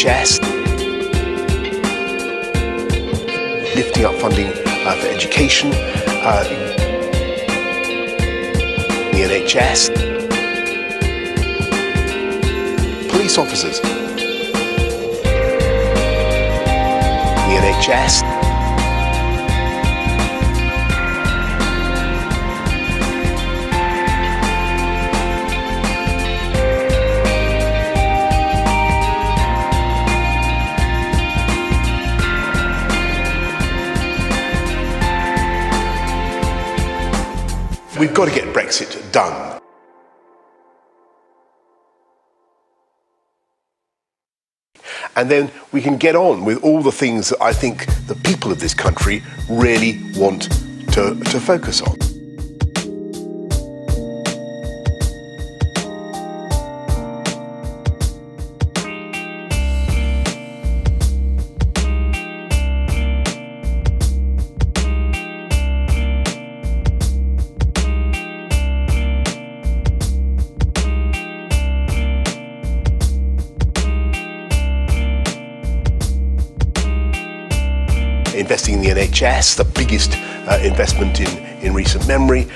[0.00, 0.40] NHS,
[3.74, 6.42] lifting up funding uh, for education, uh,
[9.12, 9.90] the NHS,
[13.10, 13.80] police officers.
[17.50, 18.39] the NHS.
[38.00, 39.60] We've got to get Brexit done.
[45.16, 48.50] and then we can get on with all the things that I think the people
[48.50, 50.44] of this country really want
[50.92, 51.99] to, to focus on.
[80.80, 82.48] Investment in, in recent memory.